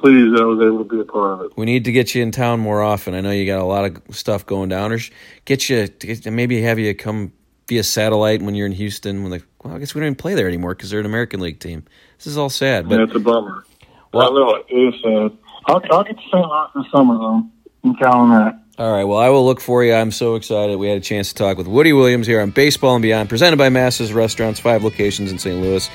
pleased 0.00 0.40
I 0.40 0.44
was 0.44 0.60
able 0.60 0.78
to 0.78 0.84
be 0.84 1.00
a 1.00 1.04
part 1.04 1.32
of 1.32 1.40
it. 1.42 1.56
We 1.56 1.66
need 1.66 1.84
to 1.84 1.92
get 1.92 2.14
you 2.14 2.22
in 2.22 2.32
town 2.32 2.60
more 2.60 2.82
often. 2.82 3.14
I 3.14 3.20
know 3.20 3.30
you 3.30 3.46
got 3.46 3.60
a 3.60 3.64
lot 3.64 3.84
of 3.84 4.16
stuff 4.16 4.46
going 4.46 4.68
down. 4.68 4.92
Or 4.92 4.98
get 5.44 5.68
you, 5.68 5.88
maybe 6.26 6.62
have 6.62 6.78
you 6.78 6.94
come 6.94 7.32
be 7.70 7.78
a 7.78 7.84
satellite 7.84 8.42
when 8.42 8.54
you're 8.54 8.66
in 8.66 8.72
Houston. 8.72 9.22
When 9.22 9.30
the 9.30 9.42
well, 9.64 9.74
I 9.74 9.78
guess 9.78 9.94
we 9.94 10.00
don't 10.00 10.08
even 10.08 10.16
play 10.16 10.34
there 10.34 10.48
anymore 10.48 10.74
because 10.74 10.90
they're 10.90 11.00
an 11.00 11.06
American 11.06 11.40
League 11.40 11.60
team. 11.60 11.84
This 12.18 12.26
is 12.26 12.36
all 12.36 12.50
sad. 12.50 12.88
But 12.88 12.98
yeah, 12.98 13.04
it's 13.04 13.14
a 13.14 13.20
bummer. 13.20 13.64
Well, 14.12 14.30
I 14.30 14.34
know 14.34 14.54
it. 14.56 14.66
It 14.68 14.94
is 14.94 15.02
sad. 15.02 15.38
I'll, 15.66 15.80
I'll 15.90 16.04
get 16.04 16.16
to 16.16 16.22
St. 16.22 16.34
Louis 16.34 16.66
this 16.74 16.90
summer 16.90 17.16
though. 17.16 17.44
I'm 17.84 17.96
counting 17.96 18.32
that. 18.32 18.60
All 18.78 18.92
right. 18.92 19.04
Well, 19.04 19.18
I 19.18 19.28
will 19.28 19.44
look 19.44 19.60
for 19.60 19.84
you. 19.84 19.94
I'm 19.94 20.10
so 20.10 20.34
excited. 20.34 20.78
We 20.78 20.88
had 20.88 20.98
a 20.98 21.02
chance 21.02 21.28
to 21.28 21.34
talk 21.34 21.56
with 21.56 21.68
Woody 21.68 21.92
Williams 21.92 22.26
here 22.26 22.40
on 22.40 22.50
Baseball 22.50 22.96
and 22.96 23.02
Beyond, 23.02 23.28
presented 23.28 23.56
by 23.56 23.68
Masses 23.68 24.12
Restaurants, 24.12 24.58
five 24.58 24.82
locations 24.82 25.30
in 25.30 25.38
St. 25.38 25.60
Louis. 25.60 25.88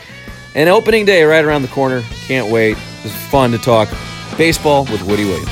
And 0.55 0.69
opening 0.69 1.05
day 1.05 1.23
right 1.23 1.43
around 1.43 1.61
the 1.61 1.67
corner. 1.67 2.01
Can't 2.27 2.51
wait. 2.51 2.77
It 2.77 3.03
was 3.03 3.15
fun 3.27 3.51
to 3.51 3.57
talk 3.57 3.89
baseball 4.37 4.85
with 4.85 5.03
Woody 5.03 5.25
Williams. 5.25 5.51